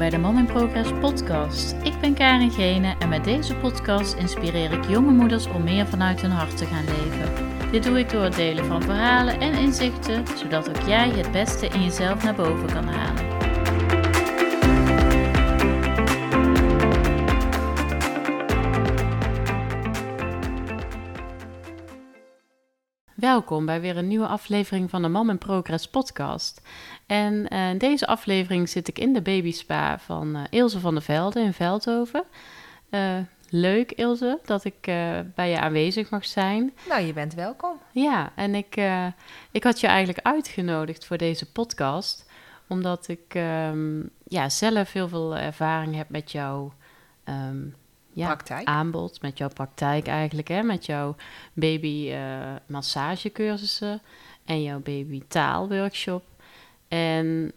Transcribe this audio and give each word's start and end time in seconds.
bij 0.00 0.10
de 0.10 0.18
Mom 0.18 0.38
in 0.38 0.46
Progress 0.46 0.90
podcast. 1.00 1.74
Ik 1.82 2.00
ben 2.00 2.14
Karin 2.14 2.50
Gene 2.50 2.94
en 2.98 3.08
met 3.08 3.24
deze 3.24 3.54
podcast 3.54 4.14
inspireer 4.14 4.72
ik 4.72 4.84
jonge 4.88 5.12
moeders 5.12 5.46
om 5.46 5.62
meer 5.62 5.86
vanuit 5.86 6.20
hun 6.20 6.30
hart 6.30 6.56
te 6.56 6.66
gaan 6.66 6.84
leven. 6.84 7.32
Dit 7.70 7.82
doe 7.82 7.98
ik 7.98 8.10
door 8.10 8.22
het 8.22 8.34
delen 8.34 8.64
van 8.64 8.82
verhalen 8.82 9.40
en 9.40 9.52
inzichten, 9.52 10.24
zodat 10.36 10.68
ook 10.68 10.86
jij 10.86 11.08
het 11.08 11.32
beste 11.32 11.66
in 11.66 11.82
jezelf 11.82 12.24
naar 12.24 12.34
boven 12.34 12.66
kan 12.72 12.84
halen. 12.84 13.29
Welkom 23.30 23.66
bij 23.66 23.80
weer 23.80 23.96
een 23.96 24.08
nieuwe 24.08 24.26
aflevering 24.26 24.90
van 24.90 25.02
de 25.02 25.08
Mom 25.08 25.30
in 25.30 25.38
Progress 25.38 25.88
podcast. 25.88 26.62
En 27.06 27.46
uh, 27.52 27.70
in 27.70 27.78
deze 27.78 28.06
aflevering 28.06 28.68
zit 28.68 28.88
ik 28.88 28.98
in 28.98 29.12
de 29.12 29.22
babyspa 29.22 29.98
van 29.98 30.36
uh, 30.36 30.42
Ilse 30.50 30.80
van 30.80 30.94
der 30.94 31.02
Velde 31.02 31.40
in 31.40 31.52
Veldhoven. 31.52 32.24
Uh, 32.90 33.16
leuk 33.50 33.92
Ilse 33.92 34.38
dat 34.44 34.64
ik 34.64 34.80
bij 35.34 35.50
je 35.50 35.60
aanwezig 35.60 36.10
mag 36.10 36.24
zijn. 36.24 36.72
Nou, 36.88 37.02
je 37.02 37.12
bent 37.12 37.34
welkom. 37.34 37.78
Ja, 37.90 38.32
en 38.34 38.54
ik, 38.54 38.80
ik 39.50 39.64
had 39.64 39.80
je 39.80 39.86
eigenlijk 39.86 40.26
uitgenodigd 40.26 41.06
voor 41.06 41.16
deze 41.16 41.52
podcast, 41.52 42.30
omdat 42.66 43.08
ik 43.08 43.34
um, 43.34 44.10
ja, 44.24 44.48
zelf 44.48 44.92
heel 44.92 45.08
veel 45.08 45.36
ervaring 45.36 45.94
heb 45.94 46.08
met 46.08 46.32
jouw 46.32 46.72
um, 47.24 47.74
ja, 48.12 48.26
praktijk. 48.26 48.66
aanbod, 48.66 49.22
met 49.22 49.38
jouw 49.38 49.48
praktijk 49.48 50.06
eigenlijk, 50.06 50.48
hè, 50.48 50.62
met 50.62 50.86
jouw 50.86 51.16
baby 51.52 52.14
massagecursussen 52.66 54.00
en 54.44 54.62
jouw 54.62 54.78
baby 54.78 55.22
taalworkshop. 55.28 56.24
En 56.88 57.52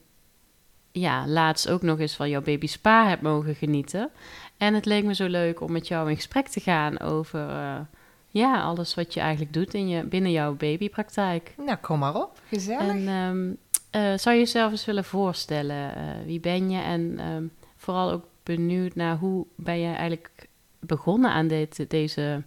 ja, 0.92 1.28
laatst 1.28 1.70
ook 1.70 1.82
nog 1.82 2.00
eens 2.00 2.16
van 2.16 2.30
jouw 2.30 2.42
baby 2.42 2.68
spa 2.68 3.08
heb 3.08 3.22
mogen 3.22 3.56
genieten. 3.56 4.12
En 4.58 4.74
het 4.74 4.86
leek 4.86 5.04
me 5.04 5.16
zo 5.16 5.28
leuk 5.28 5.62
om 5.62 5.72
met 5.72 5.88
jou 5.88 6.10
in 6.10 6.16
gesprek 6.16 6.48
te 6.48 6.60
gaan 6.60 7.00
over 7.00 7.50
uh, 7.50 7.80
ja, 8.28 8.62
alles 8.62 8.96
wat 8.96 9.14
je 9.14 9.20
eigenlijk 9.20 9.54
doet 9.54 9.74
in 9.74 9.88
je, 9.88 10.04
binnen 10.04 10.32
jouw 10.32 10.56
babypraktijk. 10.56 11.54
Nou, 11.58 11.78
kom 11.82 12.00
maar 12.00 12.16
op, 12.16 12.42
gezellig. 12.48 12.88
En 12.88 13.08
um, 13.08 13.58
uh, 13.96 14.18
zou 14.18 14.36
je 14.36 14.42
jezelf 14.42 14.72
eens 14.72 14.86
willen 14.86 15.04
voorstellen? 15.04 15.98
Uh, 15.98 16.26
wie 16.26 16.40
ben 16.40 16.70
je? 16.70 16.82
En 16.82 17.32
um, 17.32 17.52
vooral 17.76 18.12
ook 18.12 18.26
benieuwd 18.44 18.96
naar 18.96 19.18
hoe 19.18 19.46
ben 19.56 19.80
je 19.80 19.94
eigenlijk 19.96 20.48
begonnen 20.80 21.32
aan 21.32 21.48
dit, 21.48 21.90
deze 21.90 22.44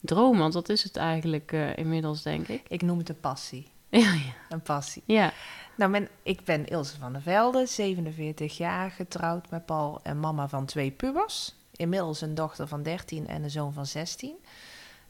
droom? 0.00 0.38
Want 0.38 0.52
dat 0.52 0.68
is 0.68 0.82
het 0.82 0.96
eigenlijk 0.96 1.52
inmiddels, 1.74 2.22
denk 2.22 2.48
ik. 2.48 2.62
Ik 2.68 2.82
noem 2.82 2.98
het 2.98 3.08
een 3.08 3.20
passie. 3.20 3.66
Ja, 3.90 4.12
ja. 4.12 4.34
Een 4.48 4.62
passie. 4.62 5.02
Ja. 5.06 5.32
Nou, 5.76 5.90
men, 5.90 6.08
ik 6.22 6.44
ben 6.44 6.66
Ilse 6.66 6.98
van 6.98 7.12
der 7.12 7.22
Velde, 7.22 7.66
47 7.66 8.56
jaar, 8.56 8.90
getrouwd 8.90 9.50
met 9.50 9.66
Paul 9.66 10.00
en 10.02 10.20
mama 10.20 10.48
van 10.48 10.66
twee 10.66 10.90
pubers. 10.90 11.54
Inmiddels 11.76 12.20
een 12.20 12.34
dochter 12.34 12.68
van 12.68 12.82
13 12.82 13.26
en 13.26 13.42
een 13.42 13.50
zoon 13.50 13.72
van 13.72 13.86
16. 13.86 14.36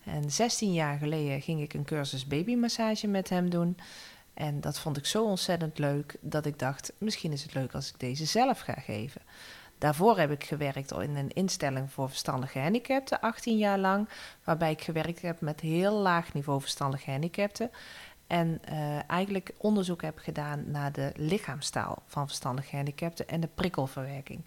En 0.05 0.31
16 0.31 0.72
jaar 0.72 0.98
geleden 0.98 1.41
ging 1.41 1.61
ik 1.61 1.75
een 1.75 1.84
cursus 1.84 2.27
babymassage 2.27 3.06
met 3.06 3.28
hem 3.28 3.50
doen. 3.50 3.77
En 4.34 4.61
dat 4.61 4.78
vond 4.78 4.97
ik 4.97 5.06
zo 5.06 5.25
ontzettend 5.25 5.78
leuk 5.78 6.16
dat 6.20 6.47
ik 6.47 6.59
dacht, 6.59 6.92
misschien 6.98 7.33
is 7.33 7.42
het 7.42 7.55
leuk 7.55 7.75
als 7.75 7.89
ik 7.89 8.00
deze 8.00 8.25
zelf 8.25 8.61
ga 8.61 8.72
geven. 8.72 9.20
Daarvoor 9.79 10.19
heb 10.19 10.31
ik 10.31 10.45
gewerkt 10.45 10.93
in 10.93 11.17
een 11.17 11.33
instelling 11.33 11.91
voor 11.91 12.09
verstandige 12.09 12.53
gehandicapten, 12.53 13.21
18 13.21 13.59
jaar 13.59 13.79
lang, 13.79 14.09
waarbij 14.45 14.71
ik 14.71 14.83
gewerkt 14.83 15.23
heb 15.23 15.41
met 15.41 15.61
heel 15.61 15.93
laag 15.93 16.34
niveau 16.34 16.61
verstandige 16.61 17.03
gehandicapten. 17.05 17.71
En 18.27 18.61
uh, 18.73 19.11
eigenlijk 19.11 19.51
onderzoek 19.56 20.03
heb 20.03 20.19
gedaan 20.19 20.71
naar 20.71 20.93
de 20.93 21.12
lichaamstaal 21.17 22.03
van 22.06 22.27
verstandige 22.27 22.69
gehandicapten 22.69 23.28
en 23.28 23.41
de 23.41 23.49
prikkelverwerking. 23.55 24.41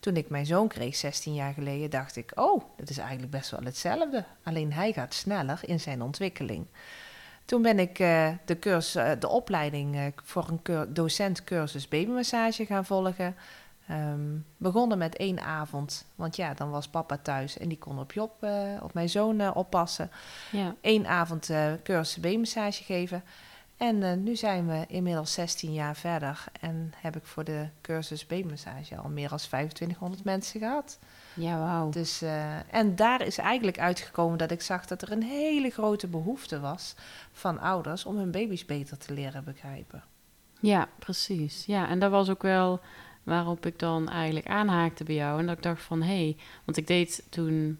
Toen 0.00 0.16
ik 0.16 0.28
mijn 0.28 0.46
zoon 0.46 0.68
kreeg, 0.68 0.96
16 0.96 1.34
jaar 1.34 1.52
geleden, 1.52 1.90
dacht 1.90 2.16
ik: 2.16 2.32
Oh, 2.34 2.62
dat 2.76 2.90
is 2.90 2.98
eigenlijk 2.98 3.30
best 3.30 3.50
wel 3.50 3.60
hetzelfde. 3.64 4.24
Alleen 4.42 4.72
hij 4.72 4.92
gaat 4.92 5.14
sneller 5.14 5.60
in 5.62 5.80
zijn 5.80 6.02
ontwikkeling. 6.02 6.66
Toen 7.44 7.62
ben 7.62 7.78
ik 7.78 7.98
uh, 7.98 8.28
de, 8.44 8.58
cursus, 8.58 8.96
uh, 8.96 9.10
de 9.18 9.28
opleiding 9.28 10.12
voor 10.24 10.48
een 10.48 10.92
docent 10.92 11.44
cursus 11.44 11.88
babymassage 11.88 12.66
gaan 12.66 12.84
volgen. 12.84 13.36
Um, 13.90 14.44
begonnen 14.56 14.98
met 14.98 15.16
één 15.16 15.40
avond, 15.40 16.06
want 16.14 16.36
ja, 16.36 16.54
dan 16.54 16.70
was 16.70 16.88
papa 16.88 17.18
thuis 17.22 17.58
en 17.58 17.68
die 17.68 17.78
kon 17.78 17.98
op 17.98 18.12
Job, 18.12 18.44
uh, 18.44 18.50
op 18.82 18.94
mijn 18.94 19.08
zoon 19.08 19.40
uh, 19.40 19.50
oppassen. 19.54 20.10
Ja. 20.52 20.74
Eén 20.80 21.06
avond 21.06 21.50
uh, 21.50 21.72
cursus 21.82 22.20
B-massage 22.20 22.84
geven. 22.84 23.22
En 23.76 24.22
nu 24.22 24.36
zijn 24.36 24.66
we 24.66 24.84
inmiddels 24.88 25.32
16 25.32 25.72
jaar 25.72 25.96
verder 25.96 26.44
en 26.60 26.92
heb 26.96 27.16
ik 27.16 27.24
voor 27.24 27.44
de 27.44 27.68
cursus 27.80 28.26
B-massage 28.26 28.96
al 28.96 29.08
meer 29.08 29.28
dan 29.28 29.38
2500 29.38 30.24
mensen 30.24 30.60
gehad. 30.60 30.98
Ja, 31.34 31.58
wauw. 31.58 31.90
Dus, 31.90 32.22
en 32.70 32.96
daar 32.96 33.22
is 33.22 33.38
eigenlijk 33.38 33.78
uitgekomen 33.78 34.38
dat 34.38 34.50
ik 34.50 34.62
zag 34.62 34.86
dat 34.86 35.02
er 35.02 35.12
een 35.12 35.22
hele 35.22 35.70
grote 35.70 36.06
behoefte 36.06 36.60
was 36.60 36.94
van 37.32 37.60
ouders 37.60 38.04
om 38.04 38.16
hun 38.16 38.30
baby's 38.30 38.64
beter 38.64 38.98
te 38.98 39.12
leren 39.12 39.44
begrijpen. 39.44 40.02
Ja, 40.60 40.88
precies. 40.98 41.64
Ja, 41.66 41.88
en 41.88 41.98
dat 41.98 42.10
was 42.10 42.28
ook 42.28 42.42
wel 42.42 42.80
waarop 43.22 43.66
ik 43.66 43.78
dan 43.78 44.08
eigenlijk 44.08 44.46
aanhaakte 44.46 45.04
bij 45.04 45.14
jou. 45.14 45.38
En 45.38 45.46
dat 45.46 45.56
ik 45.56 45.62
dacht 45.62 45.82
van, 45.82 46.02
hé, 46.02 46.22
hey, 46.24 46.36
want 46.64 46.76
ik 46.76 46.86
deed 46.86 47.26
toen 47.30 47.78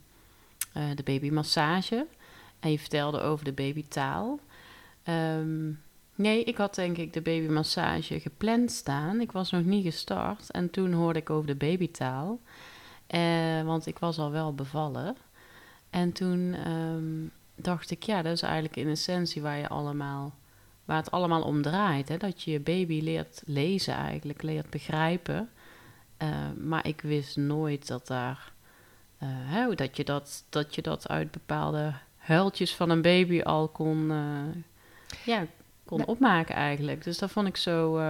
uh, 0.76 0.82
de 0.94 1.02
babymassage. 1.02 2.06
En 2.60 2.70
je 2.70 2.78
vertelde 2.78 3.20
over 3.20 3.44
de 3.44 3.52
babytaal. 3.52 4.38
Um, 5.08 5.80
nee, 6.14 6.44
ik 6.44 6.56
had 6.56 6.74
denk 6.74 6.96
ik 6.96 7.12
de 7.12 7.20
babymassage 7.20 8.20
gepland 8.20 8.70
staan. 8.70 9.20
Ik 9.20 9.32
was 9.32 9.50
nog 9.50 9.64
niet 9.64 9.84
gestart. 9.84 10.50
En 10.50 10.70
toen 10.70 10.92
hoorde 10.92 11.18
ik 11.18 11.30
over 11.30 11.46
de 11.46 11.54
babytaal. 11.54 12.40
Uh, 13.14 13.62
want 13.62 13.86
ik 13.86 13.98
was 13.98 14.18
al 14.18 14.30
wel 14.30 14.54
bevallen. 14.54 15.16
En 15.90 16.12
toen 16.12 16.68
um, 16.70 17.30
dacht 17.54 17.90
ik, 17.90 18.02
ja, 18.02 18.22
dat 18.22 18.32
is 18.32 18.42
eigenlijk 18.42 18.76
in 18.76 18.88
essentie 18.88 19.42
waar 19.42 19.58
je 19.58 19.68
allemaal 19.68 20.34
waar 20.90 20.98
het 20.98 21.10
allemaal 21.10 21.42
om 21.42 21.62
draait. 21.62 22.08
Hè? 22.08 22.16
Dat 22.16 22.42
je 22.42 22.50
je 22.50 22.60
baby 22.60 23.00
leert 23.00 23.42
lezen 23.46 23.94
eigenlijk, 23.94 24.42
leert 24.42 24.70
begrijpen. 24.70 25.50
Uh, 26.22 26.28
maar 26.56 26.86
ik 26.86 27.00
wist 27.00 27.36
nooit 27.36 27.86
dat 27.86 28.06
daar... 28.06 28.52
Uh, 29.22 29.28
hè, 29.32 29.74
dat, 29.74 29.96
je 29.96 30.04
dat, 30.04 30.44
dat 30.48 30.74
je 30.74 30.82
dat 30.82 31.08
uit 31.08 31.30
bepaalde 31.30 31.92
huiltjes 32.16 32.74
van 32.74 32.90
een 32.90 33.02
baby 33.02 33.40
al 33.42 33.68
kon, 33.68 34.10
uh, 34.10 34.62
ja, 35.24 35.46
kon 35.84 35.98
nee. 35.98 36.06
opmaken 36.06 36.54
eigenlijk. 36.54 37.04
Dus 37.04 37.18
dat 37.18 37.30
vond 37.30 37.46
ik 37.46 37.56
zo, 37.56 38.00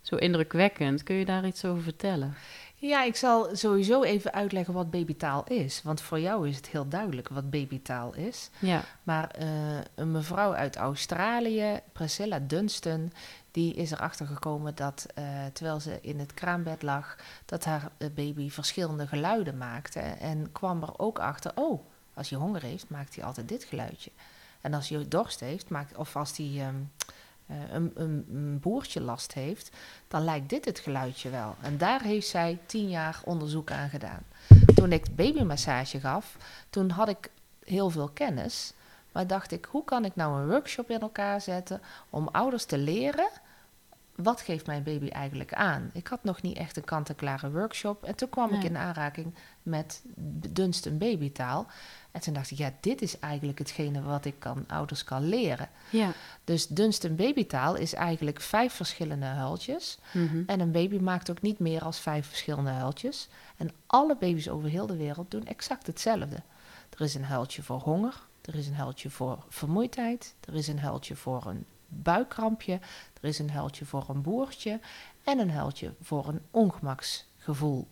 zo 0.00 0.16
indrukwekkend. 0.16 1.02
Kun 1.02 1.16
je 1.16 1.24
daar 1.24 1.46
iets 1.46 1.64
over 1.64 1.82
vertellen? 1.82 2.34
Ja, 2.80 3.02
ik 3.02 3.16
zal 3.16 3.56
sowieso 3.56 4.02
even 4.02 4.32
uitleggen 4.32 4.74
wat 4.74 4.90
babytaal 4.90 5.44
is. 5.44 5.82
Want 5.82 6.00
voor 6.00 6.20
jou 6.20 6.48
is 6.48 6.56
het 6.56 6.68
heel 6.68 6.88
duidelijk 6.88 7.28
wat 7.28 7.50
babytaal 7.50 8.14
is. 8.14 8.50
Ja. 8.58 8.84
Maar 9.02 9.34
uh, 9.40 9.46
een 9.94 10.10
mevrouw 10.10 10.54
uit 10.54 10.76
Australië, 10.76 11.80
Priscilla 11.92 12.38
Dunstan, 12.38 13.12
die 13.50 13.74
is 13.74 13.90
erachter 13.90 14.26
gekomen 14.26 14.74
dat 14.74 15.06
uh, 15.18 15.24
terwijl 15.52 15.80
ze 15.80 15.98
in 16.00 16.18
het 16.18 16.34
kraambed 16.34 16.82
lag, 16.82 17.16
dat 17.44 17.64
haar 17.64 17.90
baby 18.14 18.50
verschillende 18.50 19.06
geluiden 19.06 19.56
maakte. 19.56 20.00
En 20.00 20.52
kwam 20.52 20.82
er 20.82 20.98
ook 20.98 21.18
achter, 21.18 21.52
oh, 21.54 21.80
als 22.14 22.30
hij 22.30 22.38
honger 22.38 22.62
heeft, 22.62 22.88
maakt 22.88 23.14
hij 23.14 23.24
altijd 23.24 23.48
dit 23.48 23.64
geluidje. 23.64 24.10
En 24.60 24.74
als 24.74 24.88
hij 24.88 25.08
dorst 25.08 25.40
heeft, 25.40 25.68
maakt, 25.68 25.96
of 25.96 26.16
als 26.16 26.36
hij... 26.36 26.46
Um, 26.46 26.56
uh, 26.56 27.06
een, 27.48 27.90
een, 27.94 28.26
een, 28.32 28.60
boertje 28.60 29.00
last 29.00 29.32
heeft, 29.34 29.70
dan 30.08 30.24
lijkt 30.24 30.48
dit 30.48 30.64
het 30.64 30.78
geluidje 30.78 31.30
wel. 31.30 31.54
En 31.60 31.78
daar 31.78 32.02
heeft 32.02 32.28
zij 32.28 32.58
tien 32.66 32.88
jaar 32.88 33.20
onderzoek 33.24 33.70
aan 33.70 33.88
gedaan. 33.88 34.22
Toen 34.74 34.92
ik 34.92 35.16
babymassage 35.16 36.00
gaf, 36.00 36.36
toen 36.70 36.90
had 36.90 37.08
ik 37.08 37.30
heel 37.64 37.90
veel 37.90 38.08
kennis. 38.08 38.72
Maar 39.12 39.26
dacht 39.26 39.52
ik, 39.52 39.64
hoe 39.70 39.84
kan 39.84 40.04
ik 40.04 40.16
nou 40.16 40.40
een 40.40 40.48
workshop 40.48 40.90
in 40.90 41.00
elkaar 41.00 41.40
zetten 41.40 41.80
om 42.10 42.28
ouders 42.28 42.64
te 42.64 42.78
leren 42.78 43.28
wat 44.22 44.40
geeft 44.40 44.66
mijn 44.66 44.82
baby 44.82 45.08
eigenlijk 45.08 45.54
aan? 45.54 45.90
Ik 45.92 46.06
had 46.06 46.24
nog 46.24 46.42
niet 46.42 46.56
echt 46.56 46.76
een 46.76 46.84
kant-en-klare 46.84 47.50
workshop. 47.50 48.04
En 48.04 48.14
toen 48.14 48.28
kwam 48.28 48.50
nee. 48.50 48.58
ik 48.58 48.64
in 48.64 48.76
aanraking 48.76 49.34
met 49.62 50.02
dunst 50.50 50.86
en 50.86 50.98
babytaal. 50.98 51.66
En 52.10 52.20
toen 52.20 52.34
dacht 52.34 52.50
ik, 52.50 52.58
ja, 52.58 52.72
dit 52.80 53.02
is 53.02 53.18
eigenlijk 53.18 53.58
hetgene 53.58 54.02
wat 54.02 54.24
ik 54.24 54.34
kan, 54.38 54.64
ouders 54.68 55.04
kan 55.04 55.28
leren. 55.28 55.68
Ja. 55.90 56.12
Dus 56.44 56.66
dunst 56.66 57.04
en 57.04 57.16
babytaal 57.16 57.74
is 57.74 57.94
eigenlijk 57.94 58.40
vijf 58.40 58.72
verschillende 58.72 59.26
huiltjes. 59.26 59.98
Mm 60.12 60.28
-hmm. 60.28 60.42
En 60.46 60.60
een 60.60 60.72
baby 60.72 60.98
maakt 60.98 61.30
ook 61.30 61.42
niet 61.42 61.58
meer 61.58 61.80
dan 61.80 61.94
vijf 61.94 62.26
verschillende 62.26 62.70
huiltjes. 62.70 63.28
En 63.56 63.70
alle 63.86 64.16
baby's 64.16 64.48
over 64.48 64.68
heel 64.68 64.86
de 64.86 64.96
wereld 64.96 65.30
doen 65.30 65.46
exact 65.46 65.86
hetzelfde. 65.86 66.42
Er 66.90 67.00
is 67.00 67.14
een 67.14 67.24
huiltje 67.24 67.62
voor 67.62 67.80
honger. 67.80 68.26
Er 68.42 68.54
is 68.54 68.66
een 68.66 68.74
huiltje 68.74 69.10
voor 69.10 69.44
vermoeidheid. 69.48 70.34
Er 70.40 70.54
is 70.54 70.68
een 70.68 70.78
huiltje 70.78 71.16
voor 71.16 71.46
een 71.46 71.64
buikkrampje. 71.88 72.72
Er 73.20 73.28
is 73.28 73.38
een 73.38 73.50
huiltje 73.50 73.84
voor 73.84 74.04
een 74.08 74.22
boertje. 74.22 74.80
En 75.24 75.38
een 75.38 75.50
huiltje 75.50 75.94
voor 76.00 76.28
een 76.28 76.40
ongemaksgevoel. 76.50 77.88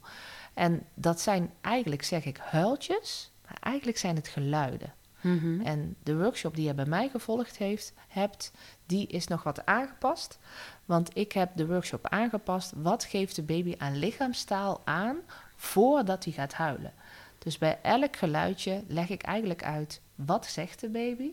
En 0.54 0.87
dat 0.94 1.20
zijn 1.20 1.52
eigenlijk, 1.60 2.02
zeg 2.02 2.25
ik, 2.25 2.37
huiltjes. 2.37 3.31
Maar 3.44 3.58
eigenlijk 3.60 3.98
zijn 3.98 4.16
het 4.16 4.28
geluiden. 4.28 4.94
Mhm. 5.20 5.60
En 5.60 5.96
de 6.02 6.16
workshop 6.16 6.54
die 6.54 6.66
je 6.66 6.75
bij 6.75 6.87
mij 6.87 7.08
gevolgd 7.08 7.56
heeft, 7.56 7.93
hebt, 8.08 8.52
die 8.87 9.06
is 9.06 9.26
nog 9.26 9.43
wat 9.43 9.66
aangepast. 9.66 10.38
Want 10.84 11.16
ik 11.16 11.32
heb 11.32 11.50
de 11.54 11.66
workshop 11.66 12.06
aangepast. 12.06 12.72
Wat 12.76 13.04
geeft 13.04 13.37
de 13.37 13.42
baby 13.42 13.75
aan 13.78 13.96
lichaamstaal 13.96 14.82
aan 14.84 15.16
voordat 15.56 16.25
hij 16.25 16.32
gaat 16.32 16.52
huilen? 16.52 16.92
Dus 17.38 17.58
bij 17.58 17.78
elk 17.82 18.16
geluidje 18.16 18.82
leg 18.88 19.08
ik 19.08 19.22
eigenlijk 19.22 19.64
uit 19.64 20.00
wat 20.14 20.46
zegt 20.46 20.81
de 20.81 20.88
baby 20.88 21.32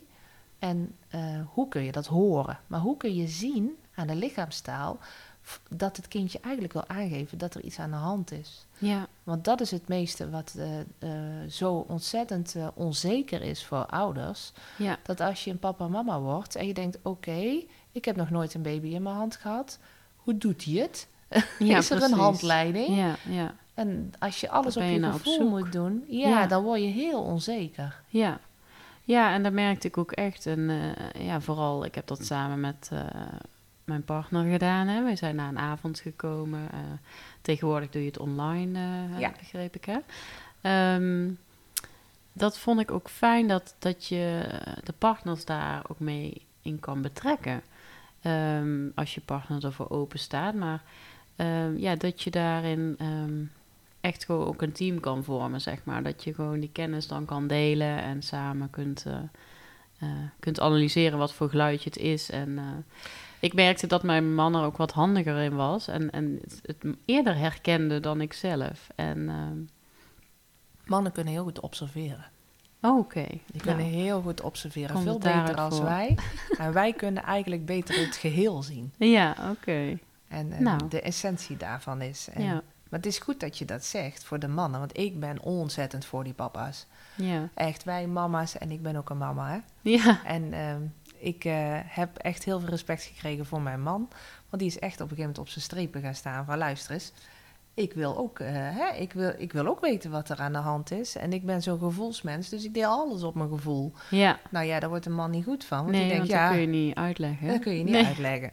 en 0.63 0.95
eh, 1.09 1.21
hoe 1.53 1.67
kun 1.67 1.83
je 1.83 1.91
dat 1.91 2.05
horen. 2.07 2.59
Maar 2.67 2.79
hoe 2.79 2.97
kun 2.97 3.15
je 3.15 3.27
zien 3.27 3.71
aan 3.95 4.07
de 4.07 4.15
lichaamstaal 4.15 4.97
dat 5.69 5.95
het 5.97 6.07
kindje 6.07 6.39
eigenlijk 6.39 6.73
wil 6.73 6.87
aangeven 6.87 7.37
dat 7.37 7.53
er 7.55 7.61
iets 7.61 7.79
aan 7.79 7.89
de 7.89 7.95
hand 7.95 8.31
is. 8.31 8.65
Ja, 8.77 9.07
Want 9.23 9.43
dat 9.43 9.61
is 9.61 9.71
het 9.71 9.87
meeste 9.87 10.29
wat 10.29 10.55
eh, 10.57 10.79
eh, 10.79 11.49
zo 11.49 11.85
ontzettend 11.87 12.55
onzeker 12.73 13.41
is 13.41 13.65
voor 13.65 13.85
ouders. 13.85 14.51
ja, 14.77 14.97
Dat 15.03 15.19
als 15.19 15.43
je 15.43 15.51
een 15.51 15.59
papa 15.59 15.85
en 15.85 15.91
mama 15.91 16.19
wordt 16.19 16.55
en 16.55 16.67
je 16.67 16.73
denkt: 16.73 16.97
oké, 17.01 17.63
ik 17.91 18.05
heb 18.05 18.15
nog 18.15 18.29
nooit 18.29 18.53
een 18.53 18.61
baby 18.61 18.87
in 18.87 19.03
mijn 19.03 19.15
hand 19.15 19.35
gehad. 19.35 19.79
Hoe 20.15 20.37
doet 20.37 20.63
hij 20.65 20.73
het? 20.73 21.07
ja 21.59 21.77
is 21.77 21.89
er 21.89 21.95
precies. 21.97 22.13
een 22.15 22.19
handleiding? 22.23 22.95
Ja, 22.97 23.15
ja, 23.29 23.55
En 23.73 24.13
als 24.19 24.39
je 24.41 24.49
alles 24.49 24.77
op 24.77 24.83
je 24.83 24.89
je 24.89 24.99
nou 24.99 25.13
gevoel 25.13 25.49
moet 25.49 25.71
doen, 25.71 26.03
Ja. 26.07 26.47
dan 26.47 26.63
word 26.63 26.79
je 26.81 26.87
heel 26.87 27.21
onzeker. 27.21 28.01
ja. 28.07 28.39
Ja, 29.05 29.33
en 29.33 29.43
dat 29.43 29.53
merkte 29.53 29.87
ik 29.87 29.97
ook 29.97 30.11
echt. 30.11 30.45
En 30.45 30.69
eh, 30.69 31.25
ja, 31.25 31.41
vooral, 31.41 31.85
ik 31.85 31.95
heb 31.95 32.07
dat 32.07 32.25
samen 32.25 32.59
met 32.59 32.89
eh, 32.93 32.99
mijn 33.83 34.03
partner 34.03 34.51
gedaan. 34.51 34.87
Hè. 34.87 35.03
Wij 35.03 35.15
zijn 35.15 35.35
naar 35.35 35.49
een 35.49 35.59
avond 35.59 35.99
gekomen. 35.99 36.71
eh, 36.71 36.79
tegenwoordig 37.41 37.89
doe 37.89 38.01
je 38.01 38.07
het 38.07 38.19
online, 38.19 38.79
Ja. 39.19 39.31
begreep 39.39 39.75
ik, 39.75 39.85
hè? 39.85 39.97
Ehm, 40.61 41.29
dat 42.33 42.57
vond 42.59 42.79
ik 42.79 42.91
ook 42.91 43.09
fijn 43.09 43.47
dat, 43.47 43.75
dat 43.79 44.07
je 44.07 44.45
de 44.83 44.93
partners 44.97 45.45
daar 45.45 45.81
ook 45.87 45.99
mee 45.99 46.41
in 46.61 46.79
kan 46.79 47.01
betrekken. 47.01 47.61
Ehm, 48.21 48.87
als 48.95 49.15
je 49.15 49.21
partner 49.21 49.65
ervoor 49.65 49.89
open 49.89 50.19
staat. 50.19 50.53
Maar 50.53 50.81
ehm, 51.35 51.77
ja, 51.77 51.95
dat 51.95 52.21
je 52.21 52.31
daarin 52.31 52.97
echt 54.03 54.25
gewoon 54.25 54.47
ook 54.47 54.61
een 54.61 54.71
team 54.71 54.99
kan 54.99 55.23
vormen, 55.23 55.61
zeg 55.61 55.83
maar. 55.83 56.03
Dat 56.03 56.23
je 56.23 56.33
gewoon 56.33 56.59
die 56.59 56.69
kennis 56.71 57.07
dan 57.07 57.25
kan 57.25 57.47
delen 57.47 58.01
en 58.01 58.21
samen 58.21 58.69
kunt, 58.69 59.05
eh, 59.05 59.17
eh, 59.99 60.09
kunt 60.39 60.59
analyseren 60.59 61.17
wat 61.17 61.33
voor 61.33 61.49
geluidje 61.49 61.89
het 61.89 61.97
is. 61.99 62.29
En 62.29 62.57
eh, 62.57 62.63
ik 63.39 63.53
merkte 63.53 63.87
dat 63.87 64.03
mijn 64.03 64.35
man 64.35 64.55
er 64.55 64.63
ook 64.63 64.77
wat 64.77 64.91
handiger 64.91 65.37
in 65.37 65.55
was 65.55 65.87
en, 65.87 66.11
en 66.11 66.39
het, 66.41 66.59
het 66.63 66.95
eerder 67.05 67.35
herkende 67.35 67.99
dan 67.99 68.21
ik 68.21 68.33
zelf. 68.33 68.87
En 68.95 69.29
ehm, 69.29 69.57
Mannen 70.85 71.11
kunnen 71.11 71.33
heel 71.33 71.43
goed 71.43 71.59
observeren. 71.59 72.25
oh, 72.81 72.97
oké. 72.97 73.25
Die 73.45 73.61
kunnen 73.61 73.85
Nou, 73.85 73.97
heel 73.97 74.21
goed 74.21 74.41
observeren, 74.41 75.01
veel 75.01 75.17
beter 75.17 75.55
als 75.55 75.75
voor? 75.75 75.85
wij. 75.85 76.17
en 76.57 76.73
wij 76.73 76.93
kunnen 76.93 77.23
eigenlijk 77.23 77.65
beter 77.65 78.05
het 78.05 78.15
geheel 78.15 78.63
zien. 78.63 78.93
ja, 78.97 79.35
oké. 79.51 79.97
En, 80.27 80.51
en 80.51 80.63
Nou. 80.63 80.87
de 80.89 81.01
essentie 81.01 81.57
daarvan 81.57 82.01
is. 82.01 82.29
En, 82.33 82.43
Ja, 82.43 82.63
Maar 82.93 83.01
het 83.01 83.11
is 83.11 83.19
goed 83.19 83.39
dat 83.39 83.57
je 83.57 83.65
dat 83.65 83.85
zegt 83.85 84.23
voor 84.23 84.39
de 84.39 84.47
mannen, 84.47 84.79
want 84.79 84.97
ik 84.97 85.19
ben 85.19 85.41
ontzettend 85.41 86.05
voor 86.05 86.23
die 86.23 86.33
papa's. 86.33 86.85
ja, 87.15 87.49
Echt, 87.53 87.83
wij 87.83 88.07
mama's 88.07 88.57
en 88.57 88.71
ik 88.71 88.81
ben 88.81 88.95
ook 88.95 89.09
een 89.09 89.17
mama. 89.17 89.49
Hè? 89.49 89.57
ja, 89.81 90.19
En 90.25 90.53
ehm, 90.53 90.81
ik 91.17 91.45
eh, 91.45 91.53
heb 91.83 92.17
echt 92.17 92.43
heel 92.43 92.59
veel 92.59 92.69
respect 92.69 93.03
gekregen 93.03 93.45
voor 93.45 93.61
mijn 93.61 93.81
man. 93.81 94.09
Want 94.49 94.61
die 94.61 94.71
is 94.71 94.79
echt 94.79 94.93
op 94.93 94.99
een 95.01 95.15
gegeven 95.15 95.21
moment 95.21 95.39
op 95.39 95.49
zijn 95.49 95.63
strepen 95.65 96.01
gaan 96.01 96.15
staan 96.15 96.45
van 96.45 96.57
luister 96.57 96.91
eens. 96.93 97.11
Ik 97.73 97.93
wil, 97.93 98.17
ook, 98.17 98.39
eh, 98.39 98.49
hè, 98.53 98.95
ik, 98.95 99.13
wil, 99.13 99.33
ik 99.37 99.53
wil 99.53 99.67
ook 99.67 99.81
weten 99.81 100.11
wat 100.11 100.29
er 100.29 100.39
aan 100.39 100.53
de 100.53 100.57
hand 100.59 100.91
is. 100.91 101.15
En 101.15 101.33
ik 101.33 101.45
ben 101.45 101.61
zo'n 101.61 101.79
gevoelsmens, 101.79 102.49
dus 102.49 102.63
ik 102.63 102.73
deel 102.73 102.89
alles 102.89 103.23
op 103.23 103.35
mijn 103.35 103.49
gevoel. 103.49 103.93
ja. 104.09 104.39
Nou 104.49 104.65
ja, 104.65 104.79
daar 104.79 104.89
wordt 104.89 105.05
een 105.05 105.15
man 105.15 105.31
niet 105.31 105.43
goed 105.45 105.65
van. 105.65 105.77
Want 105.77 105.91
nee, 105.91 105.99
die 105.99 106.09
denkt, 106.11 106.27
want 106.27 106.39
dat 106.39 106.49
ja, 106.49 106.51
kun 106.55 106.61
je 106.61 106.67
niet 106.85 106.95
uitleggen. 106.95 107.47
dat 107.47 107.59
kun 107.59 107.73
je 107.77 107.83
niet 107.83 107.93
Nee. 107.93 108.05
uitleggen. 108.05 108.51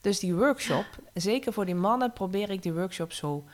Dus 0.00 0.18
die 0.18 0.34
workshop, 0.34 0.86
zeker 1.14 1.52
voor 1.52 1.64
die 1.66 1.74
mannen, 1.74 2.12
probeer 2.12 2.50
ik 2.50 2.62
die 2.62 2.72
workshop 2.72 3.12
zo 3.12 3.44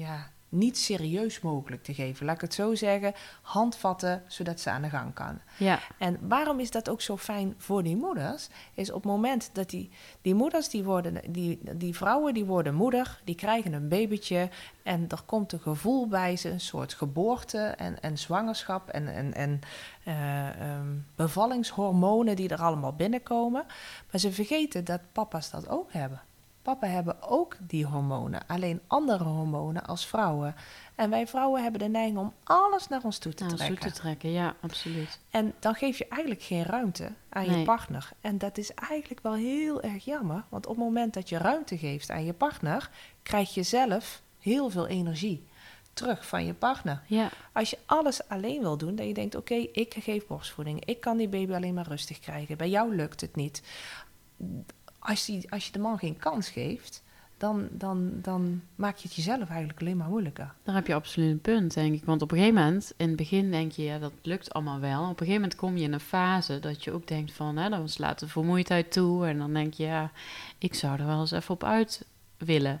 ja, 0.00 0.30
niet 0.50 0.78
serieus 0.78 1.40
mogelijk 1.40 1.82
te 1.82 1.94
geven. 1.94 2.26
Laat 2.26 2.34
ik 2.34 2.40
het 2.40 2.54
zo 2.54 2.74
zeggen, 2.74 3.14
handvatten 3.42 4.22
zodat 4.26 4.60
ze 4.60 4.70
aan 4.70 4.82
de 4.82 4.88
gang 4.88 5.14
kan. 5.14 5.40
Ja, 5.58 5.78
En 5.98 6.18
waarom 6.28 6.60
is 6.60 6.70
dat 6.70 6.88
ook 6.88 7.00
zo 7.00 7.16
fijn 7.16 7.54
voor 7.56 7.82
die 7.82 7.96
moeders? 7.96 8.48
Is 8.74 8.88
op 8.88 9.02
het 9.02 9.12
moment 9.12 9.50
dat 9.52 9.70
die, 9.70 9.90
die 10.22 10.34
moeders, 10.34 10.68
die, 10.68 10.84
worden, 10.84 11.32
die, 11.32 11.60
die 11.76 11.96
vrouwen, 11.96 12.34
die 12.34 12.44
worden 12.44 12.74
moeder, 12.74 13.20
die 13.24 13.34
krijgen 13.34 13.72
een 13.72 13.88
babytje 13.88 14.48
en 14.82 15.04
er 15.08 15.22
komt 15.26 15.52
een 15.52 15.60
gevoel 15.60 16.08
bij 16.08 16.36
ze, 16.36 16.50
een 16.50 16.60
soort 16.60 16.94
geboorte 16.94 17.58
en, 17.58 18.02
en 18.02 18.18
zwangerschap 18.18 18.88
en, 18.88 19.08
en, 19.08 19.34
en 19.34 19.60
eh, 20.04 20.48
ehm, 20.48 20.88
bevallingshormonen 21.14 22.36
die 22.36 22.48
er 22.48 22.62
allemaal 22.62 22.92
binnenkomen. 22.92 23.64
Maar 24.10 24.20
ze 24.20 24.32
vergeten 24.32 24.84
dat 24.84 25.00
papa's 25.12 25.50
dat 25.50 25.68
ook 25.68 25.92
hebben. 25.92 26.20
Papa 26.62 26.86
hebben 26.86 27.22
ook 27.22 27.56
die 27.60 27.86
hormonen, 27.86 28.46
alleen 28.46 28.80
andere 28.86 29.24
hormonen 29.24 29.86
als 29.86 30.06
vrouwen. 30.06 30.54
En 30.94 31.10
wij 31.10 31.26
vrouwen 31.26 31.62
hebben 31.62 31.80
de 31.80 31.88
neiging 31.88 32.18
om 32.18 32.32
alles 32.44 32.88
naar 32.88 33.00
ons 33.02 33.18
toe 33.18 33.34
te 33.34 33.44
nou, 33.44 33.56
trekken. 33.56 33.82
zoet 33.82 33.94
te 33.94 34.00
trekken, 34.00 34.30
ja, 34.30 34.54
absoluut. 34.60 35.20
En 35.30 35.54
dan 35.58 35.74
geef 35.74 35.98
je 35.98 36.06
eigenlijk 36.08 36.42
geen 36.42 36.62
ruimte 36.62 37.12
aan 37.28 37.58
je 37.58 37.64
partner. 37.64 38.10
En 38.20 38.38
dat 38.38 38.58
is 38.58 38.74
eigenlijk 38.74 39.20
wel 39.22 39.34
heel 39.34 39.82
erg 39.82 40.04
jammer. 40.04 40.44
Want 40.48 40.66
op 40.66 40.76
het 40.76 40.84
moment 40.84 41.14
dat 41.14 41.28
je 41.28 41.38
ruimte 41.38 41.78
geeft 41.78 42.10
aan 42.10 42.24
je 42.24 42.32
partner, 42.32 42.90
krijg 43.22 43.54
je 43.54 43.62
zelf 43.62 44.22
heel 44.38 44.70
veel 44.70 44.86
energie 44.86 45.48
terug 45.92 46.26
van 46.26 46.44
je 46.46 46.54
partner. 46.54 47.02
Ja, 47.06 47.30
Als 47.52 47.70
je 47.70 47.78
alles 47.86 48.28
alleen 48.28 48.60
wil 48.60 48.76
doen, 48.76 48.94
dat 48.94 49.06
je 49.06 49.14
denkt: 49.14 49.34
oké, 49.34 49.54
ik 49.54 49.94
geef 49.98 50.26
borstvoeding, 50.26 50.84
ik 50.84 51.00
kan 51.00 51.16
die 51.16 51.28
baby 51.28 51.52
alleen 51.52 51.74
maar 51.74 51.88
rustig 51.88 52.18
krijgen. 52.18 52.56
Bij 52.56 52.68
jou 52.68 52.94
lukt 52.94 53.20
het 53.20 53.36
niet. 53.36 53.62
Als, 55.00 55.24
die, 55.24 55.50
als 55.52 55.66
je 55.66 55.72
de 55.72 55.78
man 55.78 55.98
geen 55.98 56.16
kans 56.16 56.48
geeft, 56.48 57.02
dan, 57.40 57.68
dan, 57.70 58.10
dan 58.22 58.62
maak 58.74 58.96
je 58.96 59.06
het 59.06 59.16
jezelf 59.16 59.48
eigenlijk 59.48 59.80
alleen 59.80 59.96
maar 59.96 60.08
moeilijker. 60.08 60.52
Daar 60.62 60.74
heb 60.74 60.86
je 60.86 60.94
absoluut 60.94 61.30
een 61.30 61.40
punt, 61.40 61.74
denk 61.74 61.94
ik. 61.94 62.04
Want 62.04 62.22
op 62.22 62.30
een 62.30 62.38
gegeven 62.38 62.62
moment, 62.62 62.92
in 62.96 63.06
het 63.06 63.16
begin 63.16 63.50
denk 63.50 63.72
je, 63.72 63.82
ja, 63.82 63.98
dat 63.98 64.12
lukt 64.22 64.52
allemaal 64.52 64.80
wel. 64.80 65.02
Op 65.02 65.08
een 65.10 65.16
gegeven 65.16 65.40
moment 65.40 65.56
kom 65.56 65.76
je 65.76 65.84
in 65.84 65.92
een 65.92 66.00
fase 66.00 66.60
dat 66.60 66.84
je 66.84 66.92
ook 66.92 67.06
denkt 67.06 67.32
van, 67.32 67.56
hè, 67.56 67.68
dan 67.68 67.88
slaat 67.88 68.18
de 68.18 68.28
vermoeidheid 68.28 68.92
toe. 68.92 69.26
En 69.26 69.38
dan 69.38 69.52
denk 69.52 69.74
je, 69.74 69.84
ja, 69.84 70.10
ik 70.58 70.74
zou 70.74 70.98
er 70.98 71.06
wel 71.06 71.20
eens 71.20 71.30
even 71.30 71.54
op 71.54 71.64
uit 71.64 72.04
willen. 72.36 72.80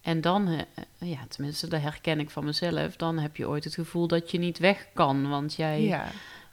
En 0.00 0.20
dan, 0.20 0.48
eh, 0.48 0.58
eh, 0.98 1.10
ja, 1.10 1.26
tenminste, 1.28 1.68
dat 1.68 1.80
herken 1.80 2.20
ik 2.20 2.30
van 2.30 2.44
mezelf. 2.44 2.96
Dan 2.96 3.18
heb 3.18 3.36
je 3.36 3.48
ooit 3.48 3.64
het 3.64 3.74
gevoel 3.74 4.06
dat 4.06 4.30
je 4.30 4.38
niet 4.38 4.58
weg 4.58 4.86
kan. 4.94 5.28
Want 5.28 5.54
jij, 5.54 5.82
Ja. 5.82 6.06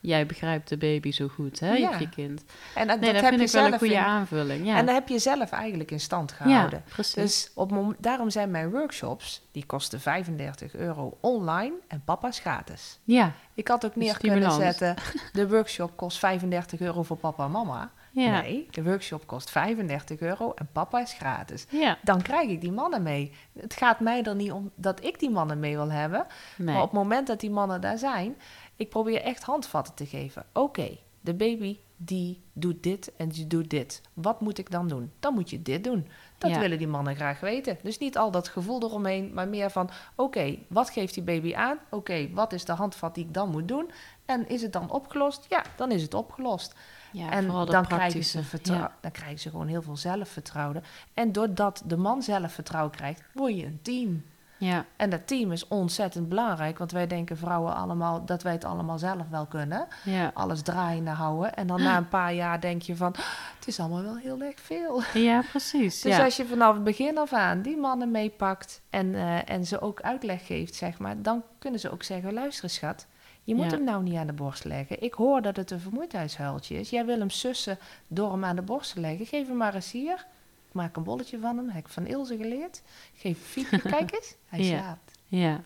Jij 0.05 0.25
begrijpt 0.25 0.69
de 0.69 0.77
baby 0.77 1.11
zo 1.11 1.27
goed, 1.27 1.59
hè, 1.59 1.73
Ja. 1.73 1.97
je 1.99 2.09
kind. 2.09 2.43
En 2.75 2.87
dat, 2.87 2.99
Nee, 2.99 3.13
dat, 3.13 3.21
heb 3.21 3.33
je 3.33 3.41
ik 3.41 3.51
wel 3.51 3.63
een 3.63 3.67
zelf 3.69 3.79
goede 3.79 3.93
in- 3.93 3.99
aanvulling. 3.99 4.65
Ja, 4.65 4.77
En 4.77 4.85
dat 4.85 4.95
heb 4.95 5.07
je 5.07 5.19
zelf 5.19 5.51
eigenlijk 5.51 5.91
in 5.91 5.99
stand 5.99 6.29
ja 6.31 6.35
gehouden. 6.35 6.83
precies. 6.89 7.13
Dus 7.13 7.51
op 7.53 7.95
daarom 7.99 8.29
zijn 8.29 8.51
mijn 8.51 8.71
workshops, 8.71 9.41
die 9.51 9.65
kosten 9.65 10.01
35 10.01 10.75
euro 10.75 11.17
online 11.21 11.73
en 11.87 12.01
papa's 12.05 12.39
gratis. 12.39 12.99
ja, 13.03 13.31
Ik 13.53 13.67
had 13.67 13.85
ook 13.85 13.95
neer 13.95 14.17
kunnen 14.17 14.51
zetten, 14.51 14.95
de 15.33 15.47
workshop 15.49 15.91
kost 15.97 16.17
35 16.19 16.79
euro 16.79 17.03
voor 17.03 17.17
papa 17.17 17.45
en 17.45 17.51
mama. 17.51 17.91
ja, 18.11 18.41
Nee, 18.41 18.67
de 18.71 18.83
workshop 18.83 19.27
kost 19.27 19.49
35 19.49 20.19
euro 20.19 20.51
en 20.55 20.67
papa 20.71 20.99
is 21.01 21.13
gratis. 21.13 21.65
ja. 21.69 21.97
Dan 22.01 22.21
krijg 22.21 22.49
ik 22.49 22.61
die 22.61 22.71
mannen 22.71 23.03
mee. 23.03 23.31
Het 23.59 23.73
gaat 23.73 23.99
mij 23.99 24.23
er 24.23 24.35
niet 24.35 24.51
om 24.51 24.71
dat 24.75 25.03
ik 25.03 25.19
die 25.19 25.29
mannen 25.29 25.59
mee 25.59 25.75
wil 25.75 25.91
hebben. 25.91 26.25
Nee. 26.57 26.73
Maar 26.73 26.83
op 26.83 26.89
het 26.91 26.99
moment 26.99 27.27
dat 27.27 27.39
die 27.39 27.51
mannen 27.51 27.81
daar 27.81 27.97
zijn, 27.97 28.35
ik 28.75 28.89
probeer 28.89 29.21
echt 29.21 29.43
handvatten 29.43 29.93
te 29.93 30.05
geven. 30.05 30.45
Oké, 30.53 30.97
de 31.21 31.33
baby 31.33 31.77
die 31.97 32.41
doet 32.53 32.83
dit 32.83 33.11
en 33.17 33.29
die 33.29 33.47
doet 33.47 33.69
dit. 33.69 34.01
Wat 34.13 34.41
moet 34.41 34.57
ik 34.57 34.71
dan 34.71 34.87
doen? 34.87 35.11
Dan 35.19 35.33
moet 35.33 35.49
je 35.49 35.61
dit 35.61 35.83
doen. 35.83 36.07
Dat 36.37 36.49
Ja. 36.49 36.59
willen 36.59 36.77
die 36.77 36.87
mannen 36.87 37.15
graag 37.15 37.39
weten. 37.39 37.77
Dus 37.83 37.97
niet 37.97 38.17
al 38.17 38.31
dat 38.31 38.47
gevoel 38.47 38.83
eromheen, 38.83 39.33
maar 39.33 39.47
meer 39.47 39.69
van: 39.71 39.89
oké, 40.15 40.57
wat 40.67 40.89
geeft 40.89 41.13
die 41.13 41.23
baby 41.23 41.55
aan? 41.55 41.77
Oké, 41.89 42.29
wat 42.33 42.53
is 42.53 42.65
de 42.65 42.71
handvat 42.71 43.15
die 43.15 43.25
ik 43.25 43.33
dan 43.33 43.49
moet 43.49 43.67
doen? 43.67 43.91
En 44.25 44.49
is 44.49 44.61
het 44.61 44.73
dan 44.73 44.91
opgelost? 44.91 45.45
Ja, 45.49 45.63
dan 45.75 45.91
is 45.91 46.01
het 46.01 46.13
opgelost. 46.13 46.75
ja, 47.11 47.31
en 47.31 47.47
dan 47.47 47.87
krijgen, 47.87 48.23
ze 48.23 48.41
ja. 48.63 48.97
dan 49.01 49.11
krijgen 49.11 49.39
ze 49.39 49.49
gewoon 49.49 49.67
heel 49.67 49.81
veel 49.81 49.97
zelfvertrouwen. 49.97 50.83
En 51.13 51.31
doordat 51.31 51.83
de 51.85 51.97
man 51.97 52.23
zelfvertrouwen 52.23 52.91
krijgt, 52.91 53.23
word 53.33 53.55
je 53.57 53.65
een 53.65 53.79
team. 53.81 54.23
Ja, 54.57 54.85
En 54.95 55.09
dat 55.09 55.27
team 55.27 55.51
is 55.51 55.67
ontzettend 55.67 56.29
belangrijk, 56.29 56.77
want 56.77 56.91
wij 56.91 57.07
denken 57.07 57.37
vrouwen 57.37 57.75
allemaal 57.75 58.25
dat 58.25 58.43
wij 58.43 58.51
het 58.51 58.63
allemaal 58.65 58.97
zelf 58.99 59.29
wel 59.29 59.45
kunnen. 59.45 59.87
ja. 60.03 60.31
Alles 60.33 60.61
draaiende 60.61 61.09
houden. 61.11 61.53
En 61.55 61.67
dan 61.67 61.81
na 61.83 61.97
een 61.97 62.07
paar 62.09 62.33
jaar 62.33 62.61
denk 62.61 62.81
je 62.81 62.95
van, 62.95 63.11
"Ah, 63.13 63.25
het 63.57 63.67
is 63.67 63.79
allemaal 63.79 64.01
wel 64.03 64.17
heel 64.17 64.41
erg 64.41 64.59
veel. 64.59 65.01
ja, 65.13 65.41
precies. 65.49 66.01
Dus 66.01 66.15
ja. 66.17 66.23
als 66.23 66.35
je 66.35 66.45
vanaf 66.45 66.73
het 66.73 66.83
begin 66.83 67.17
af 67.17 67.33
aan 67.33 67.61
die 67.61 67.77
mannen 67.77 68.11
meepakt 68.11 68.81
en, 68.89 69.15
eh, 69.15 69.49
en 69.49 69.65
ze 69.65 69.81
ook 69.81 70.01
uitleg 70.01 70.45
geeft, 70.45 70.75
zeg 70.75 70.97
maar, 70.99 71.21
dan 71.21 71.43
kunnen 71.59 71.79
ze 71.79 71.91
ook 71.91 72.03
zeggen, 72.03 72.33
luister 72.33 72.69
schat, 72.69 73.05
je 73.43 73.55
moet 73.55 73.65
Ja. 73.71 73.71
hem 73.77 73.83
nou 73.83 74.03
niet 74.03 74.15
aan 74.17 74.27
de 74.27 74.33
borst 74.33 74.63
leggen. 74.63 75.01
Ik 75.03 75.13
hoor 75.13 75.41
dat 75.41 75.55
het 75.55 75.71
een 75.71 75.79
vermoeidheidshuiltje 75.79 76.79
is. 76.79 76.89
Jij 76.89 77.05
wil 77.05 77.19
hem 77.19 77.29
sussen 77.29 77.77
door 78.07 78.31
hem 78.31 78.45
aan 78.45 78.55
de 78.55 78.61
borst 78.61 78.93
te 78.93 78.99
leggen. 78.99 79.25
Geef 79.25 79.47
hem 79.47 79.57
maar 79.57 79.75
eens 79.75 79.91
hier. 79.91 80.25
Maak 80.75 80.95
een 80.95 81.03
bolletje 81.03 81.39
van 81.39 81.57
hem. 81.57 81.69
Heb 81.69 81.85
ik 81.85 81.91
van 81.91 82.05
Ilse 82.05 82.37
geleerd. 82.37 82.81
Geef 83.15 83.39
fietje. 83.39 83.79
Kijk 83.97 84.13
eens. 84.13 84.35
Hij 84.45 84.59
Ja. 84.63 84.77
slaapt. 84.77 85.11
Ja, 85.27 85.61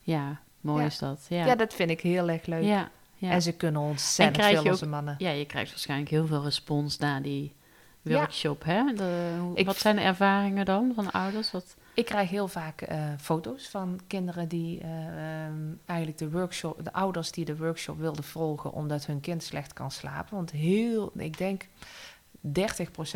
ja, 0.00 0.40
mooi 0.60 0.80
Ja. 0.80 0.86
is 0.86 0.98
dat. 0.98 1.26
Ja, 1.28 1.46
Ja. 1.46 1.54
dat 1.54 1.74
vind 1.74 1.90
ik 1.90 2.00
heel 2.00 2.28
erg 2.30 2.46
leuk. 2.46 2.62
ja, 2.64 2.90
Ja. 3.16 3.30
En 3.30 3.42
ze 3.42 3.52
kunnen 3.52 3.80
ontzettend 3.80 4.46
veel 4.46 4.58
ook- 4.58 4.66
onze 4.66 4.86
mannen. 4.86 5.14
ja, 5.18 5.30
je 5.30 5.46
krijgt 5.46 5.70
waarschijnlijk 5.70 6.10
heel 6.10 6.26
veel 6.26 6.42
respons 6.42 6.98
na 6.98 7.20
die 7.20 7.52
Ja. 8.02 8.16
workshop. 8.18 8.64
Hè? 8.64 8.92
De, 8.94 9.36
hoe- 9.40 9.56
Ik 9.56 9.66
wat 9.66 9.76
zijn 9.76 9.96
de 9.96 10.02
ervaringen 10.02 10.64
dan 10.64 10.92
van 10.94 11.10
ouders? 11.10 11.50
Wat, 11.50 11.76
Ik 11.94 12.04
krijg 12.04 12.30
heel 12.30 12.48
vaak 12.48 12.80
eh, 12.80 13.04
foto's 13.20 13.68
van 13.68 14.00
kinderen 14.06 14.48
die 14.48 14.80
eh, 14.80 15.06
ehm, 15.46 15.56
eigenlijk 15.86 16.18
de 16.18 16.30
workshop, 16.30 16.84
de 16.84 16.92
ouders 16.92 17.32
die 17.32 17.44
de 17.44 17.56
workshop 17.56 17.98
wilden 17.98 18.24
volgen 18.24 18.72
omdat 18.72 19.06
hun 19.06 19.20
kind 19.20 19.42
slecht 19.42 19.72
kan 19.72 19.90
slapen. 19.90 20.36
Want 20.36 20.50
heel, 20.50 21.12
ik 21.16 21.38
denk 21.38 21.66
30% 22.46 22.50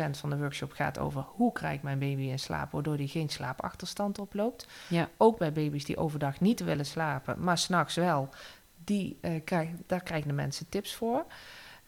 van 0.09 0.29
de 0.29 0.37
workshop 0.37 0.71
gaat 0.71 0.97
over 0.97 1.25
hoe 1.27 1.51
krijg 1.51 1.75
ik 1.75 1.83
mijn 1.83 1.99
baby 1.99 2.21
in 2.21 2.39
slaap, 2.39 2.71
waardoor 2.71 2.97
die 2.97 3.07
geen 3.07 3.29
slaapachterstand 3.29 4.19
oploopt. 4.19 4.67
ja, 4.87 5.09
Ook 5.17 5.37
bij 5.37 5.51
baby's 5.51 5.85
die 5.85 5.97
overdag 5.97 6.39
niet 6.39 6.59
willen 6.59 6.85
slapen, 6.85 7.43
maar 7.43 7.57
s'nachts 7.57 7.95
wel. 7.95 8.29
Die, 8.83 9.19
krijg, 9.43 9.69
daar 9.85 10.03
krijgen 10.03 10.27
de 10.27 10.33
mensen 10.33 10.69
tips 10.69 10.95
voor. 10.95 11.25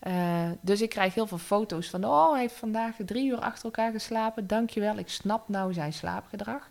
Eh, 0.01 0.49
dus 0.61 0.81
ik 0.81 0.89
krijg 0.89 1.13
heel 1.13 1.27
veel 1.27 1.37
foto's 1.37 1.89
van... 1.89 2.05
oh, 2.05 2.31
hij 2.31 2.39
heeft 2.39 2.55
vandaag 2.55 2.95
drie 3.05 3.29
uur 3.29 3.39
achter 3.39 3.65
elkaar 3.65 3.91
geslapen. 3.91 4.47
Dankjewel, 4.47 4.97
ik 4.97 5.09
snap 5.09 5.49
nou 5.49 5.73
zijn 5.73 5.93
slaapgedrag. 5.93 6.69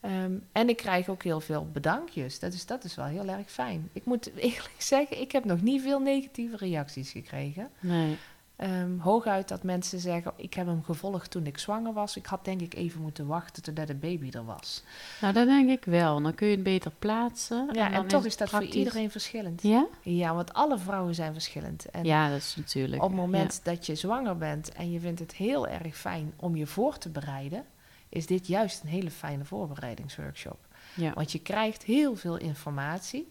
Ehm, 0.00 0.32
en 0.52 0.68
ik 0.68 0.76
krijg 0.76 1.08
ook 1.08 1.22
heel 1.22 1.40
veel 1.40 1.70
bedankjes. 1.72 2.38
Dat 2.38 2.52
is, 2.52 2.66
dat 2.66 2.84
is 2.84 2.94
wel 2.94 3.04
heel 3.04 3.28
erg 3.28 3.50
fijn. 3.50 3.88
Ik 3.92 4.04
moet 4.04 4.30
eerlijk 4.36 4.74
zeggen, 4.78 5.20
ik 5.20 5.32
heb 5.32 5.44
nog 5.44 5.62
niet 5.62 5.82
veel 5.82 6.00
negatieve 6.00 6.56
reacties 6.56 7.10
gekregen. 7.10 7.70
nee. 7.80 8.18
Ehm, 8.58 8.98
hooguit 8.98 9.48
dat 9.48 9.62
mensen 9.62 9.98
zeggen, 10.00 10.32
ik 10.36 10.54
heb 10.54 10.66
hem 10.66 10.84
gevolgd 10.84 11.30
toen 11.30 11.46
ik 11.46 11.58
zwanger 11.58 11.92
was. 11.92 12.16
Ik 12.16 12.26
had 12.26 12.44
denk 12.44 12.60
ik 12.60 12.74
even 12.74 13.00
moeten 13.00 13.26
wachten 13.26 13.62
totdat 13.62 13.86
de 13.86 13.94
baby 13.94 14.30
er 14.30 14.44
was. 14.44 14.82
Nou, 15.20 15.32
dat 15.32 15.46
denk 15.46 15.70
ik 15.70 15.84
wel. 15.84 16.22
Dan 16.22 16.34
kun 16.34 16.46
je 16.46 16.54
het 16.54 16.62
beter 16.62 16.92
plaatsen. 16.98 17.68
Ja, 17.72 17.92
en, 17.92 18.06
toch 18.06 18.24
is 18.24 18.36
dat 18.36 18.48
praktisch. 18.48 18.70
voor 18.70 18.78
iedereen 18.78 19.10
verschillend. 19.10 19.62
Ja? 19.62 19.86
Ja, 20.02 20.34
want 20.34 20.52
alle 20.52 20.78
vrouwen 20.78 21.14
zijn 21.14 21.32
verschillend. 21.32 21.90
En 21.90 22.04
ja, 22.04 22.28
dat 22.30 22.38
is 22.38 22.56
natuurlijk... 22.56 23.02
op 23.02 23.08
het 23.08 23.18
moment 23.18 23.64
dat 23.64 23.86
je 23.86 23.94
zwanger 23.94 24.36
bent 24.36 24.72
en 24.72 24.90
je 24.90 25.00
vindt 25.00 25.20
het 25.20 25.34
heel 25.34 25.68
erg 25.68 25.96
fijn 25.96 26.32
om 26.36 26.56
je 26.56 26.66
voor 26.66 26.98
te 26.98 27.08
bereiden, 27.08 27.64
is 28.08 28.26
dit 28.26 28.46
juist 28.46 28.82
een 28.82 28.88
hele 28.88 29.10
fijne 29.10 29.44
voorbereidingsworkshop. 29.44 30.66
Ja. 30.94 31.12
Want 31.12 31.32
je 31.32 31.38
krijgt 31.38 31.82
heel 31.82 32.16
veel 32.16 32.36
informatie. 32.36 33.28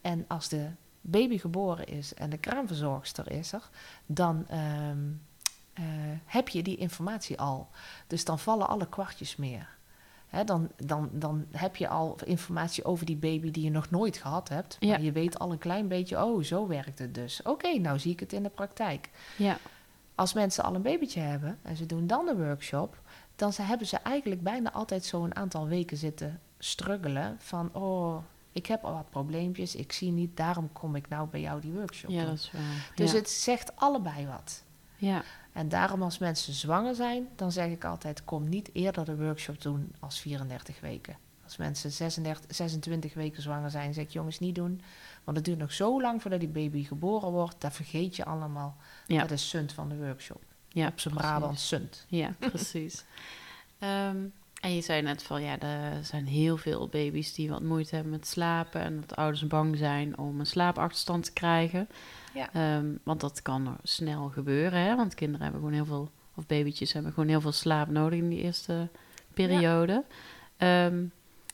En 0.00 0.24
als 0.28 0.48
de 0.48 0.70
baby 1.06 1.38
geboren 1.38 1.86
is 1.86 2.14
en 2.14 2.30
de 2.30 2.38
kraamverzorgster 2.38 3.30
is 3.30 3.52
er, 3.52 3.68
dan 4.06 4.48
ehm, 4.48 4.98
eh, 5.72 5.84
heb 6.24 6.48
je 6.48 6.62
die 6.62 6.76
informatie 6.76 7.40
al. 7.40 7.68
Dus 8.06 8.24
dan 8.24 8.38
vallen 8.38 8.68
alle 8.68 8.88
kwartjes 8.88 9.36
meer. 9.36 9.68
Dan, 10.44 10.70
dan, 10.76 11.10
dan 11.12 11.46
heb 11.50 11.76
je 11.76 11.88
al 11.88 12.18
informatie 12.24 12.84
over 12.84 13.06
die 13.06 13.16
baby 13.16 13.50
die 13.50 13.64
je 13.64 13.70
nog 13.70 13.90
nooit 13.90 14.16
gehad 14.16 14.48
hebt. 14.48 14.76
Ja. 14.80 14.88
Maar 14.88 15.02
je 15.02 15.12
weet 15.12 15.38
al 15.38 15.52
een 15.52 15.58
klein 15.58 15.88
beetje, 15.88 16.24
oh, 16.24 16.42
zo 16.42 16.66
werkt 16.66 16.98
het 16.98 17.14
dus. 17.14 17.42
Oké, 17.42 17.78
nou 17.78 17.98
zie 17.98 18.12
ik 18.12 18.20
het 18.20 18.32
in 18.32 18.42
de 18.42 18.48
praktijk. 18.48 19.10
ja. 19.36 19.58
Als 20.14 20.32
mensen 20.32 20.64
al 20.64 20.74
een 20.74 20.82
babytje 20.82 21.20
hebben 21.20 21.58
en 21.62 21.76
ze 21.76 21.86
doen 21.86 22.06
dan 22.06 22.26
de 22.26 22.36
workshop, 22.36 23.00
dan 23.36 23.52
ze, 23.52 23.62
hebben 23.62 23.86
ze 23.86 23.96
eigenlijk 23.96 24.42
bijna 24.42 24.72
altijd 24.72 25.04
zo'n 25.04 25.36
aantal 25.36 25.66
weken 25.66 25.96
zitten 25.96 26.40
struggelen 26.58 27.36
van, 27.38 27.70
oh, 27.72 28.16
ik 28.54 28.66
heb 28.66 28.84
al 28.84 28.92
wat 28.92 29.10
probleempjes, 29.10 29.74
ik 29.74 29.92
zie 29.92 30.10
niet, 30.10 30.36
daarom 30.36 30.72
kom 30.72 30.94
ik 30.96 31.08
nou 31.08 31.28
bij 31.28 31.40
jou 31.40 31.60
die 31.60 31.72
workshop 31.72 32.10
ja 32.10 32.24
dat 32.24 32.34
is 32.34 32.50
waar. 32.52 32.90
Dus 32.94 33.10
ja. 33.10 33.16
het 33.16 33.30
zegt 33.30 33.76
allebei 33.76 34.26
wat. 34.26 34.62
ja. 34.96 35.22
En 35.52 35.68
daarom 35.68 36.02
als 36.02 36.18
mensen 36.18 36.52
zwanger 36.52 36.94
zijn, 36.94 37.28
dan 37.36 37.52
zeg 37.52 37.70
ik 37.70 37.84
altijd, 37.84 38.24
kom 38.24 38.48
niet 38.48 38.70
eerder 38.72 39.04
de 39.04 39.16
workshop 39.16 39.62
doen 39.62 39.94
als 40.00 40.20
34 40.20 40.80
weken. 40.80 41.16
Als 41.44 41.56
mensen 41.56 41.92
36, 41.92 42.56
26 42.56 43.14
weken 43.14 43.42
zwanger 43.42 43.70
zijn, 43.70 43.94
zeg 43.94 44.04
ik 44.04 44.10
jongens 44.10 44.38
niet 44.38 44.54
doen. 44.54 44.80
Want 45.24 45.36
het 45.36 45.46
duurt 45.46 45.58
nog 45.58 45.72
zo 45.72 46.00
lang 46.00 46.22
voordat 46.22 46.40
die 46.40 46.48
baby 46.48 46.84
geboren 46.84 47.30
wordt. 47.30 47.60
Dat 47.60 47.72
vergeet 47.72 48.16
je 48.16 48.24
allemaal. 48.24 48.76
Ja. 49.06 49.20
Dat 49.20 49.30
is 49.30 49.48
sunt 49.48 49.72
van 49.72 49.88
de 49.88 49.96
workshop. 49.96 50.42
ja, 50.68 50.86
Op 50.86 51.00
zijn. 51.00 51.14
Brabant 51.14 51.60
sunt. 51.60 52.04
Ja, 52.08 52.34
precies. 52.38 53.04
Ehm, 53.78 54.16
en 54.64 54.74
je 54.74 54.80
zei 54.80 55.02
net 55.02 55.22
van 55.22 55.42
ja, 55.42 55.58
er 55.60 56.04
zijn 56.04 56.26
heel 56.26 56.56
veel 56.56 56.88
baby's 56.88 57.34
die 57.34 57.50
wat 57.50 57.62
moeite 57.62 57.94
hebben 57.94 58.12
met 58.12 58.26
slapen 58.26 58.80
en 58.80 59.00
dat 59.00 59.16
ouders 59.16 59.46
bang 59.46 59.76
zijn 59.76 60.18
om 60.18 60.40
een 60.40 60.46
slaapachterstand 60.46 61.24
te 61.24 61.32
krijgen. 61.32 61.88
Ja. 62.34 62.52
Ehm, 62.52 62.86
want 63.02 63.20
dat 63.20 63.42
kan 63.42 63.76
snel 63.82 64.28
gebeuren, 64.28 64.80
hè? 64.80 64.96
want 64.96 65.14
kinderen 65.14 65.42
hebben 65.42 65.60
gewoon 65.60 65.74
heel 65.76 65.84
veel, 65.86 66.10
of 66.34 66.46
babytjes 66.46 66.92
hebben 66.92 67.12
gewoon 67.12 67.28
heel 67.28 67.40
veel 67.40 67.52
slaap 67.52 67.88
nodig 67.88 68.18
in 68.18 68.28
die 68.28 68.42
eerste 68.42 68.88
periode. 69.34 70.04
Ehm, 70.56 71.04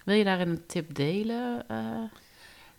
wil 0.05 0.15
je 0.15 0.25
daarin 0.25 0.49
een 0.49 0.67
tip 0.67 0.95
delen? 0.95 1.69
Eh, 1.69 2.03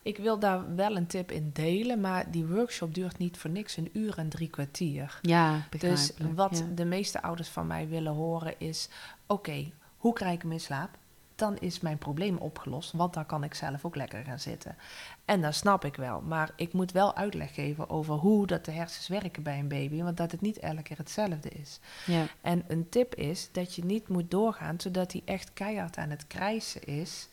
Ik 0.04 0.18
wil 0.18 0.40
daar 0.40 0.76
wel 0.76 0.96
een 0.96 1.08
tip 1.08 1.32
in 1.32 1.50
delen, 1.54 2.02
maar 2.02 2.32
die 2.32 2.46
workshop 2.46 2.94
duurt 2.94 3.18
niet 3.18 3.38
voor 3.38 3.50
niks 3.50 3.78
een 3.78 3.90
uur 3.94 4.18
en 4.18 4.30
drie 4.30 4.50
kwartier. 4.50 5.20
ja, 5.22 5.68
Dus 5.80 6.12
wat 6.36 6.58
ja. 6.58 6.76
de 6.76 6.86
meeste 6.86 7.22
ouders 7.22 7.50
van 7.50 7.68
mij 7.68 7.88
willen 7.88 8.14
horen 8.14 8.54
is: 8.58 8.90
oké, 9.28 9.72
hoe 10.01 10.13
krijg 10.13 10.34
ik 10.34 10.41
hem 10.41 10.51
in 10.51 10.60
slaap? 10.60 10.89
Dan 11.36 11.58
is 11.58 11.79
mijn 11.79 11.98
probleem 11.98 12.38
opgelost, 12.38 12.91
want 12.91 13.13
dan 13.13 13.25
kan 13.25 13.43
ik 13.43 13.53
zelf 13.53 13.86
ook 13.86 13.96
lekker 13.96 14.24
gaan 14.24 14.39
zitten. 14.39 14.75
En 15.25 15.41
dat 15.41 15.55
snap 15.55 15.86
ik 15.86 15.96
wel, 15.96 16.22
maar 16.22 16.51
ik 16.55 16.74
moet 16.74 16.91
wel 16.91 17.15
uitleg 17.15 17.53
geven 17.53 17.89
over 17.89 18.13
hoe 18.13 18.48
dat 18.48 18.65
de 18.65 18.72
hersens 18.72 19.08
werken 19.08 19.43
bij 19.43 19.60
een 19.60 19.67
baby, 19.67 20.01
want 20.01 20.17
dat 20.17 20.31
het 20.31 20.41
niet 20.41 20.60
elke 20.60 20.81
keer 20.81 20.98
hetzelfde 20.98 21.50
is. 21.50 21.79
Ja, 22.05 22.25
En 22.41 22.63
een 22.67 22.89
tip 22.89 23.15
is 23.15 23.50
dat 23.51 23.75
je 23.75 23.86
niet 23.86 24.08
moet 24.08 24.31
doorgaan 24.31 24.79
zodat 24.79 25.12
hij 25.12 25.22
echt 25.25 25.53
keihard 25.53 25.98
aan 25.98 26.10
het 26.10 26.27
krijsen 26.27 26.84
is. 26.84 27.29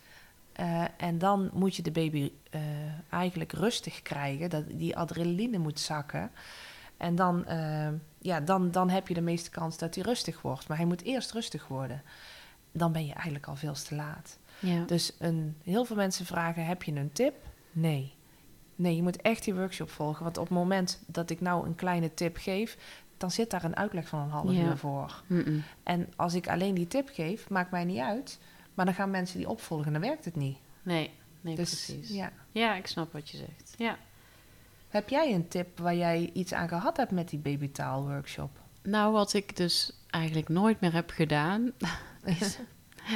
Eh, 0.53 0.85
en 0.97 1.19
dan 1.19 1.51
moet 1.53 1.77
je 1.77 1.83
de 1.83 1.91
baby 1.91 2.33
eh, 2.51 2.61
eigenlijk 3.11 3.53
rustig 3.53 4.03
krijgen, 4.03 4.51
dat 4.51 4.65
die 4.69 4.97
adrenaline 4.97 5.59
moet 5.59 5.81
zakken. 5.81 6.31
En 6.99 7.15
dan, 7.15 7.47
eh, 7.47 7.89
ja, 8.19 8.41
dan, 8.41 8.71
dan 8.71 8.91
heb 8.91 9.09
je 9.09 9.15
de 9.15 9.21
meeste 9.21 9.51
kans 9.51 9.79
dat 9.79 9.95
hij 9.95 10.05
rustig 10.05 10.43
wordt. 10.43 10.69
Maar 10.69 10.77
hij 10.77 10.87
moet 10.87 11.03
eerst 11.03 11.33
rustig 11.33 11.69
worden. 11.69 12.03
Dan 12.79 12.93
ben 12.93 13.07
je 13.07 13.13
eigenlijk 13.13 13.47
al 13.47 13.57
veel 13.57 13.73
te 13.73 13.95
laat. 13.95 14.39
ja. 14.59 14.85
Dus 14.85 15.13
een, 15.19 15.57
heel 15.65 15.85
veel 15.85 15.97
mensen 15.97 16.27
vragen: 16.27 16.67
heb 16.67 16.83
je 16.83 16.93
een 16.93 17.13
tip? 17.13 17.35
Nee. 17.73 18.15
Nee, 18.75 18.97
je 18.97 19.03
moet 19.03 19.23
echt 19.23 19.45
die 19.45 19.55
workshop 19.55 19.91
volgen. 19.91 20.23
Want 20.25 20.37
op 20.39 20.45
het 20.45 20.53
moment 20.55 21.03
dat 21.07 21.31
ik 21.31 21.41
nou 21.41 21.67
een 21.67 21.75
kleine 21.75 22.15
tip 22.15 22.37
geef, 22.37 22.77
dan 23.17 23.31
zit 23.31 23.51
daar 23.51 23.65
een 23.65 23.77
uitleg 23.77 24.09
van 24.09 24.21
een 24.21 24.31
half 24.31 24.53
Ja. 24.53 24.63
uur 24.65 24.77
voor. 24.77 25.23
En 25.83 26.13
als 26.17 26.35
ik 26.35 26.49
alleen 26.49 26.75
die 26.75 26.87
tip 26.87 27.09
geef, 27.13 27.49
maakt 27.49 27.71
mij 27.71 27.85
niet 27.85 27.99
uit. 27.99 28.39
Maar 28.75 28.85
dan 28.85 28.95
gaan 28.95 29.11
mensen 29.11 29.39
die 29.39 29.49
opvolgen, 29.49 29.93
dan 29.93 30.01
werkt 30.01 30.25
het 30.25 30.37
niet. 30.37 30.59
Nee, 30.83 31.11
nee, 31.41 31.57
dus 31.57 31.85
precies. 31.87 32.09
ja. 32.17 32.33
Ja, 32.53 32.75
ik 32.75 32.87
snap 32.87 33.13
wat 33.13 33.29
je 33.31 33.37
zegt. 33.37 33.75
Ja. 33.77 33.97
Heb 34.89 35.09
jij 35.09 35.35
een 35.35 35.49
tip 35.49 35.79
waar 35.79 35.95
jij 35.97 36.31
iets 36.33 36.53
aan 36.53 36.69
gehad 36.69 36.97
hebt 36.97 37.11
met 37.11 37.29
die 37.29 37.39
babytaal 37.39 38.07
workshop? 38.09 38.51
Nou, 38.83 39.13
wat 39.13 39.33
ik 39.33 39.57
dus 39.57 39.93
eigenlijk 40.11 40.49
nooit 40.49 40.81
meer 40.81 40.93
heb 40.93 41.11
gedaan, 41.11 41.73
is... 42.29 42.59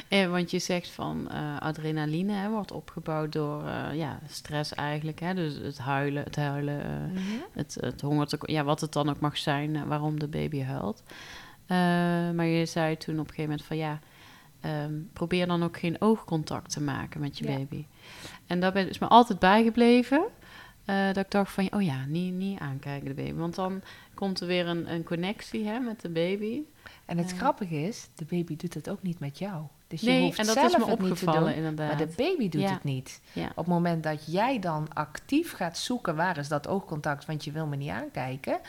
want 0.30 0.50
je 0.50 0.58
zegt 0.58 0.88
van 0.90 1.28
eh, 1.30 1.58
adrenaline 1.58 2.32
hè, 2.32 2.48
wordt 2.48 2.72
opgebouwd 2.72 3.32
door 3.32 3.66
eh, 3.66 3.94
ja, 3.94 4.18
stress 4.28 4.74
eigenlijk. 4.74 5.20
Hè? 5.20 5.34
Dus 5.34 5.56
het 5.56 5.78
huilen, 5.78 6.24
het 6.24 6.36
huilen, 6.36 6.84
eh, 6.84 7.20
het, 7.52 7.76
het 7.80 8.00
hongertekort, 8.00 8.50
ja, 8.50 8.64
wat 8.64 8.80
het 8.80 8.92
dan 8.92 9.10
ook 9.10 9.20
mag 9.20 9.36
zijn, 9.38 9.86
waarom 9.86 10.18
de 10.18 10.28
baby 10.28 10.62
huilt. 10.62 11.02
Maar 12.36 12.46
je 12.46 12.66
zei 12.66 12.96
toen 12.96 13.14
op 13.14 13.20
een 13.28 13.34
gegeven 13.34 13.50
moment 13.50 13.64
van 13.66 13.76
ja, 13.76 13.98
ehm, 14.60 14.94
probeer 15.12 15.46
dan 15.46 15.62
ook 15.62 15.78
geen 15.78 16.00
oogcontact 16.00 16.70
te 16.72 16.80
maken 16.80 17.20
met 17.20 17.38
je 17.38 17.44
Ja. 17.48 17.56
baby. 17.56 17.86
En 18.46 18.60
dat 18.60 18.72
ben- 18.72 18.88
is 18.88 18.98
me 18.98 19.06
altijd 19.06 19.38
bijgebleven. 19.38 20.24
Eh, 20.84 21.06
dat 21.06 21.16
ik 21.24 21.30
dacht 21.30 21.52
van, 21.52 21.72
oh 21.72 21.82
ja, 21.82 22.04
niet, 22.04 22.34
niet 22.34 22.58
aankijken 22.58 23.08
de 23.08 23.14
baby. 23.14 23.34
Want 23.34 23.54
dan 23.54 23.82
komt 24.14 24.40
er 24.40 24.46
weer 24.46 24.66
een, 24.66 24.92
een 24.92 25.04
connectie 25.04 25.66
hè, 25.66 25.78
met 25.78 26.00
de 26.00 26.08
baby. 26.08 26.62
En 27.06 27.18
het 27.18 27.30
Ja. 27.30 27.36
grappige 27.36 27.82
is, 27.82 28.08
de 28.14 28.24
baby 28.24 28.56
doet 28.56 28.74
het 28.74 28.90
ook 28.90 29.02
niet 29.02 29.18
met 29.18 29.38
jou. 29.38 29.62
Dus 29.86 30.00
je 30.00 30.18
hoeft 30.20 30.38
en 30.38 30.46
dat 30.46 30.54
zelf 30.54 30.66
is 30.66 30.76
me 30.78 30.90
het 30.90 30.98
niet 30.98 31.06
te 31.06 31.12
opgevallen 31.12 31.42
doen, 31.42 31.52
inderdaad. 31.64 31.88
maar 31.98 32.06
de 32.06 32.12
baby 32.16 32.48
doet 32.48 32.60
Ja. 32.62 32.72
het 32.72 32.84
niet. 32.84 33.20
ja. 33.32 33.46
Op 33.48 33.56
het 33.56 33.66
moment 33.66 34.02
dat 34.02 34.32
jij 34.32 34.58
dan 34.58 34.92
actief 34.92 35.52
gaat 35.52 35.78
zoeken 35.78 36.16
waar 36.16 36.38
is 36.38 36.48
dat 36.48 36.68
oogcontact, 36.68 37.24
want 37.26 37.44
je 37.44 37.52
wil 37.52 37.66
me 37.66 37.76
niet 37.76 37.90
aankijken, 37.90 38.60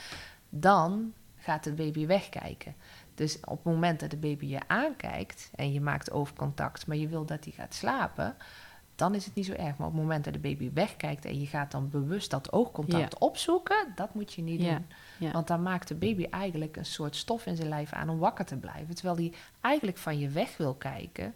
dan 0.50 1.14
gaat 1.38 1.64
de 1.64 1.74
baby 1.74 2.06
wegkijken. 2.06 2.76
Dus 3.16 3.40
op 3.40 3.64
het 3.64 3.74
moment 3.74 4.00
dat 4.00 4.10
de 4.10 4.18
baby 4.18 4.46
je 4.46 4.60
aankijkt 4.68 5.50
en 5.56 5.74
je 5.74 5.82
maakt 5.82 6.12
oogcontact, 6.12 6.88
maar 6.88 6.98
je 6.98 7.08
wil 7.08 7.26
dat 7.26 7.44
hij 7.44 7.54
gaat 7.54 7.74
slapen, 7.74 8.36
dan 8.96 9.16
is 9.16 9.26
het 9.26 9.36
niet 9.36 9.46
zo 9.46 9.52
erg. 9.54 9.78
Maar 9.78 9.88
op 9.88 9.94
het 9.94 10.02
moment 10.02 10.24
dat 10.24 10.34
de 10.34 10.40
baby 10.40 10.72
wegkijkt 10.74 11.26
en 11.26 11.40
je 11.40 11.46
gaat 11.48 11.72
dan 11.72 11.90
bewust 11.90 12.30
dat 12.30 12.52
oogcontact 12.52 13.18
opzoeken, 13.20 13.88
dat 13.96 14.14
moet 14.14 14.34
je 14.34 14.42
niet 14.42 14.62
Ja, 14.62 14.70
doen. 14.74 14.86
ja. 15.20 15.32
Want 15.32 15.48
dan 15.48 15.62
maakt 15.62 15.88
de 15.88 15.96
baby 15.96 16.28
eigenlijk 16.30 16.78
een 16.78 16.86
soort 16.86 17.16
stof 17.16 17.46
in 17.46 17.56
zijn 17.56 17.70
lijf 17.70 17.94
aan 17.94 18.10
om 18.10 18.18
wakker 18.20 18.46
te 18.46 18.58
blijven. 18.58 18.96
Terwijl 18.96 19.16
hij 19.16 19.34
eigenlijk 19.62 19.98
van 19.98 20.20
je 20.20 20.30
weg 20.30 20.58
wil 20.58 20.74
kijken. 20.74 21.34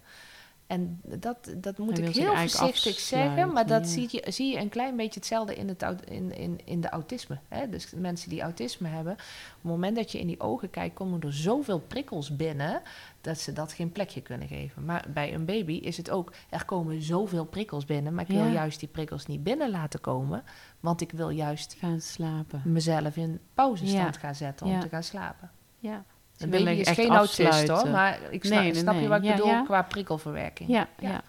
En 0.68 1.02
dat, 1.04 1.54
dat 1.58 1.78
moet 1.78 1.98
Hij 1.98 2.08
ik 2.08 2.16
heel 2.16 2.36
voorzichtig 2.36 3.00
zeggen, 3.00 3.54
maar 3.54 3.68
dat 3.68 3.88
zie 3.88 4.08
je, 4.12 4.24
zie 4.32 4.52
je 4.52 4.60
een 4.60 4.70
klein 4.70 4.96
beetje 4.96 5.20
hetzelfde 5.20 5.56
in, 5.56 5.68
het, 5.68 5.86
in, 6.06 6.36
in, 6.38 6.60
in 6.66 6.82
de 6.82 6.90
autisme. 6.90 7.38
Hè? 7.48 7.70
Dus 7.70 7.92
mensen 7.96 8.30
die 8.30 8.42
autisme 8.42 8.88
hebben, 8.88 9.14
op 9.14 9.20
het 9.62 9.72
moment 9.72 9.96
dat 9.96 10.12
je 10.12 10.20
in 10.20 10.28
die 10.28 10.40
ogen 10.40 10.70
kijkt, 10.70 10.96
komen 10.96 11.22
er 11.22 11.34
zoveel 11.34 11.80
prikkels 11.80 12.36
binnen 12.36 12.82
dat 13.22 13.40
ze 13.40 13.54
dat 13.54 13.74
geen 13.74 13.92
plekje 13.92 14.22
kunnen 14.22 14.48
geven. 14.48 14.86
Maar 14.86 15.06
bij 15.14 15.34
een 15.34 15.46
baby 15.46 15.74
is 15.74 15.98
het 15.98 16.10
ook, 16.10 16.34
er 16.50 16.66
komen 16.66 17.02
zoveel 17.02 17.46
prikkels 17.46 17.86
binnen, 17.86 18.14
maar 18.14 18.24
ik 18.30 18.36
wil 18.36 18.46
Ja. 18.46 18.52
juist 18.52 18.80
die 18.80 18.90
prikkels 18.90 19.26
niet 19.26 19.44
binnen 19.44 19.70
laten 19.70 20.02
komen, 20.02 20.44
want 20.80 21.02
ik 21.02 21.12
wil 21.12 21.30
juist 21.30 21.76
Gaan 21.80 22.02
slapen. 22.02 22.62
mezelf 22.66 23.16
in 23.18 23.40
pauzestand 23.54 24.14
Ja. 24.16 24.20
gaan 24.22 24.36
zetten 24.36 24.66
om 24.68 24.80
te 24.80 24.90
gaan 24.90 25.04
slapen. 25.04 25.52
Ja. 25.80 26.04
Een 26.38 26.50
baby 26.50 26.70
is 26.70 26.88
echt 26.88 26.96
geen 26.96 27.10
autist 27.10 27.68
hoor, 27.68 27.90
maar 27.90 28.20
ik 28.30 28.46
snap, 28.46 28.60
Nee, 28.60 28.72
nee, 28.72 28.82
snap 28.82 29.00
je 29.00 29.08
wat 29.08 29.24
ik 29.24 29.36
bedoel 29.36 29.64
qua 29.64 29.82
prikkelverwerking? 29.82 30.70
Ja, 30.70 30.88
Ja. 31.00 31.22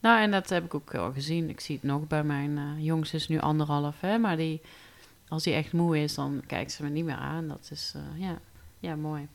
Nou, 0.00 0.20
en 0.20 0.30
dat 0.30 0.48
heb 0.48 0.64
ik 0.64 0.74
ook 0.74 0.94
al 0.94 1.12
gezien. 1.12 1.48
Ik 1.48 1.60
zie 1.60 1.74
het 1.74 1.84
nog 1.84 2.06
bij 2.06 2.24
mijn 2.24 2.58
eh 2.58 2.84
jongste 2.84 3.16
is 3.16 3.28
nu 3.28 3.38
anderhalf, 3.40 4.00
hè. 4.00 4.18
Maar 4.18 4.36
die, 4.36 4.60
als 5.28 5.42
die 5.42 5.54
echt 5.54 5.72
moe 5.72 6.02
is, 6.02 6.14
dan 6.14 6.42
kijkt 6.46 6.72
ze 6.72 6.82
me 6.82 6.88
niet 6.88 7.04
meer 7.04 7.16
aan. 7.16 7.48
Dat 7.48 7.68
is, 7.70 7.92
eh, 7.96 8.20
ja, 8.22 8.38
ja, 8.78 8.96
mooi. 8.96 9.28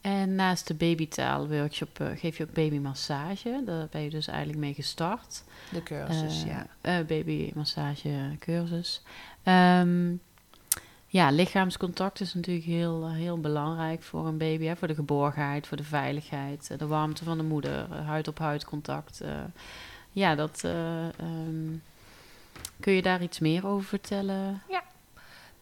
En 0.00 0.34
naast 0.34 0.66
de 0.66 0.74
babytaalworkshop 0.74 2.00
eh, 2.00 2.06
geef 2.14 2.36
je 2.36 2.42
ook 2.44 2.52
babymassage. 2.52 3.62
Daar 3.64 3.86
ben 3.90 4.02
je 4.02 4.10
dus 4.10 4.26
eigenlijk 4.26 4.58
mee 4.58 4.74
gestart. 4.74 5.42
De 5.70 5.82
cursus, 5.82 6.42
ja. 6.42 6.66
eh, 6.80 6.98
babymassage 7.06 8.36
cursus. 8.38 9.02
Ehm, 9.42 10.12
ja, 11.14 11.30
lichaamscontact 11.30 12.20
is 12.20 12.34
natuurlijk 12.34 12.66
heel, 12.66 13.04
eh, 13.04 13.12
heel 13.12 13.40
belangrijk 13.40 14.02
voor 14.02 14.26
een 14.26 14.38
baby. 14.38 14.64
Hè? 14.64 14.76
Voor 14.76 14.88
de 14.88 14.94
geborgenheid, 14.94 15.66
voor 15.66 15.76
de 15.76 15.84
veiligheid, 15.84 16.70
eh, 16.70 16.78
de 16.78 16.86
warmte 16.86 17.24
van 17.24 17.36
de 17.36 17.42
moeder, 17.44 17.86
eh, 17.92 18.06
huid-op-huid 18.06 18.64
contact. 18.64 19.20
eh. 19.20 19.30
ja, 20.12 20.34
dat... 20.34 20.64
eh, 20.64 21.04
ehm, 21.18 21.72
kun 22.80 22.92
je 22.92 23.02
daar 23.02 23.22
iets 23.22 23.38
meer 23.38 23.66
over 23.66 23.84
vertellen? 23.88 24.62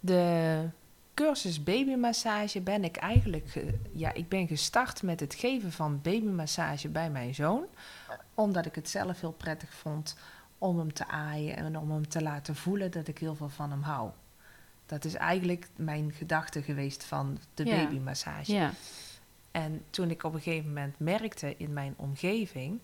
De 0.01 0.69
cursus 1.15 1.63
babymassage 1.63 2.61
ben 2.61 2.85
ik 2.85 2.97
eigenlijk... 2.97 3.51
ge- 3.51 3.79
ja, 3.93 4.13
ik 4.13 4.29
ben 4.29 4.47
gestart 4.47 5.03
met 5.03 5.21
het 5.21 5.35
geven 5.35 5.73
van 5.73 6.01
babymassage 6.03 6.89
bij 6.89 7.11
mijn 7.11 7.35
zoon. 7.35 7.65
Omdat 8.35 8.67
ik 8.67 8.75
het 8.75 8.89
zelf 8.89 9.21
heel 9.21 9.33
prettig 9.33 9.73
vond 9.75 10.17
om 10.59 10.79
hem 10.79 10.93
te 10.93 11.09
aaien 11.09 11.57
en 11.57 11.79
om 11.79 11.91
hem 11.91 12.09
te 12.09 12.23
laten 12.23 12.57
voelen 12.57 12.91
dat 12.91 13.09
ik 13.09 13.19
heel 13.19 13.35
veel 13.35 13.49
van 13.49 13.71
hem 13.71 13.83
hou. 13.83 14.11
Dat 14.93 15.05
is 15.05 15.15
eigenlijk 15.15 15.69
mijn 15.77 16.13
gedachte 16.13 16.63
geweest 16.63 17.05
van 17.05 17.39
de 17.55 17.65
Ja. 17.65 17.77
babymassage. 17.85 18.53
Ja, 18.53 18.73
En 19.51 19.83
toen 19.91 20.11
ik 20.11 20.23
op 20.23 20.35
een 20.35 20.41
gegeven 20.41 20.69
moment 20.69 20.99
merkte 20.99 21.55
in 21.57 21.73
mijn 21.73 21.95
omgeving 21.97 22.81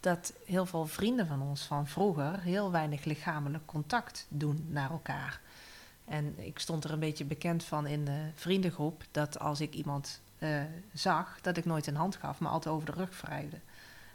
dat 0.00 0.32
heel 0.44 0.66
veel 0.66 0.86
vrienden 0.86 1.26
van 1.26 1.42
ons 1.42 1.62
van 1.62 1.86
vroeger 1.86 2.40
heel 2.40 2.70
weinig 2.70 3.04
lichamelijk 3.04 3.66
contact 3.66 4.26
doen 4.28 4.66
naar 4.68 4.90
elkaar. 4.90 5.40
En 6.04 6.34
ik 6.38 6.58
stond 6.58 6.84
er 6.84 6.92
een 6.92 6.98
beetje 6.98 7.24
bekend 7.24 7.64
van 7.64 7.86
in 7.86 8.04
de 8.04 8.30
vriendengroep 8.34 9.04
dat 9.10 9.38
als 9.38 9.60
ik 9.60 9.74
iemand 9.74 10.20
eh, 10.38 10.62
zag, 10.92 11.38
dat 11.40 11.56
ik 11.56 11.64
nooit 11.64 11.86
een 11.86 11.96
hand 11.96 12.16
gaf, 12.16 12.38
maar 12.38 12.50
altijd 12.52 12.74
over 12.74 12.86
de 12.86 12.92
rug 12.92 13.20
wrijfde. 13.20 13.58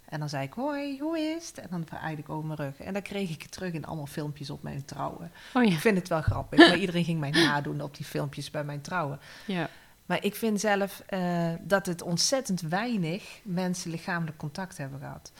En 0.09 0.19
dan 0.19 0.29
zei 0.29 0.43
ik, 0.43 0.53
hoi, 0.53 0.99
hoe 0.99 1.19
is 1.19 1.47
het? 1.47 1.57
En 1.57 1.67
dan 1.69 1.85
wrijfde 1.89 2.21
ik 2.21 2.29
over 2.29 2.45
mijn 2.45 2.59
rug. 2.59 2.79
En 2.79 2.93
dan 2.93 3.01
kreeg 3.01 3.29
ik 3.29 3.41
het 3.41 3.51
terug 3.51 3.73
in 3.73 3.85
allemaal 3.85 4.05
filmpjes 4.05 4.49
op 4.49 4.63
mijn 4.63 4.85
trouwen. 4.85 5.31
oh 5.53 5.63
Ik 5.63 5.69
ja. 5.69 5.77
vind 5.77 5.97
het 5.97 6.07
wel 6.07 6.21
grappig, 6.21 6.59
maar 6.59 6.77
iedereen 6.77 7.03
ging 7.03 7.19
mij 7.19 7.29
nadoen 7.45 7.81
op 7.81 7.95
die 7.97 8.05
filmpjes 8.05 8.51
bij 8.51 8.63
mijn 8.63 8.81
trouwen. 8.81 9.19
ja. 9.45 9.69
Maar 10.05 10.23
ik 10.23 10.35
vind 10.35 10.59
zelf 10.59 10.99
eh, 11.07 11.53
dat 11.61 11.85
het 11.85 12.01
ontzettend 12.01 12.61
weinig 12.61 13.39
mensen 13.43 13.91
lichamelijk 13.91 14.37
contact 14.37 14.77
hebben 14.77 14.99
gehad. 14.99 15.31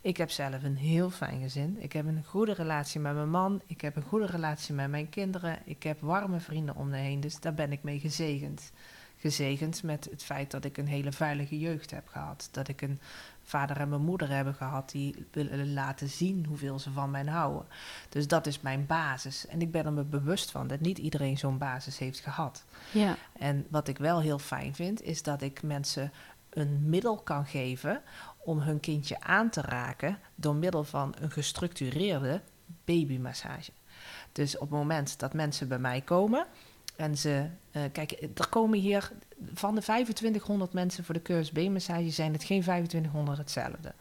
Ik 0.00 0.16
heb 0.16 0.30
zelf 0.30 0.62
een 0.62 0.76
heel 0.76 1.10
fijn 1.10 1.40
gezin. 1.40 1.76
Ik 1.78 1.92
heb 1.92 2.06
een 2.06 2.24
goede 2.24 2.52
relatie 2.52 3.00
met 3.00 3.14
mijn 3.14 3.30
man. 3.30 3.62
Ik 3.66 3.80
heb 3.80 3.96
een 3.96 4.02
goede 4.02 4.26
relatie 4.26 4.74
met 4.74 4.90
mijn 4.90 5.08
kinderen. 5.08 5.58
Ik 5.64 5.82
heb 5.82 6.00
warme 6.00 6.40
vrienden 6.40 6.76
om 6.76 6.88
me 6.88 6.96
heen. 6.96 7.20
Dus 7.20 7.40
daar 7.40 7.54
ben 7.54 7.72
ik 7.72 7.82
mee 7.82 7.98
gezegend. 8.00 8.72
Gezegend 9.16 9.82
met 9.82 10.08
het 10.10 10.24
feit 10.24 10.50
dat 10.50 10.64
ik 10.64 10.76
een 10.76 10.88
hele 10.88 11.12
veilige 11.12 11.58
jeugd 11.58 11.90
heb 11.90 12.08
gehad. 12.08 12.48
Dat 12.50 12.68
ik 12.68 12.82
een 12.82 13.00
vader 13.44 13.76
en 13.76 13.88
mijn 13.88 14.04
moeder 14.04 14.28
hebben 14.28 14.54
gehad 14.54 14.90
die 14.90 15.26
willen 15.30 15.72
laten 15.72 16.08
zien 16.08 16.46
hoeveel 16.46 16.78
ze 16.78 16.90
van 16.90 17.10
mij 17.10 17.24
houden. 17.24 17.66
Dus 18.08 18.28
dat 18.28 18.46
is 18.46 18.60
mijn 18.60 18.86
basis. 18.86 19.46
En 19.46 19.60
ik 19.60 19.70
ben 19.70 19.84
er 19.84 19.92
me 19.92 20.04
bewust 20.04 20.50
van 20.50 20.66
dat 20.66 20.80
niet 20.80 20.98
iedereen 20.98 21.38
zo'n 21.38 21.58
basis 21.58 21.98
heeft 21.98 22.20
gehad. 22.20 22.64
ja. 22.92 23.16
En 23.38 23.66
wat 23.70 23.88
ik 23.88 23.98
wel 23.98 24.20
heel 24.20 24.38
fijn 24.38 24.74
vind, 24.74 25.02
is 25.02 25.22
dat 25.22 25.42
ik 25.42 25.62
mensen 25.62 26.12
een 26.50 26.88
middel 26.88 27.16
kan 27.16 27.46
geven 27.46 28.02
om 28.38 28.58
hun 28.58 28.80
kindje 28.80 29.20
aan 29.20 29.50
te 29.50 29.60
raken 29.60 30.18
door 30.34 30.54
middel 30.54 30.84
van 30.84 31.14
een 31.20 31.30
gestructureerde 31.30 32.40
babymassage. 32.84 33.72
Dus 34.32 34.54
op 34.54 34.60
het 34.60 34.78
moment 34.78 35.18
dat 35.18 35.32
mensen 35.32 35.68
bij 35.68 35.78
mij 35.78 36.00
komen 36.00 36.46
en 36.96 37.16
ze, 37.16 37.46
eh, 37.70 37.82
kijk, 37.92 38.28
er 38.34 38.48
komen 38.48 38.78
hier 38.78 39.12
van 39.54 39.74
de 39.74 39.80
2500 39.80 40.72
mensen 40.72 41.04
voor 41.04 41.14
de 41.14 41.22
cursus 41.22 41.52
babymassage 41.52 42.10
zijn 42.10 42.32
het 42.32 42.44
geen 42.44 42.60
2500 42.60 43.38
hetzelfde. 43.38 43.92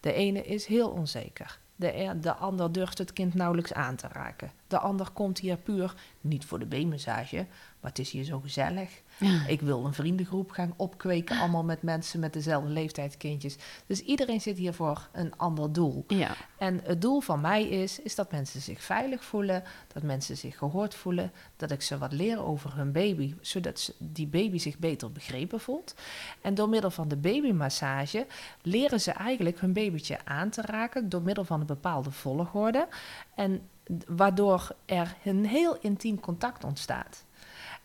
De 0.00 0.12
ene 0.12 0.42
is 0.42 0.66
heel 0.66 0.90
onzeker. 0.90 1.58
De, 1.76 2.00
e- 2.00 2.20
de 2.20 2.34
ander 2.34 2.72
durft 2.72 2.98
het 2.98 3.12
kind 3.12 3.34
nauwelijks 3.34 3.72
aan 3.72 3.96
te 3.96 4.08
raken. 4.12 4.52
De 4.66 4.78
ander 4.78 5.10
komt 5.10 5.38
hier 5.38 5.56
puur 5.56 5.94
niet 6.20 6.44
voor 6.44 6.58
de 6.58 6.66
babymassage, 6.66 7.46
maar 7.80 7.90
het 7.90 7.98
is 7.98 8.10
hier 8.10 8.24
zo 8.24 8.40
gezellig. 8.40 9.02
Ik 9.46 9.60
wil 9.60 9.84
een 9.84 9.94
vriendengroep 9.94 10.50
gaan 10.50 10.74
opkweken, 10.76 11.38
allemaal 11.38 11.64
met 11.64 11.82
mensen 11.82 12.20
met 12.20 12.32
dezelfde 12.32 12.68
leeftijd 12.68 13.16
kindjes. 13.16 13.56
Dus 13.86 14.00
iedereen 14.00 14.40
zit 14.40 14.58
hier 14.58 14.72
voor 14.72 15.08
een 15.12 15.36
ander 15.36 15.72
doel. 15.72 16.04
Ja, 16.08 16.36
En 16.58 16.80
het 16.84 17.00
doel 17.02 17.20
van 17.20 17.40
mij 17.40 17.68
is, 17.68 18.00
is 18.00 18.14
dat 18.14 18.32
mensen 18.32 18.60
zich 18.60 18.82
veilig 18.82 19.24
voelen, 19.24 19.62
dat 19.92 20.02
mensen 20.02 20.36
zich 20.36 20.58
gehoord 20.58 20.94
voelen, 20.94 21.32
dat 21.56 21.70
ik 21.70 21.82
ze 21.82 21.98
wat 21.98 22.12
leer 22.12 22.44
over 22.44 22.76
hun 22.76 22.92
baby, 22.92 23.34
zodat 23.40 23.80
ze, 23.80 23.94
die 23.98 24.26
baby 24.26 24.58
zich 24.58 24.78
beter 24.78 25.12
begrepen 25.12 25.60
voelt. 25.60 25.94
En 26.40 26.54
door 26.54 26.68
middel 26.68 26.90
van 26.90 27.08
de 27.08 27.16
babymassage 27.16 28.26
leren 28.62 29.00
ze 29.00 29.10
eigenlijk 29.10 29.60
hun 29.60 29.72
babytje 29.72 30.18
aan 30.24 30.50
te 30.50 30.62
raken 30.62 31.08
door 31.08 31.22
middel 31.22 31.44
van 31.44 31.60
een 31.60 31.66
bepaalde 31.66 32.10
volgorde. 32.10 32.88
En 33.34 33.68
waardoor 34.06 34.76
er 34.84 35.16
een 35.24 35.46
heel 35.46 35.76
intiem 35.80 36.20
contact 36.20 36.64
ontstaat. 36.64 37.26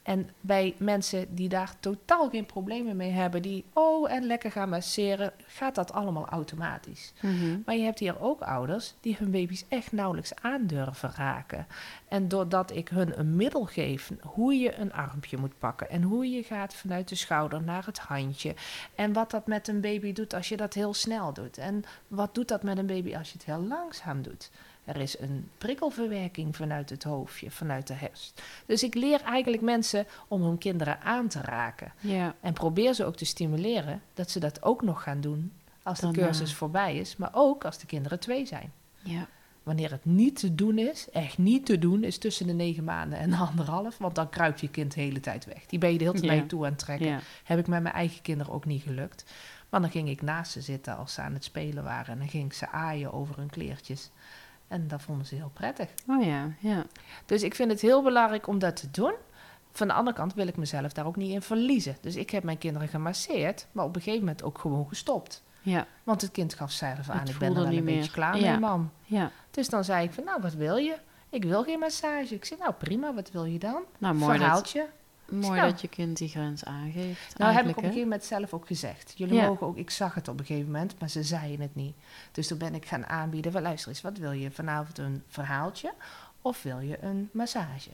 En 0.03 0.29
bij 0.41 0.75
mensen 0.77 1.35
die 1.35 1.49
daar 1.49 1.73
totaal 1.79 2.29
geen 2.29 2.45
problemen 2.45 2.95
mee 2.95 3.11
hebben, 3.11 3.41
die 3.41 3.65
oh 3.73 4.11
en 4.11 4.23
lekker 4.23 4.51
gaan 4.51 4.69
masseren, 4.69 5.33
gaat 5.47 5.75
dat 5.75 5.93
allemaal 5.93 6.27
automatisch. 6.27 7.13
Mhm. 7.21 7.59
Maar 7.65 7.75
je 7.75 7.83
hebt 7.83 7.99
hier 7.99 8.21
ook 8.21 8.41
ouders 8.41 8.93
die 8.99 9.15
hun 9.19 9.31
baby's 9.31 9.65
echt 9.67 9.91
nauwelijks 9.91 10.35
aandurven 10.41 11.11
raken. 11.15 11.67
En 12.07 12.27
doordat 12.27 12.71
ik 12.71 12.89
hun 12.89 13.19
een 13.19 13.35
middel 13.35 13.65
geef 13.65 14.11
hoe 14.21 14.53
je 14.53 14.75
een 14.75 14.93
armpje 14.93 15.37
moet 15.37 15.59
pakken 15.59 15.89
en 15.89 16.01
hoe 16.01 16.29
je 16.29 16.43
gaat 16.43 16.73
vanuit 16.73 17.07
de 17.07 17.15
schouder 17.15 17.63
naar 17.63 17.85
het 17.85 17.99
handje. 17.99 18.55
En 18.95 19.13
wat 19.13 19.31
dat 19.31 19.47
met 19.47 19.67
een 19.67 19.81
baby 19.81 20.13
doet 20.13 20.33
als 20.33 20.49
je 20.49 20.57
dat 20.57 20.73
heel 20.73 20.93
snel 20.93 21.33
doet. 21.33 21.57
En 21.57 21.83
wat 22.07 22.35
doet 22.35 22.47
dat 22.47 22.63
met 22.63 22.77
een 22.77 22.85
baby 22.85 23.15
als 23.15 23.27
je 23.27 23.37
het 23.37 23.45
heel 23.45 23.61
langzaam 23.61 24.21
doet. 24.21 24.51
Er 24.85 24.97
is 24.97 25.19
een 25.19 25.49
prikkelverwerking 25.57 26.55
vanuit 26.55 26.89
het 26.89 27.03
hoofdje, 27.03 27.51
vanuit 27.51 27.87
de 27.87 27.93
hersen. 27.93 28.33
Dus 28.65 28.83
ik 28.83 28.93
leer 28.93 29.21
eigenlijk 29.21 29.63
mensen 29.63 30.05
om 30.27 30.41
hun 30.41 30.57
kinderen 30.57 31.01
aan 31.01 31.27
te 31.27 31.41
raken. 31.41 31.91
ja. 31.99 32.35
En 32.41 32.53
probeer 32.53 32.93
ze 32.93 33.05
ook 33.05 33.15
te 33.15 33.25
stimuleren 33.25 34.01
dat 34.13 34.31
ze 34.31 34.39
dat 34.39 34.63
ook 34.63 34.81
nog 34.81 35.03
gaan 35.03 35.21
doen 35.21 35.51
als 35.83 35.99
de 35.99 36.11
cursus 36.11 36.53
voorbij 36.53 36.95
is, 36.97 37.15
maar 37.15 37.29
ook 37.31 37.65
als 37.65 37.77
de 37.77 37.85
kinderen 37.85 38.19
twee 38.19 38.45
zijn. 38.45 38.71
ja. 39.01 39.27
Wanneer 39.63 39.91
het 39.91 40.05
niet 40.05 40.39
te 40.39 40.55
doen 40.55 40.77
is, 40.77 41.09
echt 41.09 41.37
niet 41.37 41.65
te 41.65 41.79
doen, 41.79 42.03
is 42.03 42.17
tussen 42.17 42.47
de 42.47 42.53
negen 42.53 42.83
maanden 42.83 43.19
en 43.19 43.29
de 43.29 43.35
anderhalf, 43.37 43.97
want 43.97 44.15
dan 44.15 44.29
kruipt 44.29 44.59
je 44.61 44.69
kind 44.69 44.93
de 44.93 45.01
hele 45.01 45.19
tijd 45.19 45.45
weg. 45.45 45.65
Die 45.65 45.79
ben 45.79 45.91
je 45.91 45.97
de 45.97 46.03
hele 46.03 46.19
tijd 46.19 46.49
toe 46.49 46.65
aan 46.65 46.71
het 46.71 46.79
trekken. 46.79 47.07
Heb 47.43 47.59
ik 47.59 47.67
met 47.67 47.81
mijn 47.81 47.95
eigen 47.95 48.21
kinderen 48.21 48.53
ook 48.53 48.65
niet 48.65 48.83
gelukt. 48.83 49.23
Maar 49.69 49.81
dan 49.81 49.89
ging 49.91 50.09
ik 50.09 50.21
naast 50.21 50.51
ze 50.51 50.61
zitten 50.61 50.97
als 50.97 51.13
ze 51.13 51.21
aan 51.21 51.33
het 51.33 51.43
spelen 51.43 51.83
waren 51.83 52.13
en 52.13 52.17
dan 52.19 52.29
ging 52.29 52.45
ik 52.45 52.53
ze 52.53 52.69
aaien 52.69 53.13
over 53.13 53.37
hun 53.37 53.49
kleertjes. 53.49 54.09
En 54.67 54.87
dat 54.87 55.01
vonden 55.01 55.25
ze 55.25 55.35
heel 55.35 55.51
prettig. 55.53 55.89
Oh 56.07 56.23
ja, 56.25 56.47
ja. 56.59 56.85
Dus 57.25 57.43
ik 57.43 57.55
vind 57.55 57.71
het 57.71 57.81
heel 57.81 58.03
belangrijk 58.03 58.47
om 58.47 58.59
dat 58.59 58.75
te 58.75 58.91
doen. 58.91 59.13
Van 59.71 59.87
de 59.87 59.93
andere 59.93 60.15
kant 60.17 60.33
wil 60.33 60.47
ik 60.47 60.57
mezelf 60.57 60.91
daar 60.93 61.05
ook 61.05 61.15
niet 61.15 61.31
in 61.31 61.41
verliezen. 61.41 61.97
Dus 62.01 62.15
ik 62.15 62.29
heb 62.29 62.43
mijn 62.43 62.57
kinderen 62.57 62.87
gemasseerd, 62.87 63.67
maar 63.71 63.85
op 63.85 63.95
een 63.95 64.01
gegeven 64.01 64.25
moment 64.25 64.43
ook 64.43 64.57
gewoon 64.57 64.87
gestopt. 64.87 65.43
Ja, 65.61 65.87
Want 66.03 66.21
het 66.21 66.31
kind 66.31 66.53
gaf 66.53 66.71
zelf 66.71 67.09
aan, 67.09 67.19
Het 67.19 67.29
ik 67.29 67.37
ben 67.37 67.47
er 67.47 67.53
wel 67.63 67.65
een 67.73 67.83
beetje 67.85 68.11
klaar 68.11 68.39
Ja. 68.39 68.51
mee, 68.51 68.59
mam. 68.59 68.91
ja. 69.03 69.31
Dus 69.51 69.69
dan 69.69 69.83
zei 69.83 70.05
ik 70.05 70.11
van, 70.13 70.23
nou, 70.23 70.41
wat 70.41 70.53
wil 70.53 70.75
je? 70.75 70.95
Ik 71.29 71.43
wil 71.43 71.63
geen 71.63 71.79
massage. 71.79 72.35
Ik 72.35 72.45
zei, 72.45 72.59
nou 72.59 72.73
prima, 72.73 73.13
wat 73.13 73.31
wil 73.31 73.45
je 73.45 73.59
dan? 73.59 73.81
Nou, 73.97 74.15
mooi, 74.15 74.31
dat, 74.31 74.39
Verhaaltje. 74.41 74.87
Mooi 75.35 75.59
Nou. 75.59 75.71
dat 75.71 75.81
je 75.81 75.87
kind 75.87 76.17
die 76.17 76.29
grens 76.29 76.65
aangeeft. 76.65 77.37
Nou, 77.37 77.53
heb 77.53 77.63
ik 77.63 77.69
op 77.69 77.77
een 77.77 77.83
gegeven 77.83 78.01
moment 78.03 78.23
zelf 78.23 78.53
ook 78.53 78.67
gezegd. 78.67 79.13
Jullie 79.15 79.33
Ja. 79.35 79.45
mogen 79.47 79.67
ook, 79.67 79.77
ik 79.77 79.89
zag 79.89 80.13
het 80.13 80.27
op 80.27 80.39
een 80.39 80.45
gegeven 80.45 80.71
moment, 80.71 80.99
maar 80.99 81.09
ze 81.09 81.23
zeiden 81.23 81.61
het 81.61 81.75
niet. 81.75 81.95
Dus 82.31 82.47
toen 82.47 82.57
ben 82.57 82.75
ik 82.75 82.85
gaan 82.85 83.05
aanbieden, 83.05 83.61
luister 83.61 83.89
eens, 83.89 84.01
wat 84.01 84.17
wil 84.17 84.31
je 84.31 84.51
vanavond 84.51 84.97
een 84.97 85.23
verhaaltje 85.27 85.93
of 86.41 86.63
wil 86.63 86.79
je 86.79 87.03
een 87.03 87.29
massage? 87.33 87.89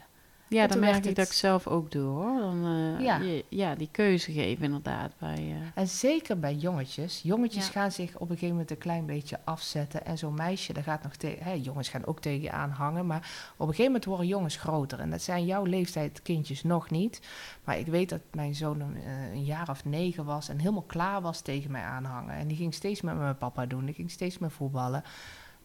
Ja, 0.49 0.61
En 0.63 0.67
dan 0.69 0.79
merk 0.79 0.95
ik 0.95 1.03
dat 1.03 1.11
ik 1.11 1.17
het- 1.17 1.33
zelf 1.33 1.67
ook 1.67 1.91
doe 1.91 2.03
hoor. 2.03 2.39
Dan, 2.39 2.65
eh, 2.65 3.03
Ja. 3.05 3.17
je- 3.17 3.45
ja, 3.49 3.75
die 3.75 3.89
keuze 3.91 4.31
geven 4.31 4.63
inderdaad. 4.65 5.11
Bij, 5.17 5.35
eh, 5.35 5.55
En 5.81 5.87
zeker 5.87 6.39
bij 6.39 6.55
jongetjes. 6.55 7.21
Jongetjes 7.21 7.65
Ja. 7.65 7.71
gaan 7.71 7.91
zich 7.91 8.15
op 8.15 8.21
een 8.21 8.27
gegeven 8.27 8.49
moment 8.49 8.71
een 8.71 8.77
klein 8.77 9.05
beetje 9.05 9.39
afzetten. 9.43 10.05
En 10.05 10.17
zo'n 10.17 10.33
meisje, 10.33 10.73
dat 10.73 10.83
gaat 10.83 11.03
nog 11.03 11.15
tegen... 11.15 11.61
Jongens 11.61 11.89
gaan 11.89 12.05
ook 12.05 12.19
tegen 12.21 12.41
je 12.41 12.51
aanhangen. 12.51 13.05
Maar 13.07 13.51
op 13.53 13.59
een 13.59 13.65
gegeven 13.67 13.85
moment 13.85 14.05
worden 14.05 14.27
jongens 14.27 14.55
groter. 14.55 14.99
En 14.99 15.09
dat 15.09 15.21
zijn 15.21 15.45
jouw 15.45 15.63
leeftijd 15.63 16.21
kindjes 16.21 16.63
nog 16.63 16.89
niet. 16.89 17.21
Maar 17.63 17.77
ik 17.79 17.87
weet 17.87 18.09
dat 18.09 18.21
mijn 18.31 18.55
zoon 18.55 18.79
een, 18.79 18.95
eh, 19.03 19.31
een 19.31 19.43
jaar 19.43 19.69
of 19.69 19.85
negen 19.85 20.25
was... 20.25 20.49
en 20.49 20.59
helemaal 20.59 20.81
klaar 20.87 21.21
was 21.21 21.41
tegen 21.41 21.71
mij 21.71 21.83
aanhangen. 21.83 22.35
En 22.35 22.47
die 22.47 22.57
ging 22.57 22.73
steeds 22.73 23.01
met 23.01 23.17
mijn 23.17 23.37
papa 23.37 23.65
doen. 23.65 23.85
Die 23.85 23.95
ging 23.95 24.11
steeds 24.11 24.37
met 24.37 24.51
voetballen. 24.53 25.03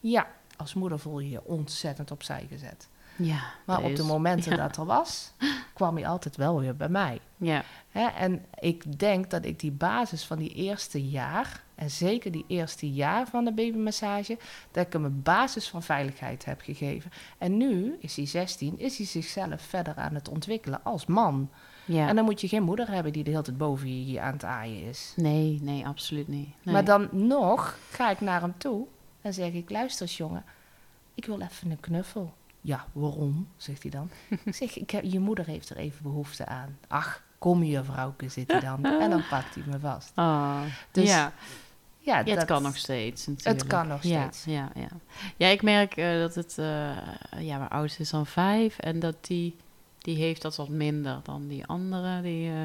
Ja, 0.01 0.27
als 0.57 0.75
moeder 0.75 0.99
voel 0.99 1.19
je 1.21 1.31
je 1.31 1.45
ontzettend 1.45 2.11
opzij 2.11 2.47
gezet. 2.51 2.89
Ja, 3.17 3.41
Maar 3.65 3.83
op 3.83 3.97
de 3.97 4.03
momenten 4.03 4.57
ja. 4.57 4.63
dat 4.63 4.77
er 4.77 4.85
was... 4.85 5.33
kwam 5.75 5.97
hij 5.97 6.07
altijd 6.07 6.37
wel 6.37 6.61
weer 6.61 6.77
bij 6.77 6.89
mij. 6.89 7.21
Ja, 7.37 7.65
Hè, 7.95 8.07
en 8.07 8.45
ik 8.59 8.99
denk 8.99 9.31
dat 9.31 9.45
ik 9.45 9.61
die 9.61 9.73
basis 9.73 10.25
van 10.25 10.39
die 10.39 10.55
eerste 10.55 11.09
jaar, 11.09 11.63
en 11.75 11.91
zeker 11.91 12.31
die 12.31 12.45
eerste 12.49 12.93
jaar 12.93 13.27
van 13.27 13.45
de 13.45 13.53
babymassage, 13.53 14.39
dat 14.71 14.87
ik 14.87 14.93
hem 14.93 15.05
een 15.05 15.23
basis 15.23 15.69
van 15.69 15.83
veiligheid 15.83 16.45
heb 16.45 16.61
gegeven. 16.61 17.11
En 17.39 17.57
nu 17.57 17.97
is 18.01 18.17
hij 18.17 18.27
16, 18.27 18.79
is 18.79 18.97
hij 18.97 19.07
zichzelf 19.07 19.63
verder 19.63 19.95
aan 19.97 20.15
het 20.15 20.29
ontwikkelen 20.29 20.85
als 20.85 21.07
man. 21.07 21.51
ja. 21.85 22.09
En 22.09 22.17
dan 22.17 22.25
moet 22.25 22.41
je 22.41 22.49
geen 22.49 22.63
moeder 22.63 22.91
hebben 22.91 23.13
die 23.13 23.25
de 23.25 23.31
hele 23.31 23.43
tijd 23.43 23.59
boven 23.59 23.89
je 23.89 24.05
hier 24.05 24.21
aan 24.21 24.33
het 24.33 24.45
aaien 24.45 24.83
is. 24.83 25.13
Nee, 25.17 25.59
nee, 25.63 25.87
absoluut 25.87 26.29
niet. 26.29 26.49
Nee. 26.63 26.75
Maar 26.75 26.85
dan 26.85 27.09
nog 27.13 27.79
ga 27.91 28.11
ik 28.11 28.21
naar 28.21 28.41
hem 28.41 28.55
toe 28.59 28.87
en 29.21 29.35
zeg 29.35 29.53
ik, 29.53 29.71
luister 29.71 30.07
eens 30.07 30.17
jongen, 30.17 30.45
ik 31.15 31.25
wil 31.25 31.41
even 31.41 31.71
een 31.71 31.81
knuffel. 31.81 32.35
Ja, 32.67 32.87
waarom? 32.93 33.49
zegt 33.57 33.83
hij 33.83 33.91
dan. 33.91 34.11
ik 34.45 34.55
zeg, 34.55 34.77
ik 34.79 34.91
heb, 34.91 35.05
je 35.05 35.21
moeder 35.21 35.47
heeft 35.47 35.71
er 35.71 35.77
even 35.77 36.03
behoefte 36.03 36.47
aan. 36.47 36.79
Ach, 36.89 37.23
kom 37.39 37.61
hier 37.61 37.85
vrouwke, 37.85 38.29
zit 38.29 38.51
hij 38.51 38.61
dan. 38.61 38.85
En 38.85 39.11
dan 39.11 39.23
pakt 39.31 39.55
hij 39.55 39.65
me 39.67 39.79
vast. 39.79 40.13
Oh, 40.17 40.63
Dus 40.93 41.09
ja. 41.09 41.33
Ja, 41.99 42.19
Ja, 42.19 42.25
het 42.25 42.35
dat- 42.37 42.45
kan 42.45 42.63
nog 42.63 42.77
steeds 42.77 43.27
natuurlijk. 43.27 43.69
kan 43.69 43.87
nog 43.89 43.99
steeds. 44.03 44.45
Ja, 44.45 44.71
ja. 44.75 44.89
ja 45.37 45.49
ik 45.49 45.63
merk 45.63 45.97
eh, 45.97 46.19
dat 46.19 46.35
het... 46.35 46.59
eh, 46.59 46.91
ja, 47.39 47.59
mijn 47.59 47.71
oudste 47.71 48.01
is 48.03 48.11
dan 48.11 48.27
vijf. 48.27 48.79
En 48.79 49.01
dat 49.01 49.17
die... 49.27 49.57
Die 49.99 50.17
heeft 50.17 50.43
dat 50.43 50.57
wat 50.57 50.69
minder 50.69 51.21
dan 51.23 51.49
die 51.49 51.67
andere. 51.67 52.23
Die, 52.23 52.51
eh, 52.51 52.57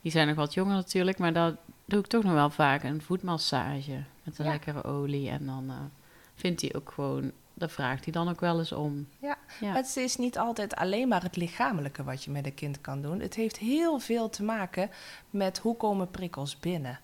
die 0.00 0.12
zijn 0.12 0.26
nog 0.26 0.36
wat 0.36 0.54
jonger 0.54 0.74
natuurlijk. 0.74 1.18
Maar 1.18 1.32
dat 1.32 1.54
doe 1.84 2.00
ik 2.00 2.06
toch 2.06 2.22
nog 2.24 2.32
wel 2.32 2.50
vaak 2.50 2.82
een 2.82 3.02
voetmassage. 3.02 4.02
Met 4.24 4.38
een 4.38 4.44
Ja. 4.44 4.50
lekkere 4.50 4.84
olie. 4.84 5.28
En 5.30 5.46
dan 5.46 5.70
vindt 6.34 6.60
hij 6.60 6.74
ook 6.74 6.90
gewoon... 6.94 7.32
Daar 7.58 7.70
vraagt 7.70 8.04
hij 8.04 8.12
dan 8.12 8.28
ook 8.28 8.40
wel 8.40 8.58
eens 8.58 8.72
om. 8.72 9.08
Ja, 9.18 9.38
Ja. 9.60 9.72
Het 9.72 9.96
is 9.96 10.16
niet 10.16 10.38
altijd 10.38 10.74
alleen 10.74 11.08
maar 11.08 11.22
het 11.22 11.36
lichamelijke 11.36 12.04
wat 12.04 12.24
je 12.24 12.30
met 12.30 12.46
een 12.46 12.54
kind 12.54 12.80
kan 12.80 13.02
doen. 13.02 13.20
Het 13.20 13.34
heeft 13.34 13.56
heel 13.56 13.98
veel 13.98 14.30
te 14.30 14.42
maken 14.42 14.90
met 15.30 15.58
hoe 15.58 15.76
komen 15.76 16.10
prikkels 16.10 16.58
binnen. 16.58 17.00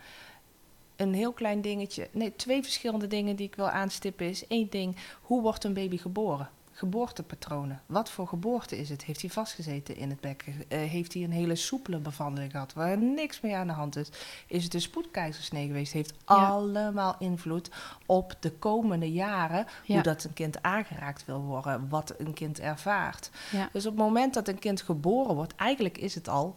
Een 0.97 1.15
heel 1.15 1.33
klein 1.33 1.61
dingetje, 1.61 2.09
nee, 2.13 2.37
twee 2.37 2.63
verschillende 2.63 3.07
dingen 3.07 3.37
die 3.37 3.47
ik 3.47 3.55
wil 3.55 3.69
aanstippen 3.69 4.29
is 4.29 4.47
één 4.47 4.71
ding, 4.71 4.97
hoe 5.23 5.43
wordt 5.43 5.65
een 5.65 5.75
baby 5.75 5.97
geboren? 5.97 6.51
Geboortepatronen. 6.77 7.83
Wat 7.87 8.11
voor 8.11 8.27
geboorte 8.29 8.79
is 8.79 8.89
het? 8.89 9.05
Heeft 9.05 9.21
hij 9.21 9.31
vastgezeten 9.31 9.97
in 9.97 10.11
het 10.11 10.21
bekken? 10.21 10.55
Eh, 10.69 10.79
heeft 10.79 11.13
hij 11.15 11.23
een 11.23 11.33
hele 11.33 11.55
soepele 11.55 11.99
bevandeling 11.99 12.51
gehad 12.53 12.73
waar 12.73 12.99
niks 12.99 13.41
mee 13.41 13.55
aan 13.57 13.67
de 13.67 13.73
hand 13.73 13.97
is? 13.97 14.09
Is 14.47 14.65
het 14.65 14.75
een 14.75 14.81
spoedkeizersnee 14.81 15.67
geweest? 15.67 15.93
Heeft 15.93 16.11
Ja. 16.11 16.35
allemaal 16.49 17.17
invloed 17.19 17.71
op 18.07 18.37
de 18.41 18.51
komende 18.53 19.13
jaren 19.13 19.67
Ja. 19.85 19.95
hoe 19.95 20.03
dat 20.03 20.25
een 20.25 20.33
kind 20.33 20.63
aangeraakt 20.63 21.25
wil 21.25 21.41
worden, 21.41 21.89
wat 21.89 22.15
een 22.19 22.35
kind 22.35 22.61
ervaart. 22.61 23.31
Ja. 23.51 23.69
Dus 23.73 23.87
op 23.87 23.93
het 23.97 24.03
moment 24.05 24.35
dat 24.35 24.49
een 24.49 24.59
kind 24.59 24.83
geboren 24.83 25.35
wordt, 25.35 25.55
eigenlijk 25.55 25.99
is 25.99 26.15
het 26.15 26.29
al, 26.29 26.57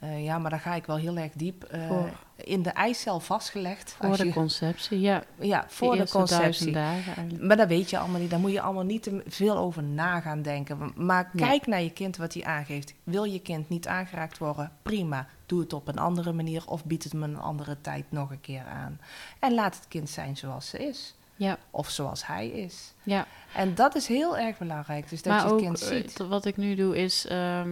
eh, 0.00 0.24
ja, 0.24 0.38
maar 0.38 0.50
dan 0.50 0.60
ga 0.60 0.74
ik 0.74 0.86
wel 0.86 0.96
heel 0.96 1.16
erg 1.16 1.32
diep, 1.32 1.62
eh, 1.64 1.86
Voor- 1.88 2.10
in 2.36 2.62
de 2.62 2.70
eicel 2.70 3.20
vastgelegd. 3.20 3.96
Voor 4.00 4.16
de 4.16 4.26
je- 4.26 4.32
conceptie, 4.32 5.00
ja. 5.00 5.22
ja, 5.38 5.64
voor 5.68 5.96
de 5.96 6.08
conceptie. 6.08 6.72
dagen. 6.72 7.46
Maar 7.46 7.56
dat 7.56 7.68
weet 7.68 7.90
je 7.90 7.98
allemaal 7.98 8.20
niet. 8.20 8.30
Daar 8.30 8.40
moet 8.40 8.52
je 8.52 8.60
allemaal 8.60 8.84
niet 8.84 9.02
te 9.02 9.22
veel 9.26 9.56
over 9.56 9.82
na 9.82 10.20
gaan 10.20 10.42
denken. 10.42 10.92
Maar 10.96 11.30
kijk 11.36 11.66
naar 11.66 11.82
je 11.82 11.90
kind 11.92 12.16
wat 12.16 12.34
hij 12.34 12.44
aangeeft. 12.44 12.94
Wil 13.04 13.24
je 13.24 13.40
kind 13.40 13.68
niet 13.68 13.86
aangeraakt 13.88 14.38
worden? 14.38 14.72
Prima. 14.82 15.26
Doe 15.46 15.60
het 15.60 15.72
op 15.72 15.88
een 15.88 15.98
andere 15.98 16.32
manier 16.32 16.66
of 16.66 16.84
bied 16.84 17.02
het 17.02 17.12
hem 17.12 17.22
een 17.22 17.38
andere 17.38 17.76
tijd 17.80 18.04
nog 18.08 18.30
een 18.30 18.40
keer 18.40 18.64
aan. 18.64 19.00
En 19.38 19.54
laat 19.54 19.74
het 19.76 19.88
kind 19.88 20.10
zijn 20.10 20.36
zoals 20.36 20.68
ze 20.68 20.78
is. 20.88 21.14
Ja, 21.36 21.58
Of 21.70 21.90
zoals 21.90 22.26
hij 22.26 22.48
is. 22.48 22.92
ja. 23.02 23.26
En 23.54 23.74
dat 23.74 23.94
is 23.94 24.06
heel 24.06 24.38
erg 24.38 24.58
belangrijk. 24.58 25.08
Dus 25.08 25.22
dat 25.22 25.32
maar 25.32 25.42
je 25.42 25.44
het 25.46 25.54
ook 25.54 25.60
kind 25.60 25.80
eh, 25.82 25.88
ziet. 25.88 26.16
wat 26.18 26.44
ik 26.44 26.56
nu 26.56 26.74
doe 26.74 26.96
is, 26.96 27.26
ehm, 27.26 27.70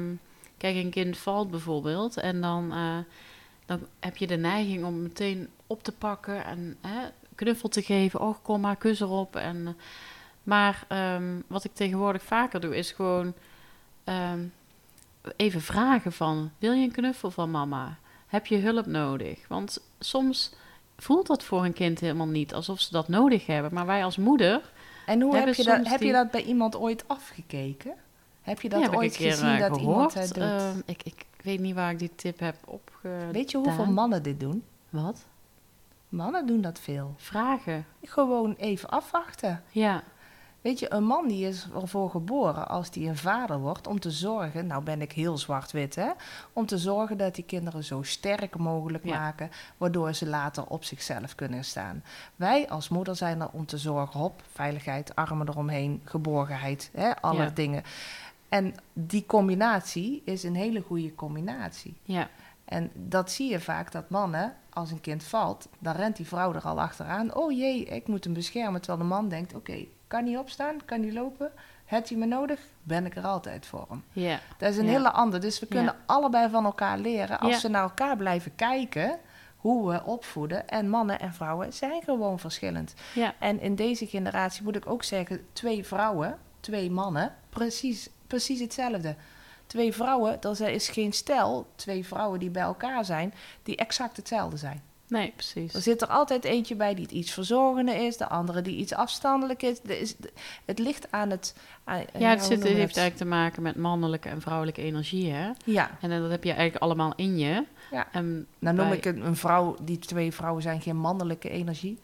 kijk, 0.59 0.77
een 0.77 0.91
kind 0.91 1.19
valt 1.19 1.51
bijvoorbeeld 1.51 2.17
en 2.17 2.41
dan, 2.41 2.73
eh, 2.73 2.99
dan 3.67 3.81
heb 4.01 4.17
je 4.17 4.27
de 4.27 4.37
neiging 4.37 4.85
om 4.85 5.03
meteen 5.03 5.49
op 5.67 5.83
te 5.83 5.93
pakken 5.93 6.45
en 6.45 6.77
hè, 6.81 7.09
knuffel 7.35 7.69
te 7.69 7.83
geven. 7.83 8.21
Oh, 8.21 8.37
kom 8.43 8.61
maar, 8.61 8.77
kus 8.77 9.01
erop. 9.01 9.37
En, 9.37 9.67
eh, 9.67 9.73
maar 10.43 10.85
ehm, 10.89 11.41
wat 11.47 11.65
ik 11.65 11.75
tegenwoordig 11.75 12.23
vaker 12.23 12.61
doe 12.61 12.77
is 12.77 12.93
gewoon 12.93 13.35
ehm, 14.05 14.41
even 15.37 15.61
vragen 15.61 16.13
van, 16.13 16.51
wil 16.59 16.73
je 16.73 16.85
een 16.85 16.93
knuffel 16.93 17.31
van 17.31 17.51
mama? 17.51 17.99
Heb 18.27 18.47
je 18.47 18.59
hulp 18.59 18.87
nodig? 18.87 19.49
Want 19.49 19.81
soms 19.99 20.53
voelt 20.97 21.27
dat 21.27 21.45
voor 21.45 21.65
een 21.65 21.73
kind 21.73 22.01
helemaal 22.01 22.27
niet 22.27 22.55
alsof 22.55 22.81
ze 22.81 22.93
dat 22.93 23.09
nodig 23.09 23.47
hebben. 23.47 23.75
Maar 23.75 23.87
wij 23.87 24.05
als 24.05 24.17
moeder 24.17 24.73
En 25.07 25.21
hoe 25.21 25.37
heb 25.37 25.55
je, 25.55 25.65
dat, 25.65 25.89
heb 25.89 26.03
je 26.03 26.13
dat 26.13 26.31
bij 26.31 26.43
iemand 26.43 26.77
ooit 26.77 27.09
afgekeken? 27.09 27.95
Heb 28.49 28.61
je 28.61 28.69
dat 28.69 28.81
Ja, 28.81 28.91
ooit 28.97 29.17
keer, 29.17 29.31
gezien 29.31 29.49
eh, 29.49 29.69
dat 29.69 29.77
iemand 29.77 30.15
het 30.15 30.35
doet? 30.35 30.43
Ehm, 30.45 30.79
ik, 30.85 31.03
ik 31.03 31.27
weet 31.43 31.61
niet 31.61 31.75
waar 31.75 31.91
ik 31.91 31.99
die 31.99 32.15
tip 32.15 32.39
heb 32.39 32.57
opgedaan. 32.65 33.33
Weet 33.33 33.51
je 33.51 33.57
hoeveel 33.59 33.87
mannen 33.87 34.23
dit 34.23 34.41
doen? 34.41 34.65
Wat? 34.91 35.25
Mannen 36.09 36.47
doen 36.47 36.61
dat 36.61 36.79
veel. 36.79 37.15
Vragen. 37.17 37.87
Gewoon 38.03 38.55
even 38.59 38.89
afwachten. 38.89 39.63
Ja, 39.71 40.03
Weet 40.61 40.79
je, 40.79 40.93
een 40.93 41.05
man 41.05 41.29
die 41.29 41.47
is 41.47 41.67
ervoor 41.75 42.11
geboren 42.11 42.69
als 42.69 42.91
die 42.91 43.09
een 43.09 43.17
vader 43.17 43.59
wordt 43.59 43.87
om 43.87 44.01
te 44.01 44.11
zorgen, 44.11 44.67
nou 44.67 44.83
ben 44.83 45.03
ik 45.03 45.13
heel 45.13 45.39
zwart-wit 45.39 45.95
hè, 45.95 46.11
om 46.53 46.67
te 46.67 46.79
zorgen 46.79 47.19
dat 47.19 47.35
die 47.35 47.45
kinderen 47.45 47.85
zo 47.85 48.03
sterk 48.03 48.57
mogelijk 48.57 49.05
Ja. 49.05 49.19
maken, 49.19 49.51
waardoor 49.77 50.13
ze 50.13 50.27
later 50.27 50.65
op 50.67 50.85
zichzelf 50.85 51.35
kunnen 51.35 51.65
staan. 51.65 52.03
Wij 52.37 52.69
als 52.69 52.89
moeder 52.89 53.17
zijn 53.17 53.41
er 53.41 53.49
om 53.53 53.67
te 53.67 53.79
zorgen 53.79 54.21
op 54.21 54.43
veiligheid, 54.53 55.15
armen 55.15 55.49
eromheen, 55.49 56.01
geborgenheid, 56.05 56.91
hè, 56.95 57.17
alle 57.21 57.43
Ja. 57.43 57.51
dingen. 57.51 57.83
En 58.49 58.75
die 58.93 59.27
combinatie 59.27 60.23
is 60.25 60.43
een 60.43 60.55
hele 60.55 60.81
goede 60.81 61.15
combinatie. 61.15 61.97
ja, 62.03 62.29
En 62.65 62.91
dat 62.95 63.31
zie 63.31 63.51
je 63.51 63.61
vaak, 63.61 63.93
dat 63.93 64.11
mannen, 64.11 64.55
als 64.71 64.91
een 64.91 65.01
kind 65.01 65.23
valt, 65.25 65.69
dan 65.79 65.95
rent 65.95 66.17
die 66.17 66.27
vrouw 66.27 66.55
er 66.55 66.63
al 66.63 66.81
achteraan. 66.81 67.35
Oh 67.35 67.53
jee, 67.53 67.85
ik 67.85 68.07
moet 68.07 68.25
hem 68.25 68.33
beschermen. 68.33 68.81
Terwijl 68.81 69.03
de 69.03 69.15
man 69.15 69.29
denkt, 69.29 69.55
oké, 69.55 69.85
kan 70.07 70.25
hij 70.27 70.37
opstaan? 70.37 70.85
Kan 70.85 71.03
hij 71.03 71.13
lopen? 71.13 71.51
Heeft 71.85 72.09
hij 72.09 72.19
me 72.19 72.27
nodig? 72.27 72.61
Ben 72.83 73.07
ik 73.07 73.17
er 73.17 73.25
altijd 73.25 73.67
voor 73.67 73.87
hem. 73.89 74.05
ja, 74.13 74.39
Dat 74.59 74.71
is 74.71 74.77
een 74.77 74.85
Ja. 74.85 74.91
hele 74.91 75.11
andere. 75.11 75.43
Dus 75.43 75.59
we 75.61 75.67
Ja. 75.69 75.75
kunnen 75.77 75.97
allebei 76.07 76.51
van 76.51 76.65
elkaar 76.65 76.99
leren. 76.99 77.39
Als 77.41 77.63
we 77.63 77.69
naar 77.69 77.83
elkaar 77.83 78.17
blijven 78.17 78.55
kijken, 78.55 79.19
hoe 79.57 79.91
we 79.91 80.05
opvoeden. 80.05 80.69
En 80.69 80.89
mannen 80.89 81.21
en 81.21 81.33
vrouwen 81.35 81.73
zijn 81.73 82.03
gewoon 82.03 82.39
verschillend. 82.39 82.95
ja, 83.15 83.35
En 83.39 83.61
in 83.61 83.75
deze 83.75 84.07
generatie 84.07 84.63
moet 84.63 84.77
ik 84.77 84.87
ook 84.87 85.03
zeggen, 85.05 85.47
twee 85.53 85.85
vrouwen, 85.87 86.39
twee 86.61 86.91
mannen, 86.91 87.35
precies, 87.49 88.09
precies 88.29 88.61
hetzelfde. 88.61 89.15
Twee 89.67 89.93
vrouwen, 89.93 90.41
er 90.43 90.69
is 90.69 90.89
geen 90.89 91.13
stel, 91.13 91.67
twee 91.77 92.07
vrouwen 92.07 92.39
die 92.39 92.51
bij 92.51 92.63
elkaar 92.63 93.05
zijn, 93.05 93.35
die 93.63 93.77
exact 93.77 94.17
hetzelfde 94.17 94.57
zijn. 94.57 94.83
nee, 95.09 95.33
precies. 95.37 95.75
Er 95.75 95.81
zit 95.81 96.03
er 96.03 96.09
altijd 96.09 96.45
eentje 96.45 96.75
bij 96.75 96.95
die 96.95 97.09
iets 97.09 97.31
verzorgender 97.33 98.07
is, 98.07 98.17
de 98.17 98.29
andere 98.29 98.63
die 98.63 98.77
iets 98.77 98.93
afstandelijk 98.95 99.63
is. 99.63 99.79
Er 99.85 100.01
is 100.01 100.15
het 100.65 100.79
ligt 100.79 101.07
aan 101.11 101.31
het... 101.31 101.55
Aan, 101.85 102.03
ja, 102.19 102.31
het, 102.31 102.43
zit, 102.45 102.59
het 102.59 102.69
heeft 102.69 102.79
eigenlijk 102.97 103.17
te 103.17 103.25
maken 103.25 103.63
met 103.63 103.77
mannelijke 103.77 104.29
en 104.29 104.41
vrouwelijke 104.41 104.83
energie, 104.83 105.33
hè? 105.33 105.51
Ja, 105.65 105.91
En 106.01 106.11
eh, 106.11 106.21
dat 106.21 106.31
heb 106.31 106.45
je 106.45 106.53
eigenlijk 106.53 106.83
allemaal 106.83 107.13
in 107.17 107.39
je. 107.39 107.65
Ja. 107.91 108.09
En 108.13 108.47
nou 108.59 108.77
noem 108.77 108.89
bij- 108.89 108.97
ik 108.97 109.05
een, 109.05 109.27
een 109.27 109.37
vrouw, 109.37 109.77
die 109.83 109.99
twee 109.99 110.33
vrouwen 110.33 110.63
zijn 110.63 110.81
geen 110.81 110.97
mannelijke 110.97 111.51
energie. 111.51 111.99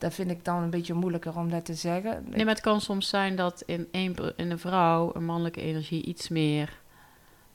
Dat 0.00 0.14
vind 0.14 0.30
ik 0.30 0.44
dan 0.44 0.62
een 0.62 0.70
beetje 0.70 0.94
moeilijker 0.94 1.36
om 1.36 1.50
dat 1.50 1.64
te 1.64 1.74
zeggen. 1.74 2.24
Nee, 2.28 2.44
maar 2.44 2.54
het 2.54 2.62
kan 2.62 2.80
soms 2.80 3.08
zijn 3.08 3.36
dat 3.36 3.62
in, 3.66 3.88
een, 3.90 4.16
in 4.36 4.50
een 4.50 4.58
vrouw 4.58 5.10
een 5.14 5.24
mannelijke 5.24 5.60
energie 5.60 6.04
iets 6.04 6.28
meer 6.28 6.78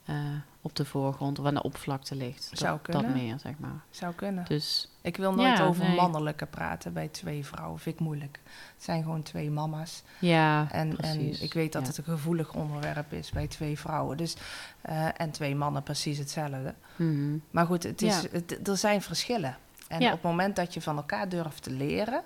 eh, 0.06 0.16
op 0.62 0.76
de 0.76 0.86
voorgrond 0.86 1.40
of 1.40 1.46
aan 1.46 1.54
de 1.54 1.64
oppervlakte 1.64 2.16
ligt. 2.16 2.50
Zou 2.54 2.72
dat, 2.72 2.82
kunnen. 2.82 3.04
dat 3.14 3.22
meer, 3.22 3.40
zeg 3.40 3.54
maar. 3.58 3.84
Zou 3.90 4.14
kunnen. 4.14 4.46
Dus 4.48 4.92
Ik 5.02 5.18
wil 5.18 5.34
nooit 5.34 5.58
Ja, 5.58 5.66
over 5.66 5.84
nee. 5.88 5.96
mannelijke 5.96 6.46
praten 6.46 6.94
bij 6.94 7.08
twee 7.08 7.46
vrouwen. 7.46 7.80
Vind 7.80 7.96
ik 7.96 8.02
moeilijk. 8.02 8.40
Het 8.76 8.84
zijn 8.84 9.04
gewoon 9.04 9.22
twee 9.24 9.52
mama's. 9.52 10.04
ja, 10.20 10.68
En, 10.72 10.90
en 10.90 10.96
precies. 10.96 11.42
ik 11.42 11.54
weet 11.54 11.72
dat 11.74 11.82
Ja. 11.82 11.88
het 11.88 11.98
een 11.98 12.04
gevoelig 12.04 12.54
onderwerp 12.54 13.14
is 13.14 13.32
bij 13.32 13.48
twee 13.48 13.80
vrouwen. 13.80 14.18
Dus, 14.18 14.36
eh, 14.82 15.08
en 15.22 15.32
twee 15.32 15.56
mannen 15.56 15.84
precies 15.84 16.18
hetzelfde. 16.18 16.74
Mhm. 16.96 17.38
Maar 17.52 17.66
goed, 17.66 17.84
het 17.84 18.02
is, 18.02 18.22
Ja. 18.22 18.28
het, 18.32 18.68
er 18.68 18.78
zijn 18.78 19.02
verschillen. 19.02 19.58
En 19.88 20.04
op 20.06 20.12
het 20.12 20.22
moment 20.22 20.56
dat 20.56 20.74
je 20.74 20.82
van 20.82 20.96
elkaar 20.98 21.30
durft 21.30 21.64
te 21.64 21.72
leren... 21.72 22.24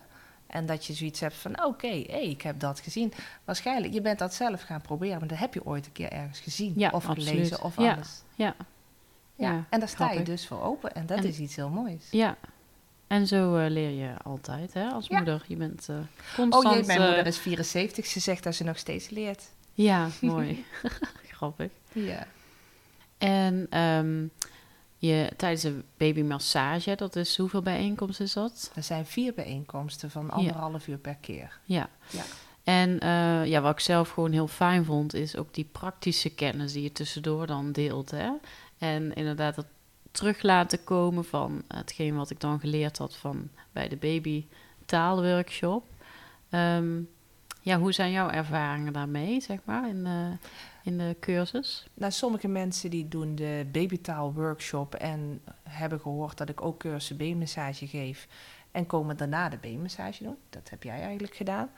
En 0.50 0.66
dat 0.66 0.86
je 0.86 0.94
zoiets 0.94 1.20
hebt 1.20 1.36
van, 1.36 1.64
oké, 1.66 1.88
hey, 1.88 2.30
ik 2.30 2.42
heb 2.42 2.60
dat 2.60 2.80
gezien. 2.80 3.14
Waarschijnlijk, 3.46 3.94
je 3.94 4.02
bent 4.02 4.20
dat 4.20 4.34
zelf 4.34 4.62
gaan 4.62 4.82
proberen, 4.82 5.20
maar 5.20 5.28
dat 5.28 5.38
heb 5.38 5.54
je 5.54 5.66
ooit 5.66 5.86
een 5.86 5.92
keer 5.92 6.12
ergens 6.12 6.40
gezien. 6.40 6.74
Ja, 6.76 6.90
of 6.90 7.08
absoluut. 7.08 7.28
gelezen 7.30 7.64
of 7.64 7.78
Ja. 7.78 7.94
alles. 7.94 8.22
Ja. 8.36 8.56
Ja. 9.36 9.52
Ja, 9.52 9.66
en 9.70 9.80
daar 9.80 9.90
sta 9.90 10.12
je 10.12 10.24
dus 10.24 10.48
voor 10.48 10.62
open. 10.64 10.94
En 10.96 11.06
dat 11.06 11.18
En- 11.18 11.24
is 11.26 11.38
iets 11.40 11.56
heel 11.56 11.70
moois. 11.70 12.08
Ja. 12.12 12.38
En 13.08 13.28
zo 13.28 13.58
eh, 13.58 13.70
leer 13.70 13.90
je 13.90 14.14
altijd, 14.24 14.74
hè, 14.74 14.88
als 14.90 15.08
Ja. 15.08 15.18
moeder. 15.18 15.44
Je 15.48 15.56
bent 15.56 15.90
eh, 15.90 15.96
Oh 15.96 16.04
constant... 16.36 16.76
jee, 16.76 16.86
mijn 16.86 17.00
eh, 17.00 17.06
moeder 17.06 17.26
is 17.28 17.38
74. 17.38 18.06
Ze 18.06 18.20
zegt 18.20 18.44
dat 18.44 18.56
ze 18.56 18.64
nog 18.64 18.78
steeds 18.78 19.10
leert. 19.10 19.44
Ja, 19.74 20.08
mooi. 20.22 20.66
Grappig. 21.32 21.70
Ja. 21.92 22.28
En 23.18 23.68
ehm, 23.70 24.26
je, 25.00 25.32
tijdens 25.38 25.64
een 25.64 25.84
babymassage, 25.98 26.96
dat 26.96 27.16
is 27.16 27.38
hoeveel 27.38 27.62
bijeenkomsten 27.62 28.26
is 28.26 28.34
dat? 28.34 28.72
Er 28.76 28.84
zijn 28.84 29.06
vier 29.06 29.34
bijeenkomsten 29.34 30.12
van 30.12 30.30
anderhalf 30.30 30.88
uur 30.88 30.98
per 30.98 31.16
keer. 31.16 31.60
Ja. 31.64 31.90
Ja. 32.10 32.24
En 32.64 33.00
eh, 33.00 33.46
ja, 33.46 33.62
wat 33.62 33.72
ik 33.72 33.80
zelf 33.80 34.10
gewoon 34.10 34.32
heel 34.32 34.48
fijn 34.48 34.86
vond, 34.86 35.14
is 35.14 35.36
ook 35.36 35.54
die 35.54 35.70
praktische 35.72 36.30
kennis 36.30 36.74
die 36.74 36.84
je 36.84 36.92
tussendoor 36.92 37.48
dan 37.48 37.72
deelt. 37.72 38.12
Hè? 38.12 38.30
En 38.78 39.14
inderdaad 39.14 39.56
het 39.56 39.66
terug 40.12 40.42
laten 40.42 40.84
komen 40.84 41.26
van 41.26 41.64
hetgeen 41.68 42.16
wat 42.16 42.30
ik 42.30 42.40
dan 42.40 42.60
geleerd 42.60 42.98
had 42.98 43.16
van 43.16 43.50
bij 43.72 43.88
de 43.88 43.96
baby 43.96 44.46
taalworkshop. 44.86 45.84
Ehm, 46.50 47.02
ja, 47.62 47.80
hoe 47.80 47.92
zijn 47.92 48.12
jouw 48.12 48.30
ervaringen 48.30 48.94
daarmee, 48.94 49.42
zeg 49.42 49.60
maar, 49.64 49.90
in 49.90 50.04
de, 50.04 50.32
in 50.84 50.98
de 50.98 51.16
cursus? 51.20 51.88
Nou, 51.94 52.12
sommige 52.12 52.48
mensen 52.48 52.90
die 52.90 53.08
doen 53.08 53.36
de 53.36 53.68
babytaal 53.72 54.34
workshop 54.34 54.96
en 54.96 55.42
hebben 55.64 56.00
gehoord 56.00 56.38
dat 56.38 56.50
ik 56.50 56.62
ook 56.62 56.80
cursussen 56.80 57.18
babymassage 57.18 57.88
geef. 57.88 58.28
En 58.72 58.86
komen 58.86 59.18
daarna 59.18 59.50
de 59.50 59.58
babymassage 59.58 60.24
doen. 60.24 60.38
Dat 60.50 60.70
heb 60.70 60.84
jij 60.84 61.02
eigenlijk 61.02 61.36
gedaan. 61.36 61.70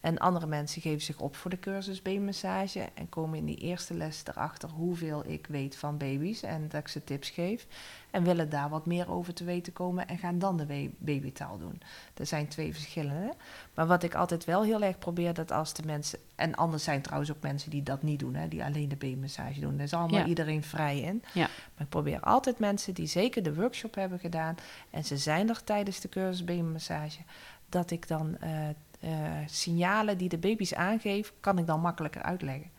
En 0.00 0.18
andere 0.18 0.46
mensen 0.46 0.82
geven 0.82 1.00
zich 1.00 1.20
op 1.20 1.36
voor 1.36 1.50
de 1.50 1.58
cursus 1.58 2.02
babymassage 2.02 2.88
en 2.94 3.08
komen 3.08 3.38
in 3.38 3.44
die 3.44 3.56
eerste 3.56 3.94
les 3.94 4.22
erachter 4.26 4.68
hoeveel 4.68 5.24
ik 5.26 5.46
weet 5.46 5.76
van 5.76 5.96
baby's 5.98 6.42
en 6.42 6.68
dat 6.68 6.80
ik 6.80 6.88
ze 6.88 7.04
tips 7.04 7.30
geef. 7.30 7.66
En 8.10 8.24
willen 8.24 8.50
daar 8.50 8.68
wat 8.68 8.86
meer 8.86 9.10
over 9.10 9.34
te 9.34 9.44
weten 9.44 9.72
komen 9.72 10.08
en 10.08 10.18
gaan 10.18 10.38
dan 10.38 10.56
de 10.56 10.64
ba- 10.66 10.88
babytaal 10.98 11.58
doen. 11.58 11.80
Er 12.14 12.26
zijn 12.26 12.48
twee 12.48 12.72
verschillende. 12.72 13.34
Maar 13.74 13.86
wat 13.86 14.02
ik 14.02 14.14
altijd 14.14 14.44
wel 14.44 14.62
heel 14.62 14.82
erg 14.82 14.98
probeer, 14.98 15.34
dat 15.34 15.52
als 15.52 15.74
de 15.74 15.82
mensen... 15.86 16.18
En 16.34 16.54
anders 16.54 16.84
zijn 16.84 17.02
trouwens 17.02 17.30
ook 17.30 17.42
mensen 17.42 17.70
die 17.70 17.82
dat 17.82 18.02
niet 18.02 18.18
doen, 18.18 18.34
hè, 18.34 18.48
die 18.48 18.64
alleen 18.64 18.88
de 18.88 18.96
babymassage 18.96 19.60
doen. 19.60 19.76
Daar 19.76 19.84
is 19.86 19.94
allemaal 19.94 20.20
Ja. 20.20 20.26
iedereen 20.26 20.62
vrij 20.62 21.00
in. 21.00 21.22
Ja. 21.32 21.48
Maar 21.74 21.84
ik 21.84 21.88
probeer 21.88 22.20
altijd 22.20 22.58
mensen 22.58 22.94
die 22.94 23.06
zeker 23.06 23.42
de 23.42 23.54
workshop 23.54 23.94
hebben 23.94 24.18
gedaan... 24.18 24.56
en 24.90 25.04
ze 25.04 25.16
zijn 25.16 25.48
er 25.48 25.64
tijdens 25.64 26.00
de 26.00 26.08
cursus 26.08 26.44
babymassage... 26.44 27.18
dat 27.68 27.90
ik 27.90 28.08
dan 28.08 28.36
eh, 28.38 28.50
eh, 29.00 29.10
signalen 29.46 30.18
die 30.18 30.28
de 30.28 30.38
baby's 30.38 30.74
aangeven, 30.74 31.34
kan 31.40 31.58
ik 31.58 31.66
dan 31.66 31.80
makkelijker 31.80 32.22
uitleggen. 32.22 32.70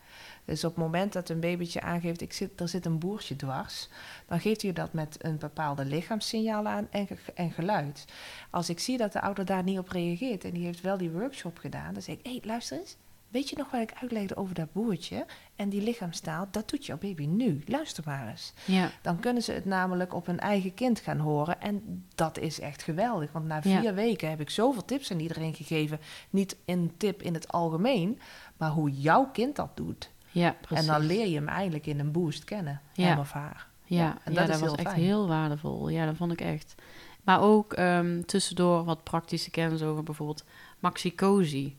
Dus 0.45 0.63
op 0.63 0.75
het 0.75 0.83
moment 0.83 1.13
dat 1.13 1.29
een 1.29 1.39
babytje 1.39 1.81
aangeeft, 1.81 2.21
ik 2.21 2.33
zit, 2.33 2.59
er 2.59 2.67
zit 2.67 2.85
een 2.85 2.99
boertje 2.99 3.35
dwars, 3.35 3.89
dan 4.27 4.39
geeft 4.39 4.61
hij 4.61 4.73
dat 4.73 4.93
met 4.93 5.15
een 5.19 5.37
bepaalde 5.37 5.85
lichaamssignaal 5.85 6.67
aan 6.67 6.87
en, 6.91 7.07
en 7.35 7.51
geluid. 7.51 8.05
Als 8.49 8.69
ik 8.69 8.79
zie 8.79 8.97
dat 8.97 9.13
de 9.13 9.21
ouder 9.21 9.45
daar 9.45 9.63
niet 9.63 9.79
op 9.79 9.89
reageert 9.89 10.43
en 10.43 10.51
die 10.51 10.65
heeft 10.65 10.81
wel 10.81 10.97
die 10.97 11.09
workshop 11.09 11.57
gedaan, 11.57 11.93
dan 11.93 12.01
zeg 12.01 12.15
ik, 12.15 12.25
hé, 12.25 12.31
hey, 12.31 12.41
luister 12.43 12.79
eens. 12.79 12.97
Weet 13.31 13.49
je 13.49 13.55
nog 13.57 13.71
wat 13.71 13.81
ik 13.81 13.93
uitlegde 14.01 14.35
over 14.35 14.55
dat 14.55 14.73
boertje 14.73 15.25
en 15.55 15.69
die 15.69 15.81
lichaamstaal? 15.81 16.47
Dat 16.51 16.69
doet 16.69 16.85
jouw 16.85 16.97
baby 16.97 17.25
nu. 17.25 17.61
Luister 17.67 18.03
maar 18.05 18.27
eens. 18.27 18.53
Ja, 18.65 18.91
Dan 19.01 19.19
kunnen 19.19 19.43
ze 19.43 19.51
het 19.51 19.65
namelijk 19.65 20.13
op 20.13 20.25
hun 20.25 20.39
eigen 20.39 20.73
kind 20.73 20.99
gaan 20.99 21.19
horen. 21.19 21.61
En 21.61 22.05
dat 22.15 22.37
is 22.37 22.59
echt 22.59 22.83
geweldig. 22.83 23.31
Want 23.31 23.45
na 23.45 23.59
Ja. 23.63 23.79
vier 23.81 23.93
weken 23.93 24.29
heb 24.29 24.39
ik 24.41 24.49
zoveel 24.49 24.85
tips 24.85 25.11
aan 25.11 25.19
iedereen 25.19 25.53
gegeven. 25.53 25.99
Niet 26.29 26.55
een 26.65 26.91
tip 26.97 27.21
in 27.21 27.33
het 27.33 27.51
algemeen, 27.51 28.19
maar 28.57 28.69
hoe 28.71 28.91
jouw 28.91 29.29
kind 29.31 29.55
dat 29.55 29.77
doet. 29.77 30.09
ja 30.31 30.55
precies. 30.61 30.87
En 30.87 30.93
dan 30.93 31.05
leer 31.05 31.27
je 31.27 31.35
hem 31.35 31.47
eigenlijk 31.47 31.85
in 31.85 31.99
een 31.99 32.11
boost 32.11 32.43
kennen. 32.43 32.81
Ja. 32.93 33.05
Hem 33.07 33.19
of 33.19 33.31
haar. 33.31 33.67
Ja, 33.85 34.17
en 34.23 34.33
dat 34.33 34.45
dat, 34.47 34.55
is 34.55 34.61
was 34.61 34.69
heel 34.69 34.77
echt 34.77 34.89
fijn. 34.89 35.01
heel 35.01 35.27
waardevol. 35.27 35.89
Ja, 35.89 36.05
dat 36.05 36.15
vond 36.15 36.31
ik 36.31 36.41
echt. 36.41 36.75
Maar 37.23 37.41
ook 37.41 37.73
ehm, 37.73 38.21
tussendoor 38.21 38.83
wat 38.83 39.03
praktische 39.03 39.49
kennis 39.49 39.81
over 39.81 40.03
bijvoorbeeld 40.03 40.43
maxicosi. 40.79 41.77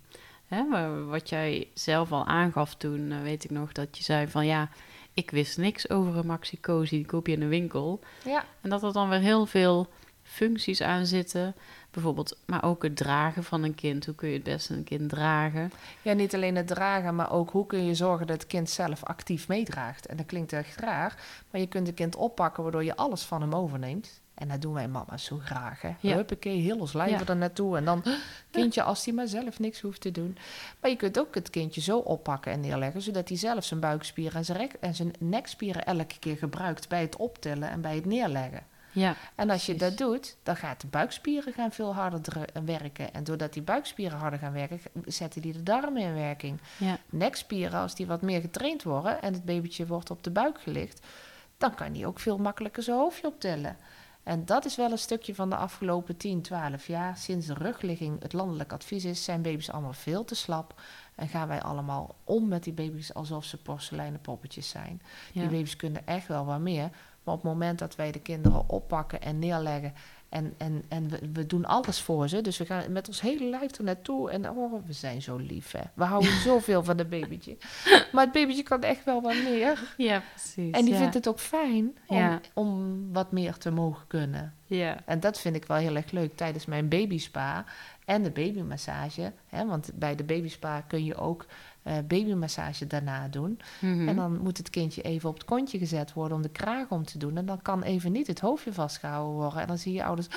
Hè, 0.55 1.05
wat 1.05 1.29
jij 1.29 1.69
zelf 1.75 2.13
al 2.13 2.27
aangaf 2.27 2.75
toen, 2.75 3.13
eh, 3.13 3.23
weet 3.23 3.45
ik 3.45 3.51
nog, 3.51 3.73
dat 3.73 3.97
je 3.97 4.03
zei 4.03 4.29
van 4.29 4.47
ja, 4.47 4.69
ik 5.15 5.31
wist 5.31 5.59
niks 5.59 5.91
over 5.91 6.17
een 6.17 6.27
maxicosi, 6.27 6.97
die 6.97 7.07
koop 7.07 7.27
je 7.27 7.33
in 7.33 7.41
de 7.41 7.47
winkel. 7.47 8.01
Ja. 8.25 8.45
En 8.61 8.71
dat 8.71 8.83
er 8.83 8.93
dan 8.93 9.09
weer 9.09 9.19
heel 9.19 9.47
veel 9.47 9.89
functies 10.23 10.81
aan 10.81 11.07
zitten. 11.07 11.55
Bijvoorbeeld, 11.91 12.39
maar 12.47 12.65
ook 12.65 12.83
het 12.83 12.97
dragen 12.97 13.45
van 13.45 13.63
een 13.63 13.75
kind. 13.75 14.07
Hoe 14.07 14.15
kun 14.15 14.29
je 14.29 14.35
het 14.35 14.43
beste 14.43 14.75
een 14.75 14.85
kind 14.85 15.09
dragen? 15.09 15.73
ja, 16.03 16.13
niet 16.13 16.35
alleen 16.35 16.57
het 16.57 16.67
dragen, 16.67 17.15
maar 17.15 17.33
ook 17.33 17.51
hoe 17.51 17.67
kun 17.67 17.85
je 17.85 17.95
zorgen 17.95 18.27
dat 18.27 18.37
het 18.37 18.47
kind 18.47 18.71
zelf 18.71 19.05
actief 19.05 19.49
meedraagt. 19.49 20.07
En 20.07 20.17
dat 20.17 20.27
klinkt 20.27 20.53
echt 20.53 20.81
raar, 20.81 21.23
maar 21.51 21.61
je 21.61 21.67
kunt 21.67 21.87
het 21.87 21.97
kind 21.97 22.17
oppakken 22.17 22.63
waardoor 22.63 22.85
je 22.85 22.97
alles 22.97 23.23
van 23.23 23.41
hem 23.41 23.55
overneemt. 23.55 24.22
En 24.35 24.49
dat 24.49 24.63
doen 24.63 24.73
wij 24.73 24.89
mama's 24.89 25.25
zo 25.25 25.39
graag, 25.45 25.81
hè. 25.81 25.95
Ja. 26.01 26.15
Huppakee, 26.15 26.61
heel 26.61 26.79
ons 26.79 26.93
lijf 26.93 27.11
Ja. 27.21 27.27
er 27.27 27.37
naartoe. 27.37 27.77
En 27.77 27.85
dan 27.85 28.05
kindje 28.51 28.83
als 28.83 29.05
hij 29.05 29.15
maar 29.15 29.27
zelf 29.29 29.59
niks 29.59 29.81
hoeft 29.81 30.01
te 30.01 30.11
doen. 30.11 30.39
Maar 30.81 30.91
je 30.91 30.97
kunt 30.97 31.19
ook 31.19 31.35
het 31.35 31.51
kindje 31.51 31.81
zo 31.81 31.99
oppakken 31.99 32.53
en 32.53 32.61
neerleggen... 32.61 33.03
zodat 33.03 33.29
hij 33.29 33.39
zelf 33.39 33.65
zijn 33.65 33.81
buikspieren 33.81 34.35
en 34.37 34.45
zijn, 34.45 34.59
rek- 34.59 34.77
en 34.81 34.95
zijn 34.95 35.13
nekspieren 35.19 35.85
elke 35.85 36.19
keer 36.19 36.37
gebruikt... 36.37 36.89
bij 36.89 37.01
het 37.01 37.17
optillen 37.17 37.71
en 37.71 37.81
bij 37.81 37.95
het 37.95 38.05
neerleggen. 38.07 38.67
Ja, 38.95 39.17
En 39.35 39.51
als 39.51 39.67
je 39.67 39.75
Precies. 39.75 39.97
dat 39.97 40.09
doet, 40.09 40.37
dan 40.43 40.57
gaat 40.57 40.81
de 40.81 40.87
buikspieren 40.87 41.53
gaan 41.53 41.73
veel 41.73 41.95
harder 41.95 42.21
dru- 42.21 42.63
werken. 42.65 43.15
En 43.15 43.25
doordat 43.25 43.53
die 43.53 43.63
buikspieren 43.63 44.19
harder 44.19 44.39
gaan 44.39 44.53
werken, 44.53 44.81
zetten 45.07 45.43
die 45.43 45.53
de 45.53 45.63
darmen 45.63 46.03
in 46.03 46.15
werking. 46.15 46.61
ja, 46.79 46.99
Nekspieren, 47.11 47.81
als 47.81 47.95
die 47.95 48.07
wat 48.07 48.23
meer 48.23 48.41
getraind 48.41 48.83
worden 48.83 49.23
en 49.23 49.33
het 49.33 49.45
babytje 49.45 49.87
wordt 49.87 50.11
op 50.11 50.23
de 50.25 50.31
buik 50.31 50.61
gelicht, 50.61 51.07
dan 51.59 51.75
kan 51.75 51.93
die 51.93 52.07
ook 52.07 52.19
veel 52.19 52.39
makkelijker 52.39 52.83
zijn 52.83 52.97
hoofdje 52.97 53.27
optillen. 53.27 53.77
En 54.23 54.45
dat 54.45 54.65
is 54.65 54.77
wel 54.77 54.91
een 54.91 54.99
stukje 54.99 55.35
van 55.35 55.51
de 55.51 55.57
afgelopen 55.57 56.17
10, 56.17 56.43
12 56.43 56.87
jaar. 56.87 57.17
Sinds 57.17 57.47
de 57.47 57.55
rugligging 57.55 58.23
het 58.23 58.33
landelijk 58.33 58.73
advies 58.73 59.05
is, 59.05 59.25
zijn 59.25 59.43
baby's 59.43 59.71
allemaal 59.71 59.93
veel 59.93 60.25
te 60.25 60.35
slap. 60.35 60.81
En 61.15 61.29
gaan 61.29 61.49
wij 61.49 61.63
allemaal 61.63 62.15
om 62.25 62.49
met 62.49 62.65
die 62.65 62.73
baby's 62.73 63.13
alsof 63.13 63.45
ze 63.45 63.63
porseleinen 63.63 64.21
poppetjes 64.21 64.69
zijn. 64.69 65.03
ja. 65.33 65.41
Die 65.41 65.51
baby's 65.51 65.77
kunnen 65.77 66.07
echt 66.07 66.27
wel 66.27 66.45
wat 66.45 66.61
meer. 66.61 66.91
Maar 67.23 67.35
op 67.35 67.43
het 67.43 67.53
moment 67.53 67.79
dat 67.79 67.97
wij 67.97 68.13
de 68.13 68.21
kinderen 68.21 68.69
oppakken 68.69 69.21
en 69.21 69.39
neerleggen. 69.39 69.95
En, 70.33 70.55
en, 70.59 70.85
en 70.89 71.09
we, 71.09 71.19
we 71.33 71.47
doen 71.47 71.65
alles 71.65 72.01
voor 72.01 72.29
ze. 72.29 72.41
Dus 72.41 72.59
we 72.59 72.65
gaan 72.67 72.93
met 72.93 73.09
ons 73.09 73.21
hele 73.21 73.45
lijf 73.45 73.79
er 73.79 73.85
naartoe. 73.85 74.31
En 74.31 74.51
oh, 74.51 74.87
we 74.87 74.93
zijn 74.93 75.23
zo 75.23 75.37
lief, 75.37 75.73
hè. 75.73 75.81
We 75.95 76.05
houden 76.05 76.33
zoveel 76.51 76.85
van 76.85 76.99
het 76.99 77.11
babytje. 77.11 77.57
Maar 78.13 78.25
het 78.25 78.33
babytje 78.33 78.63
kan 78.63 78.83
echt 78.83 79.05
wel 79.05 79.21
wat 79.21 79.35
meer. 79.35 79.95
ja 79.97 80.23
precies. 80.35 80.71
En 80.73 80.85
die 80.85 80.93
ja. 80.95 80.99
vindt 81.01 81.15
het 81.15 81.29
ook 81.29 81.39
fijn 81.39 81.97
om, 82.07 82.17
Ja. 82.17 82.41
om 82.55 82.99
wat 83.13 83.33
meer 83.33 83.57
te 83.59 83.71
mogen 83.71 84.07
kunnen. 84.07 84.55
Ja, 84.67 84.97
En 85.05 85.21
dat 85.21 85.41
vind 85.41 85.57
ik 85.57 85.65
wel 85.65 85.77
heel 85.77 85.97
erg 85.97 86.11
leuk 86.11 86.37
tijdens 86.37 86.67
mijn 86.67 86.89
babyspa 86.89 87.65
en 88.05 88.23
de 88.23 88.31
babymassage. 88.31 89.33
Hè, 89.47 89.67
want 89.67 89.91
bij 89.95 90.15
de 90.15 90.25
babyspa 90.25 90.81
kun 90.81 91.05
je 91.05 91.15
ook 91.17 91.47
eh, 91.83 91.95
babymassage 92.05 92.87
daarna 92.87 93.29
doen. 93.29 93.61
Mhm. 93.79 94.09
En 94.09 94.17
dan 94.17 94.39
moet 94.43 94.59
het 94.59 94.71
kindje 94.71 95.03
even 95.03 95.29
op 95.29 95.35
het 95.35 95.45
kontje 95.45 95.79
gezet 95.79 96.13
worden 96.13 96.37
om 96.37 96.43
de 96.43 96.49
kraag 96.49 96.89
om 96.89 97.05
te 97.05 97.19
doen. 97.19 97.37
En 97.37 97.47
dan 97.47 97.63
kan 97.63 97.83
even 97.83 98.13
niet 98.13 98.27
het 98.27 98.41
hoofdje 98.41 98.73
vastgehouden 98.73 99.35
worden. 99.35 99.61
En 99.61 99.67
dan 99.67 99.79
zie 99.79 99.93
je 99.93 100.05
ouders, 100.05 100.27
"Oh," 100.27 100.35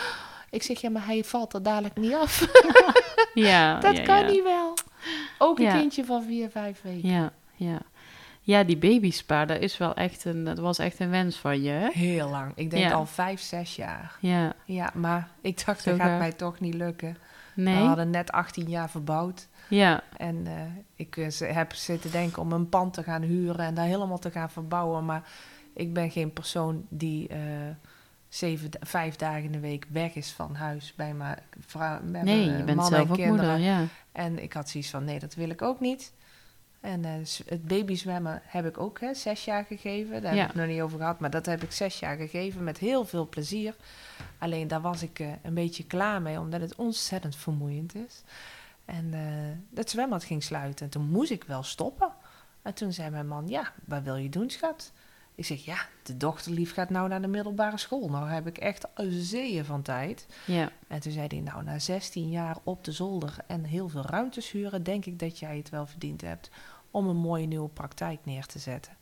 ik 0.49 0.63
zeg 0.63 0.81
ja, 0.81 0.89
maar 0.89 1.05
hij 1.05 1.23
valt 1.23 1.53
er 1.53 1.63
dadelijk 1.63 1.95
niet 1.97 2.13
af. 2.13 2.47
ja, 3.34 3.79
dat 3.79 3.97
ja, 3.97 4.03
kan 4.03 4.19
ja. 4.19 4.29
niet 4.29 4.43
wel. 4.43 4.73
Ook 5.38 5.58
een 5.60 5.65
Ja. 5.65 5.77
kindje 5.77 6.05
van 6.05 6.23
vier, 6.23 6.49
vijf 6.49 6.81
weken. 6.81 7.10
Ja, 7.10 7.31
ja. 7.55 7.79
Ja, 8.41 8.63
die 8.63 8.77
babyspa, 8.77 9.45
dat 9.45 9.60
is 9.62 9.77
wel 9.77 9.93
echt 9.95 10.25
een, 10.25 10.43
dat 10.43 10.60
was 10.60 10.77
echt 10.79 10.99
een 10.99 11.10
wens 11.10 11.36
van 11.38 11.62
je, 11.62 11.69
hè? 11.69 11.89
Heel 11.91 12.29
lang. 12.29 12.51
Ik 12.55 12.69
denk 12.69 12.91
al 12.93 13.05
vijf, 13.05 13.39
zes 13.41 13.75
jaar. 13.75 14.17
Ja, 14.19 14.53
Ja, 14.65 14.91
maar 14.93 15.29
ik 15.41 15.65
dacht, 15.65 15.81
Zo 15.81 15.89
dat 15.91 15.99
gaat 15.99 16.19
mij 16.19 16.31
toch 16.31 16.60
niet 16.60 16.73
lukken. 16.73 17.17
nee? 17.55 17.75
We 17.75 17.81
hadden 17.88 18.10
net 18.10 18.31
18 18.31 18.69
jaar 18.69 18.89
verbouwd. 18.89 19.47
Ja, 19.69 20.04
En 20.17 20.47
eh, 20.47 20.62
ik 20.95 21.17
eh, 21.17 21.56
heb 21.56 21.73
zitten 21.73 22.12
denken 22.12 22.41
om 22.41 22.51
een 22.51 22.69
pand 22.69 22.93
te 22.93 23.04
gaan 23.04 23.21
huren 23.21 23.65
en 23.65 23.73
daar 23.73 23.86
helemaal 23.86 24.19
te 24.19 24.32
gaan 24.32 24.49
verbouwen. 24.49 25.06
Maar 25.06 25.30
ik 25.73 25.93
ben 25.93 26.12
geen 26.12 26.34
persoon 26.34 26.86
die 26.89 27.28
eh, 27.28 27.39
zeven, 28.30 28.69
vijf 28.80 29.15
dagen 29.15 29.43
in 29.43 29.51
de 29.51 29.60
week 29.60 29.86
weg 29.89 30.15
is 30.15 30.32
van 30.32 30.56
huis 30.56 30.93
bij 30.95 31.13
mijn 31.13 31.39
vrouw. 31.60 31.99
Bij 32.04 32.21
nee, 32.23 32.45
mijn 32.45 32.58
je 32.58 32.63
bent 32.63 32.86
zelf 32.86 33.10
ook 33.10 33.15
kinderen. 33.15 33.49
moeder, 33.49 33.60
ja. 33.60 33.84
En 34.12 34.43
ik 34.43 34.54
had 34.54 34.69
zoiets 34.69 34.89
van, 34.89 35.04
nee, 35.04 35.19
dat 35.19 35.34
wil 35.36 35.49
ik 35.49 35.62
ook 35.62 35.80
niet. 35.80 36.13
En 36.82 37.28
s- 37.28 37.41
het 37.45 37.67
babyzwemmen 37.67 38.41
heb 38.45 38.65
ik 38.65 38.78
ook 38.78 38.99
hè, 38.99 39.13
zes 39.13 39.45
jaar 39.45 39.65
gegeven. 39.65 40.21
Daar 40.21 40.36
Ja. 40.36 40.39
heb 40.41 40.49
ik 40.49 40.56
het 40.56 40.65
nog 40.65 40.73
niet 40.73 40.82
over 40.82 40.97
gehad, 40.99 41.19
maar 41.19 41.30
dat 41.30 41.45
heb 41.45 41.63
ik 41.63 41.71
zes 41.71 41.99
jaar 41.99 42.15
gegeven 42.17 42.63
met 42.63 42.78
heel 42.78 43.06
veel 43.06 43.28
plezier. 43.30 43.75
Alleen 44.38 44.67
daar 44.67 44.82
was 44.82 45.01
ik 45.01 45.19
een 45.41 45.54
beetje 45.54 45.86
klaar 45.86 46.21
mee, 46.21 46.39
omdat 46.39 46.62
het 46.62 46.75
ontzettend 46.75 47.36
vermoeiend 47.36 47.95
is. 47.95 48.21
En 48.86 49.13
eh 49.13 49.78
het 49.78 49.89
zwembad 49.89 50.24
ging 50.24 50.43
sluiten 50.43 50.86
en 50.86 50.91
toen 50.91 51.10
moest 51.10 51.32
ik 51.32 51.43
wel 51.43 51.63
stoppen. 51.63 52.13
En 52.62 52.74
toen 52.74 52.93
zei 52.93 53.10
mijn 53.10 53.28
man, 53.28 53.48
ja, 53.48 53.71
wat 53.86 54.04
wil 54.04 54.15
je 54.15 54.30
doen, 54.30 54.50
schat? 54.50 54.91
Ik 55.36 55.45
zeg, 55.45 55.65
ja, 55.65 55.78
de 56.04 56.17
dochterlief 56.17 56.74
gaat 56.74 56.89
nou 56.89 57.10
naar 57.10 57.21
de 57.21 57.28
middelbare 57.28 57.78
school. 57.78 58.10
Nou 58.10 58.30
heb 58.30 58.48
ik 58.48 58.58
echt 58.58 58.88
een 58.93 59.12
zeeën 59.12 59.65
van 59.65 59.82
tijd. 59.82 60.28
Ja. 60.45 60.71
En 60.88 61.00
toen 61.00 61.12
zei 61.12 61.28
hij, 61.28 61.39
nou, 61.39 61.63
na 61.63 61.80
16 61.80 62.30
jaar 62.30 62.58
op 62.63 62.84
de 62.84 62.91
zolder 62.91 63.38
en 63.48 63.63
heel 63.63 63.89
veel 63.89 64.02
ruimtes 64.02 64.52
huren... 64.52 64.84
denk 64.84 65.06
ik 65.06 65.19
dat 65.19 65.39
jij 65.39 65.58
het 65.58 65.69
wel 65.69 65.86
verdiend 65.86 66.21
hebt 66.21 66.50
om 66.91 67.08
een 67.08 67.15
mooie 67.15 67.45
nieuwe 67.45 67.69
praktijk 67.69 68.19
neer 68.24 68.45
te 68.45 68.60
zetten. 68.60 68.93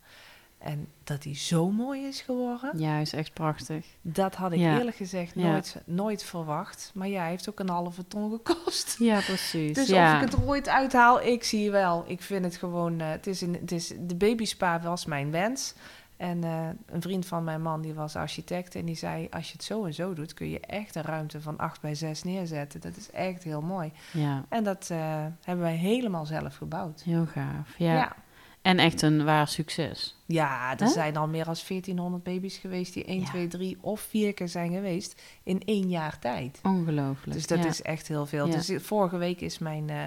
En 0.64 0.88
dat 1.04 1.22
die 1.22 1.34
zo 1.36 1.70
mooi 1.70 2.06
is 2.06 2.20
geworden, 2.20 2.78
Ja, 2.78 2.98
is 2.98 3.12
echt 3.12 3.32
prachtig. 3.32 3.86
dat 4.02 4.34
had 4.34 4.52
ik 4.52 4.58
Ja. 4.58 4.78
eerlijk 4.78 4.96
gezegd 4.96 5.32
Ja. 5.34 5.50
nooit, 5.50 5.76
nooit 5.84 6.22
verwacht. 6.24 6.90
Maar 6.94 7.08
ja, 7.08 7.20
hij 7.20 7.30
heeft 7.30 7.48
ook 7.48 7.58
een 7.60 7.68
halve 7.68 8.06
ton 8.06 8.30
gekost. 8.30 8.96
Ja, 8.98 9.20
precies. 9.20 9.74
Dus 9.78 9.88
ja. 9.88 10.10
of 10.16 10.22
ik 10.22 10.30
het 10.30 10.40
er 10.40 10.46
ooit 10.48 10.68
uithaal, 10.68 11.22
ik 11.22 11.44
zie 11.44 11.70
wel. 11.70 12.04
Ik 12.06 12.22
vind 12.22 12.44
het 12.44 12.56
gewoon, 12.56 13.00
eh, 13.00 13.08
het 13.10 13.26
is 13.26 13.40
een, 13.40 13.52
het 13.60 13.72
is, 13.72 13.92
de 14.00 14.14
babyspa 14.14 14.80
was 14.80 15.04
mijn 15.04 15.30
wens. 15.30 15.74
En 16.16 16.44
eh, 16.44 16.68
een 16.86 17.02
vriend 17.02 17.26
van 17.26 17.44
mijn 17.44 17.62
man, 17.62 17.80
die 17.82 17.94
was 17.94 18.16
architect. 18.16 18.74
En 18.74 18.84
die 18.84 18.96
zei, 18.96 19.26
als 19.30 19.46
je 19.46 19.52
het 19.52 19.64
zo 19.64 19.84
en 19.84 19.94
zo 19.94 20.12
doet, 20.14 20.34
kun 20.34 20.48
je 20.50 20.60
echt 20.60 20.94
een 20.94 21.02
ruimte 21.02 21.40
van 21.40 21.56
8 21.58 21.80
bij 21.80 21.94
6 21.94 22.22
neerzetten. 22.22 22.80
Dat 22.80 22.96
is 22.96 23.10
echt 23.10 23.42
heel 23.42 23.60
mooi. 23.62 23.92
ja, 24.12 24.44
En 24.48 24.64
dat 24.64 24.88
eh, 24.90 24.98
hebben 25.42 25.64
wij 25.64 25.74
helemaal 25.76 26.26
zelf 26.26 26.56
gebouwd. 26.56 27.02
heel 27.02 27.26
gaaf. 27.26 27.78
Ja. 27.78 28.16
En 28.64 28.78
echt 28.78 29.02
een 29.02 29.24
waar 29.24 29.48
succes. 29.48 30.16
Ja, 30.26 30.72
er 30.78 30.84
Hè? 30.84 30.90
zijn 30.92 31.16
al 31.16 31.26
meer 31.28 31.44
dan 31.44 31.56
1400 31.68 32.22
baby's 32.22 32.56
geweest 32.56 32.92
die 32.94 33.04
1, 33.04 33.20
Ja. 33.20 33.26
2, 33.26 33.46
3 33.48 33.76
of 33.80 34.00
4 34.00 34.34
keer 34.34 34.48
zijn 34.48 34.72
geweest 34.72 35.22
in 35.42 35.62
één 35.64 35.88
jaar 35.88 36.18
tijd. 36.18 36.60
Ongelooflijk. 36.62 37.32
Dus 37.32 37.46
dat 37.46 37.58
ja. 37.58 37.66
is 37.66 37.82
echt 37.82 38.08
heel 38.08 38.26
veel. 38.26 38.46
Ja. 38.46 38.52
Dus 38.52 38.70
vorige 38.76 39.16
week 39.16 39.40
is 39.40 39.58
mijn. 39.58 39.90
eh, 39.90 40.06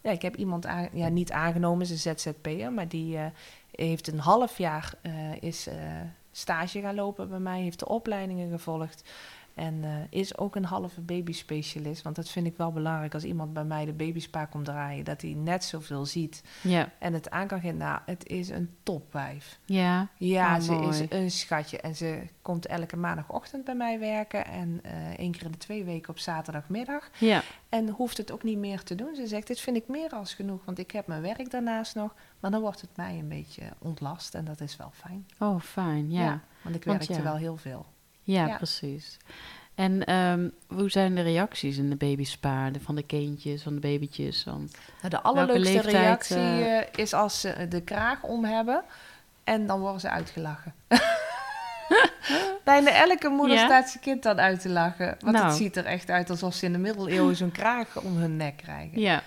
ja, 0.00 0.10
ik 0.10 0.22
heb 0.22 0.36
iemand 0.36 0.66
aan, 0.66 0.88
ja, 0.92 1.08
niet 1.08 1.32
aangenomen, 1.32 1.86
ze 1.86 1.94
is 1.94 2.02
ZZP'er, 2.02 2.72
maar 2.72 2.88
die 2.88 3.16
eh, 3.16 3.26
heeft 3.70 4.08
een 4.08 4.18
half 4.18 4.58
jaar 4.58 4.92
eh, 5.02 5.12
is, 5.42 5.66
eh, 5.66 5.74
stage 6.32 6.80
gaan 6.80 6.94
lopen 6.94 7.28
bij 7.28 7.38
mij, 7.38 7.60
heeft 7.62 7.78
de 7.78 7.88
opleidingen 7.88 8.50
gevolgd. 8.50 9.02
En 9.56 9.84
eh, 9.84 9.90
is 10.10 10.38
ook 10.38 10.56
een 10.56 10.64
halve 10.64 11.00
babyspecialist. 11.00 12.02
Want 12.02 12.16
dat 12.16 12.28
vind 12.28 12.46
ik 12.46 12.56
wel 12.56 12.72
belangrijk 12.72 13.14
als 13.14 13.24
iemand 13.24 13.52
bij 13.52 13.64
mij 13.64 13.84
de 13.84 13.92
babyspa 13.92 14.44
komt 14.44 14.64
draaien. 14.64 15.04
Dat 15.04 15.22
hij 15.22 15.30
net 15.32 15.64
zoveel 15.64 16.06
ziet 16.06 16.42
Ja, 16.62 16.92
en 16.98 17.12
het 17.12 17.30
aan 17.30 17.46
kan 17.46 17.60
geven. 17.60 17.76
Nou, 17.76 18.00
het 18.06 18.26
is 18.26 18.48
een 18.48 18.70
topwijf. 18.82 19.58
ja, 19.64 20.08
Ja, 20.16 20.56
Oh, 20.56 20.62
ze 20.62 20.72
mooi. 20.72 20.88
is 20.88 21.02
een 21.08 21.30
schatje. 21.30 21.80
En 21.80 21.96
ze 21.96 22.22
komt 22.42 22.66
elke 22.66 22.96
maandagochtend 22.96 23.64
bij 23.64 23.74
mij 23.74 23.98
werken. 23.98 24.46
En 24.46 24.80
eh 24.82 25.18
één 25.18 25.32
keer 25.32 25.44
in 25.44 25.50
de 25.50 25.58
twee 25.58 25.84
weken 25.84 26.08
op 26.10 26.18
zaterdagmiddag. 26.18 27.10
ja. 27.18 27.42
En 27.68 27.88
hoeft 27.88 28.16
het 28.16 28.32
ook 28.32 28.42
niet 28.42 28.58
meer 28.58 28.82
te 28.82 28.94
doen. 28.94 29.14
Ze 29.14 29.26
zegt, 29.26 29.46
dit 29.46 29.60
vind 29.60 29.76
ik 29.76 29.88
meer 29.88 30.10
als 30.10 30.34
genoeg. 30.34 30.64
Want 30.64 30.78
ik 30.78 30.90
heb 30.90 31.06
mijn 31.06 31.22
werk 31.22 31.50
daarnaast 31.50 31.94
nog. 31.94 32.14
Maar 32.40 32.50
dan 32.50 32.60
wordt 32.60 32.80
het 32.80 32.96
mij 32.96 33.18
een 33.18 33.28
beetje 33.28 33.62
ontlast. 33.78 34.34
En 34.34 34.44
dat 34.44 34.60
is 34.60 34.76
wel 34.76 34.90
fijn. 34.94 35.26
Oh, 35.38 35.60
fijn. 35.60 36.10
Ja, 36.10 36.40
want 36.62 36.74
ik 36.76 36.84
Want 36.84 36.98
werkte 36.98 37.12
ja. 37.12 37.22
wel 37.22 37.36
heel 37.36 37.56
veel. 37.56 37.86
Ja, 38.26 38.46
Ja. 38.46 38.56
precies. 38.56 39.16
En 39.74 40.04
ehm, 40.04 40.48
hoe 40.68 40.90
zijn 40.90 41.14
de 41.14 41.22
reacties 41.22 41.76
in 41.76 41.90
de 41.90 41.96
babyspa? 41.96 42.70
Van 42.82 42.94
de 42.94 43.02
kindjes, 43.02 43.62
van 43.62 43.74
de 43.74 43.80
babytjes? 43.80 44.44
Want, 44.44 44.76
Nou, 44.98 45.08
de 45.10 45.20
allerleukste 45.22 45.72
leeftijd, 45.72 45.94
reactie 45.94 46.36
eh? 46.36 46.78
eh, 46.78 46.86
is 46.94 47.12
als 47.12 47.40
ze 47.40 47.66
de 47.68 47.80
kraag 47.82 48.22
om 48.22 48.44
hebben. 48.44 48.82
En 49.44 49.66
dan 49.66 49.80
worden 49.80 50.00
ze 50.00 50.10
uitgelachen. 50.10 50.74
Bijna 52.64 52.90
elke 52.90 53.28
moeder 53.28 53.56
Ja? 53.56 53.64
staat 53.64 53.88
zijn 53.88 54.02
kind 54.02 54.22
dan 54.22 54.40
uit 54.40 54.60
te 54.60 54.68
lachen. 54.68 55.16
Want 55.20 55.36
Nou. 55.36 55.46
het 55.46 55.56
ziet 55.56 55.76
er 55.76 55.84
echt 55.84 56.10
uit 56.10 56.30
alsof 56.30 56.54
ze 56.54 56.64
in 56.66 56.72
de 56.72 56.78
middeleeuwen 56.78 57.36
zo'n 57.36 57.52
kraag 57.52 57.96
om 58.02 58.16
hun 58.16 58.36
nek 58.36 58.56
krijgen. 58.56 59.00
ja, 59.00 59.22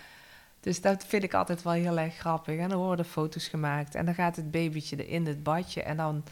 Dus 0.59 0.81
dat 0.81 1.05
vind 1.07 1.23
ik 1.23 1.33
altijd 1.33 1.61
wel 1.63 1.73
heel 1.73 1.99
erg 1.99 2.15
grappig. 2.15 2.57
En 2.59 2.69
dan 2.69 2.77
worden 2.79 3.05
foto's 3.05 3.47
gemaakt. 3.47 3.95
En 3.95 4.05
dan 4.05 4.13
gaat 4.13 4.35
het 4.35 4.51
babytje 4.51 5.07
in 5.07 5.25
het 5.25 5.43
badje. 5.43 5.83
En 5.83 5.97
dan 5.97 6.23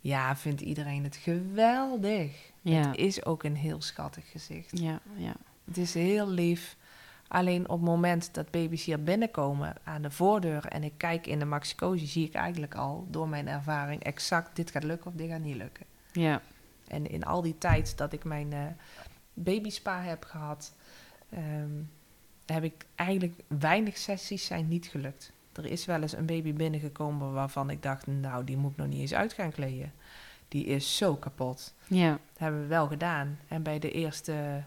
ja, 0.00 0.36
vindt 0.36 0.60
iedereen 0.60 1.04
het 1.04 1.16
geweldig. 1.16 2.52
ja, 2.62 2.88
Het 2.88 2.96
is 2.98 3.24
ook 3.24 3.42
een 3.42 3.56
heel 3.56 3.82
schattig 3.82 4.30
gezicht. 4.30 4.78
ja, 4.78 5.00
ja. 5.16 5.32
Het 5.64 5.76
is 5.76 5.94
heel 5.94 6.28
lief. 6.28 6.76
Alleen 7.28 7.68
op 7.68 7.78
het 7.80 7.88
moment 7.88 8.34
dat 8.34 8.50
baby's 8.50 8.84
hier 8.84 9.02
binnenkomen 9.02 9.74
aan 9.84 10.02
de 10.02 10.10
voordeur 10.10 10.66
en 10.66 10.84
ik 10.84 10.92
kijk 10.96 11.26
in 11.26 11.38
de 11.38 11.44
maxicosi, 11.44 12.06
zie 12.06 12.26
ik 12.26 12.34
eigenlijk 12.34 12.74
al 12.74 13.06
door 13.10 13.28
mijn 13.28 13.48
ervaring 13.48 14.02
exact 14.02 14.56
dit 14.56 14.70
gaat 14.70 14.82
lukken 14.84 15.10
of 15.10 15.16
dit 15.16 15.30
gaat 15.30 15.40
niet 15.40 15.56
lukken. 15.56 15.86
ja. 16.12 16.42
En 16.88 17.06
in 17.10 17.24
al 17.24 17.42
die 17.42 17.58
tijd 17.58 17.96
dat 17.96 18.12
ik 18.12 18.24
mijn 18.24 18.52
eh 18.52 18.66
babyspa 19.34 20.02
heb 20.02 20.24
gehad, 20.24 20.74
ehm, 21.30 21.70
heb 22.46 22.62
ik 22.64 22.84
eigenlijk 22.94 23.34
weinig 23.46 23.96
sessies 23.96 24.46
zijn 24.46 24.68
niet 24.68 24.86
gelukt. 24.86 25.32
Er 25.58 25.66
is 25.66 25.84
wel 25.84 26.02
eens 26.02 26.16
een 26.16 26.26
baby 26.26 26.52
binnengekomen 26.52 27.32
waarvan 27.32 27.70
ik 27.70 27.82
dacht, 27.82 28.06
nou 28.06 28.44
die 28.44 28.56
moet 28.56 28.70
ik 28.70 28.76
nog 28.76 28.86
niet 28.86 29.00
eens 29.00 29.14
uit 29.14 29.32
gaan 29.32 29.50
kleden. 29.50 29.92
Die 30.48 30.64
is 30.64 30.96
zo 30.96 31.16
kapot. 31.16 31.74
ja. 31.86 32.10
Dat 32.10 32.18
hebben 32.38 32.60
we 32.60 32.66
wel 32.66 32.86
gedaan. 32.86 33.38
En 33.48 33.62
bij 33.62 33.78
de 33.78 33.90
eerste 33.90 34.64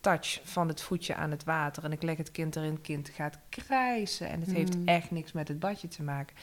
touch 0.00 0.40
van 0.44 0.68
het 0.68 0.80
voetje 0.82 1.14
aan 1.14 1.30
het 1.30 1.44
water 1.44 1.84
en 1.84 1.92
ik 1.92 2.02
leg 2.02 2.16
het 2.16 2.30
kind 2.30 2.56
erin, 2.56 2.72
het 2.72 2.80
kind 2.80 3.08
gaat 3.08 3.38
krijsen. 3.48 4.28
En 4.28 4.40
het 4.40 4.52
heeft 4.52 4.76
Mm. 4.76 4.88
echt 4.88 5.10
niks 5.10 5.32
met 5.32 5.48
het 5.48 5.58
badje 5.58 5.88
te 5.88 6.02
maken. 6.02 6.36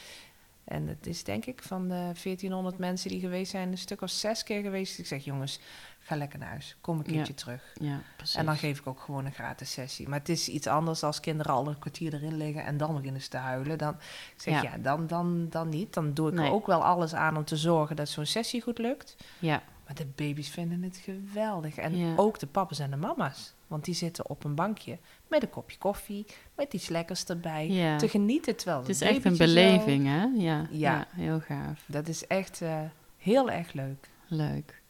En 0.70 0.88
het 0.88 1.08
is 1.08 1.24
denk 1.24 1.46
ik 1.46 1.64
van 1.64 1.82
de 1.88 1.94
1400 1.96 2.78
mensen 2.78 3.10
die 3.10 3.20
geweest 3.20 3.52
zijn, 3.52 3.72
een 3.72 3.78
stuk 3.78 4.02
of 4.02 4.10
zes 4.10 4.44
keer 4.44 4.62
geweest. 4.62 5.00
Ik 5.00 5.06
zeg, 5.06 5.24
jongens, 5.24 5.60
ga 6.00 6.16
lekker 6.16 6.40
naar 6.40 6.50
huis. 6.50 6.76
Kom 6.82 6.98
een 7.00 7.04
Ja. 7.08 7.12
keertje 7.14 7.34
terug. 7.34 7.74
Ja, 7.82 8.02
precies. 8.16 8.36
En 8.36 8.46
dan 8.46 8.58
geef 8.58 8.80
ik 8.80 8.88
ook 8.88 9.00
gewoon 9.00 9.26
een 9.26 9.32
gratis 9.34 9.72
sessie. 9.72 10.08
Maar 10.10 10.20
het 10.20 10.30
is 10.30 10.48
iets 10.50 10.68
anders 10.68 11.04
als 11.04 11.20
kinderen 11.20 11.54
al 11.54 11.68
een 11.68 11.80
kwartier 11.80 12.14
erin 12.14 12.38
liggen 12.38 12.66
en 12.66 12.78
dan 12.78 12.96
beginnen 12.96 13.22
ze 13.22 13.30
te 13.30 13.38
huilen. 13.38 13.78
Dan 13.78 13.96
zeg 14.38 14.54
Ja. 14.54 14.62
ik, 14.62 14.70
ja, 14.70 14.78
dan, 14.78 15.08
dan, 15.08 15.48
dan 15.50 15.70
niet. 15.70 15.94
Dan 15.94 16.14
doe 16.14 16.28
ik 16.30 16.34
Nee. 16.34 16.46
er 16.48 16.52
ook 16.54 16.68
wel 16.68 16.84
alles 16.84 17.14
aan 17.14 17.38
om 17.38 17.46
te 17.46 17.58
zorgen 17.58 17.96
dat 17.96 18.10
zo'n 18.10 18.26
sessie 18.26 18.62
goed 18.62 18.78
lukt. 18.78 19.16
Ja, 19.40 19.62
Maar 19.90 19.98
de 19.98 20.08
baby's 20.16 20.50
vinden 20.50 20.84
het 20.84 20.98
geweldig. 21.04 21.76
En 21.76 21.98
Ja. 21.98 22.14
ook 22.16 22.40
de 22.40 22.48
papa's 22.48 22.80
en 22.80 22.90
de 22.90 22.96
mama's. 22.96 23.54
Want 23.68 23.86
die 23.86 23.94
zitten 23.94 24.30
op 24.30 24.44
een 24.44 24.56
bankje 24.56 24.98
met 25.28 25.44
een 25.44 25.50
kopje 25.50 25.78
koffie, 25.78 26.26
met 26.56 26.74
iets 26.74 26.90
lekkers 26.90 27.26
erbij. 27.26 27.68
ja. 27.70 27.98
Te 27.98 28.08
genieten 28.10 28.56
terwijl 28.56 28.80
Het 28.80 28.90
is 28.90 29.02
echt 29.02 29.26
een 29.26 29.38
beleving, 29.38 30.06
hè? 30.06 30.22
Ja, 30.24 30.32
ja. 30.36 30.68
Ja. 30.72 31.08
heel 31.12 31.40
gaaf. 31.40 31.84
Dat 31.86 32.08
is 32.08 32.28
echt 32.28 32.62
eh, 32.62 32.82
heel 33.18 33.50
erg 33.52 33.74
leuk. 33.74 34.10
Leuk. 34.28 34.82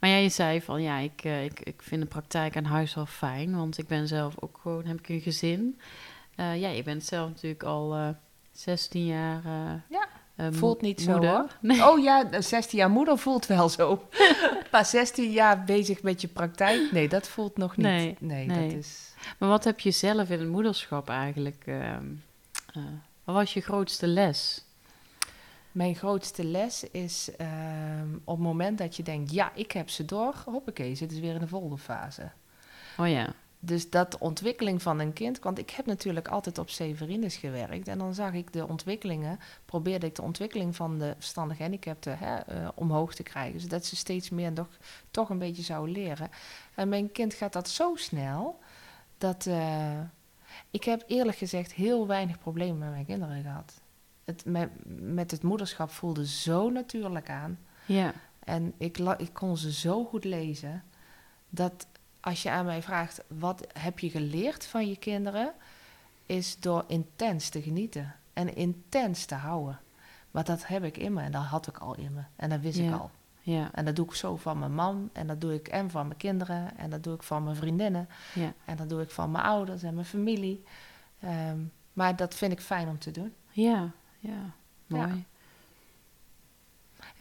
Maar 0.00 0.10
ja, 0.10 0.16
je 0.16 0.28
zei 0.28 0.62
van 0.62 0.82
ja, 0.82 0.98
ik, 0.98 1.24
eh, 1.24 1.44
ik, 1.44 1.60
ik 1.60 1.82
vind 1.82 2.02
de 2.02 2.08
praktijk 2.08 2.56
aan 2.56 2.64
huis 2.64 2.94
wel 2.94 3.06
fijn, 3.06 3.56
want 3.56 3.78
ik 3.78 3.86
ben 3.86 4.08
zelf 4.08 4.34
ook 4.40 4.58
gewoon, 4.62 4.84
heb 4.86 4.98
ik 4.98 5.08
een 5.08 5.20
gezin. 5.20 5.80
Eh, 6.34 6.60
ja, 6.60 6.68
je 6.68 6.82
bent 6.82 7.04
zelf 7.04 7.28
natuurlijk 7.28 7.62
al 7.62 7.94
eh 7.94 8.08
16 8.52 9.06
jaar. 9.06 9.42
Ja, 9.88 10.08
voelt 10.50 10.80
niet 10.80 11.00
zo, 11.00 11.12
moeder. 11.12 11.30
hoor. 11.30 11.56
Nee. 11.60 11.88
Oh 11.88 12.02
ja, 12.02 12.24
de 12.24 12.40
16 12.40 12.78
jaar 12.78 12.90
moeder 12.90 13.18
voelt 13.18 13.46
wel 13.46 13.68
zo. 13.68 14.08
maar 14.72 14.86
16 14.86 15.30
jaar 15.30 15.64
bezig 15.64 16.02
met 16.02 16.20
je 16.20 16.28
praktijk, 16.28 16.92
nee, 16.92 17.08
dat 17.08 17.28
voelt 17.28 17.56
nog 17.56 17.76
niet. 17.76 17.86
Nee, 17.86 18.16
nee, 18.20 18.46
nee. 18.46 18.68
dat 18.68 18.78
is... 18.78 19.14
Maar 19.38 19.48
wat 19.48 19.64
heb 19.64 19.80
je 19.80 19.90
zelf 19.90 20.30
in 20.30 20.38
het 20.38 20.48
moederschap 20.48 21.08
eigenlijk? 21.08 21.62
ehm, 21.66 22.04
eh, 22.74 22.82
wat 23.24 23.34
was 23.34 23.54
je 23.54 23.60
grootste 23.60 24.06
les? 24.06 24.64
Mijn 25.72 25.94
grootste 25.94 26.44
les 26.44 26.84
is 26.90 27.30
ehm, 27.36 28.14
op 28.24 28.36
het 28.36 28.46
moment 28.46 28.78
dat 28.78 28.96
je 28.96 29.02
denkt, 29.02 29.32
ja, 29.32 29.52
ik 29.54 29.72
heb 29.72 29.90
ze 29.90 30.04
door, 30.04 30.34
hoppakee, 30.44 30.94
zit 30.94 31.12
is 31.12 31.20
weer 31.20 31.34
in 31.34 31.40
de 31.40 31.48
volgende 31.48 31.78
fase. 31.78 32.30
Oh 32.96 33.08
ja, 33.08 33.34
Dus 33.64 33.90
dat 33.90 34.18
ontwikkeling 34.18 34.82
van 34.82 34.98
een 34.98 35.12
kind, 35.12 35.38
want 35.38 35.58
ik 35.58 35.70
heb 35.70 35.86
natuurlijk 35.86 36.28
altijd 36.28 36.58
op 36.58 36.70
Severines 36.70 37.36
gewerkt 37.36 37.88
en 37.88 37.98
dan 37.98 38.14
zag 38.14 38.32
ik 38.32 38.52
de 38.52 38.66
ontwikkelingen, 38.66 39.38
probeerde 39.64 40.06
ik 40.06 40.14
de 40.14 40.22
ontwikkeling 40.22 40.76
van 40.76 40.98
de 40.98 41.14
verstandig 41.18 41.56
gehandicapten 41.56 42.18
hè, 42.18 42.36
eh, 42.36 42.68
omhoog 42.74 43.14
te 43.14 43.22
krijgen, 43.22 43.60
zodat 43.60 43.84
ze 43.86 43.96
steeds 43.96 44.30
meer 44.30 44.52
toch, 44.52 44.68
toch 45.10 45.28
een 45.30 45.38
beetje 45.38 45.62
zouden 45.62 45.94
leren. 45.94 46.30
En 46.74 46.88
mijn 46.88 47.12
kind 47.12 47.34
gaat 47.34 47.52
dat 47.52 47.68
zo 47.68 47.94
snel 47.94 48.58
dat 49.18 49.46
eh, 49.46 50.00
ik 50.70 50.84
heb 50.84 51.04
eerlijk 51.06 51.38
gezegd 51.38 51.72
heel 51.72 52.06
weinig 52.06 52.38
problemen 52.38 52.78
met 52.78 52.90
mijn 52.90 53.06
kinderen 53.06 53.42
gehad. 53.42 53.80
Het, 54.24 54.44
met, 54.44 54.70
met 55.00 55.30
het 55.30 55.42
moederschap 55.42 55.90
voelde 55.90 56.26
zo 56.26 56.70
natuurlijk 56.70 57.30
aan. 57.30 57.58
ja, 57.86 58.12
En 58.44 58.74
ik, 58.78 58.98
ik 58.98 59.32
kon 59.32 59.56
ze 59.56 59.72
zo 59.72 60.04
goed 60.04 60.24
lezen 60.24 60.82
dat 61.48 61.86
als 62.22 62.42
je 62.42 62.50
aan 62.50 62.64
mij 62.64 62.82
vraagt 62.82 63.20
wat 63.26 63.66
heb 63.78 63.98
je 63.98 64.10
geleerd 64.10 64.66
van 64.66 64.88
je 64.88 64.96
kinderen, 64.96 65.52
is 66.26 66.60
door 66.60 66.84
intens 66.86 67.48
te 67.48 67.62
genieten 67.62 68.14
en 68.32 68.56
intens 68.56 69.24
te 69.24 69.34
houden. 69.34 69.80
Maar 70.30 70.44
dat 70.44 70.66
heb 70.66 70.84
ik 70.84 70.96
in 70.96 71.12
me 71.12 71.22
en 71.22 71.32
dat 71.32 71.42
had 71.42 71.66
ik 71.66 71.78
al 71.78 71.94
in 71.94 72.12
me 72.12 72.22
en 72.36 72.50
dat 72.50 72.60
wist 72.60 72.78
ik 72.78 72.92
al. 72.92 73.10
ja, 73.40 73.70
En 73.72 73.84
dat 73.84 73.96
doe 73.96 74.06
ik 74.06 74.14
zo 74.14 74.36
van 74.36 74.58
mijn 74.58 74.74
man 74.74 75.10
en 75.12 75.26
dat 75.26 75.40
doe 75.40 75.54
ik 75.54 75.68
en 75.68 75.90
van 75.90 76.06
mijn 76.06 76.18
kinderen 76.18 76.78
en 76.78 76.90
dat 76.90 77.02
doe 77.02 77.14
ik 77.14 77.22
van 77.22 77.44
mijn 77.44 77.56
vriendinnen 77.56 78.08
ja, 78.34 78.52
en 78.64 78.76
dat 78.76 78.88
doe 78.88 79.02
ik 79.02 79.10
van 79.10 79.30
mijn 79.30 79.44
ouders 79.44 79.82
en 79.82 79.94
mijn 79.94 80.06
familie. 80.06 80.64
Ehm, 81.20 81.58
maar 81.92 82.16
dat 82.16 82.34
vind 82.34 82.52
ik 82.52 82.60
fijn 82.60 82.88
om 82.88 82.98
te 82.98 83.10
doen. 83.10 83.34
ja, 83.50 83.90
ja, 84.18 84.54
mooi. 84.86 85.24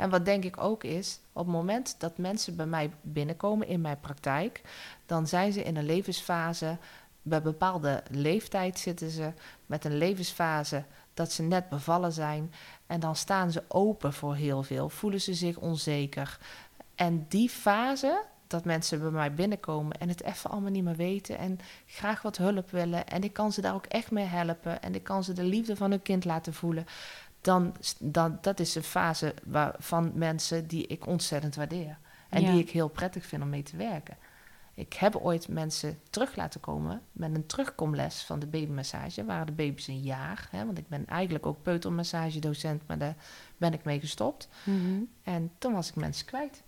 En 0.01 0.09
wat 0.09 0.25
denk 0.25 0.43
ik 0.43 0.57
ook 0.57 0.83
is, 0.83 1.19
op 1.33 1.45
het 1.45 1.55
moment 1.55 1.95
dat 1.97 2.17
mensen 2.17 2.55
bij 2.55 2.65
mij 2.65 2.91
binnenkomen 3.01 3.67
in 3.67 3.81
mijn 3.81 3.99
praktijk, 3.99 4.61
dan 5.05 5.27
zijn 5.27 5.53
ze 5.53 5.63
in 5.63 5.77
een 5.77 5.85
levensfase, 5.85 6.77
bij 7.21 7.41
bepaalde 7.41 8.03
leeftijd 8.09 8.79
zitten 8.79 9.09
ze 9.09 9.31
met 9.65 9.85
een 9.85 9.97
levensfase 9.97 10.83
dat 11.13 11.31
ze 11.31 11.43
net 11.43 11.69
bevallen 11.69 12.11
zijn. 12.11 12.53
En 12.87 12.99
dan 12.99 13.15
staan 13.15 13.51
ze 13.51 13.63
open 13.67 14.13
voor 14.13 14.35
heel 14.35 14.63
veel, 14.63 14.89
voelen 14.89 15.21
ze 15.21 15.33
zich 15.33 15.57
onzeker. 15.57 16.37
En 16.95 17.25
die 17.29 17.49
fase, 17.49 18.23
dat 18.47 18.65
mensen 18.65 18.99
bij 18.99 19.11
mij 19.11 19.33
binnenkomen 19.33 19.97
en 19.97 20.09
het 20.09 20.23
even 20.23 20.49
allemaal 20.49 20.71
niet 20.71 20.83
meer 20.83 20.95
weten 20.95 21.37
en 21.37 21.59
graag 21.85 22.21
wat 22.21 22.37
hulp 22.37 22.71
willen. 22.71 23.07
En 23.07 23.23
ik 23.23 23.33
kan 23.33 23.51
ze 23.51 23.61
daar 23.61 23.73
ook 23.73 23.85
echt 23.85 24.11
mee 24.11 24.25
helpen 24.25 24.81
en 24.81 24.95
ik 24.95 25.03
kan 25.03 25.23
ze 25.23 25.33
de 25.33 25.43
liefde 25.43 25.75
van 25.75 25.89
hun 25.89 26.01
kind 26.01 26.25
laten 26.25 26.53
voelen. 26.53 26.85
Dan, 27.41 27.75
dan 27.99 28.37
dat 28.41 28.59
is 28.59 28.75
een 28.75 28.83
fase 28.83 29.33
waar, 29.43 29.75
van 29.79 30.11
mensen 30.13 30.67
die 30.67 30.87
ik 30.87 31.07
ontzettend 31.07 31.55
waardeer. 31.55 31.97
En 32.29 32.41
Ja. 32.41 32.51
die 32.51 32.61
ik 32.61 32.69
heel 32.69 32.87
prettig 32.87 33.25
vind 33.25 33.43
om 33.43 33.49
mee 33.49 33.63
te 33.63 33.77
werken. 33.77 34.17
Ik 34.73 34.93
heb 34.93 35.15
ooit 35.15 35.47
mensen 35.47 35.99
terug 36.09 36.35
laten 36.35 36.59
komen 36.59 37.01
met 37.11 37.35
een 37.35 37.45
terugkomles 37.45 38.21
van 38.23 38.39
de 38.39 38.47
babymassage. 38.47 39.25
Waren 39.25 39.45
de 39.45 39.51
baby's 39.51 39.87
een 39.87 40.01
jaar. 40.01 40.47
Hè, 40.51 40.65
want 40.65 40.77
ik 40.77 40.87
ben 40.87 41.05
eigenlijk 41.07 41.45
ook 41.45 41.61
peutermassagedocent, 41.61 42.81
maar 42.87 42.97
daar 42.97 43.15
ben 43.57 43.73
ik 43.73 43.83
mee 43.83 43.99
gestopt. 43.99 44.47
Mhm. 44.63 45.01
En 45.23 45.51
toen 45.57 45.73
was 45.73 45.89
ik 45.89 45.95
mensen 45.95 46.25
kwijt. 46.25 46.63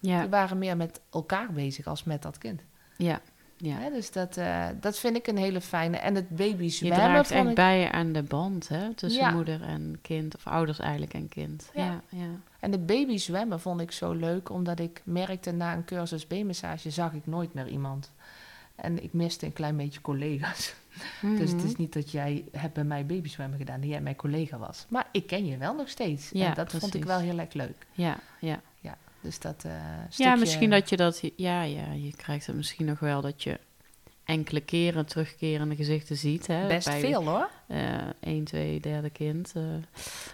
Ja, 0.00 0.20
Die 0.20 0.28
waren 0.28 0.58
meer 0.58 0.76
met 0.76 1.00
elkaar 1.10 1.52
bezig 1.52 1.86
als 1.86 2.04
met 2.04 2.22
dat 2.22 2.38
kind. 2.38 2.62
ja, 2.96 3.20
ja. 3.60 3.76
Hè, 3.76 3.90
dus 3.90 4.10
dat, 4.12 4.36
eh, 4.36 4.66
dat 4.80 4.98
vind 4.98 5.16
ik 5.16 5.26
een 5.26 5.36
hele 5.36 5.60
fijne. 5.60 5.96
En 5.96 6.14
het 6.14 6.28
baby 6.28 6.64
Je 6.64 6.88
draagt 6.90 7.30
echt 7.30 7.48
ik... 7.48 7.54
bij 7.54 7.90
aan 7.90 8.12
de 8.12 8.22
band 8.22 8.68
hè, 8.68 8.94
tussen 8.94 9.22
Ja. 9.22 9.30
moeder 9.30 9.62
en 9.62 9.98
kind, 10.02 10.36
of 10.36 10.46
ouders 10.46 10.78
eigenlijk 10.78 11.14
en 11.14 11.28
kind. 11.28 11.70
Ja. 11.74 11.84
Ja, 11.84 12.00
ja. 12.08 12.26
En 12.60 12.72
het 12.72 12.86
baby 12.86 13.16
zwemmen 13.16 13.60
vond 13.60 13.80
ik 13.80 13.92
zo 13.92 14.12
leuk, 14.12 14.50
omdat 14.50 14.78
ik 14.80 15.00
merkte 15.04 15.50
na 15.52 15.72
een 15.74 15.84
cursus 15.84 16.26
B-massage 16.26 16.90
zag 16.90 17.12
ik 17.12 17.26
nooit 17.26 17.54
meer 17.54 17.68
iemand. 17.68 18.10
En 18.74 19.02
ik 19.02 19.12
miste 19.12 19.46
een 19.46 19.52
klein 19.52 19.76
beetje 19.76 20.00
collega's. 20.00 20.74
Dus 21.38 21.50
het 21.50 21.56
Mhm. 21.58 21.66
is 21.66 21.76
niet 21.76 21.92
dat 21.92 22.10
jij 22.10 22.44
hebt 22.52 22.74
bij 22.74 22.84
mij 22.84 23.06
babyzwemmen 23.06 23.58
gedaan, 23.58 23.80
dat 23.80 23.90
jij 23.90 24.00
mijn 24.00 24.16
collega 24.16 24.58
was. 24.58 24.86
Maar 24.88 25.06
ik 25.12 25.26
ken 25.26 25.46
je 25.46 25.56
wel 25.56 25.74
nog 25.74 25.88
steeds. 25.88 26.30
Ja, 26.32 26.46
en 26.48 26.54
dat 26.54 26.72
vond 26.72 26.94
ik 26.94 27.04
wel 27.04 27.18
heel 27.18 27.38
erg 27.38 27.52
leuk. 27.52 27.86
Ja, 27.92 28.18
ja. 28.40 28.60
Dus 29.20 29.38
dat 29.40 29.64
eh 29.64 29.72
ja, 30.10 30.34
misschien 30.34 30.70
dat 30.70 30.88
je 30.88 30.96
dat... 30.96 31.20
Ja, 31.36 31.62
ja, 31.62 31.92
je 31.92 32.12
krijgt 32.16 32.46
het 32.46 32.56
misschien 32.56 32.86
nog 32.86 32.98
wel 32.98 33.20
dat 33.20 33.42
je 33.42 33.60
enkele 34.24 34.60
keren 34.60 35.06
terugkerende 35.06 35.76
gezichten 35.76 36.16
ziet. 36.16 36.46
Hè, 36.46 36.66
Best 36.66 36.86
bij, 36.88 37.00
veel 37.00 37.24
hoor. 37.24 37.50
eh 37.66 37.96
één, 38.20 38.44
twee, 38.44 38.80
derde 38.80 39.10
kind. 39.10 39.52
eh. 39.54 39.62
Nee, 39.62 39.80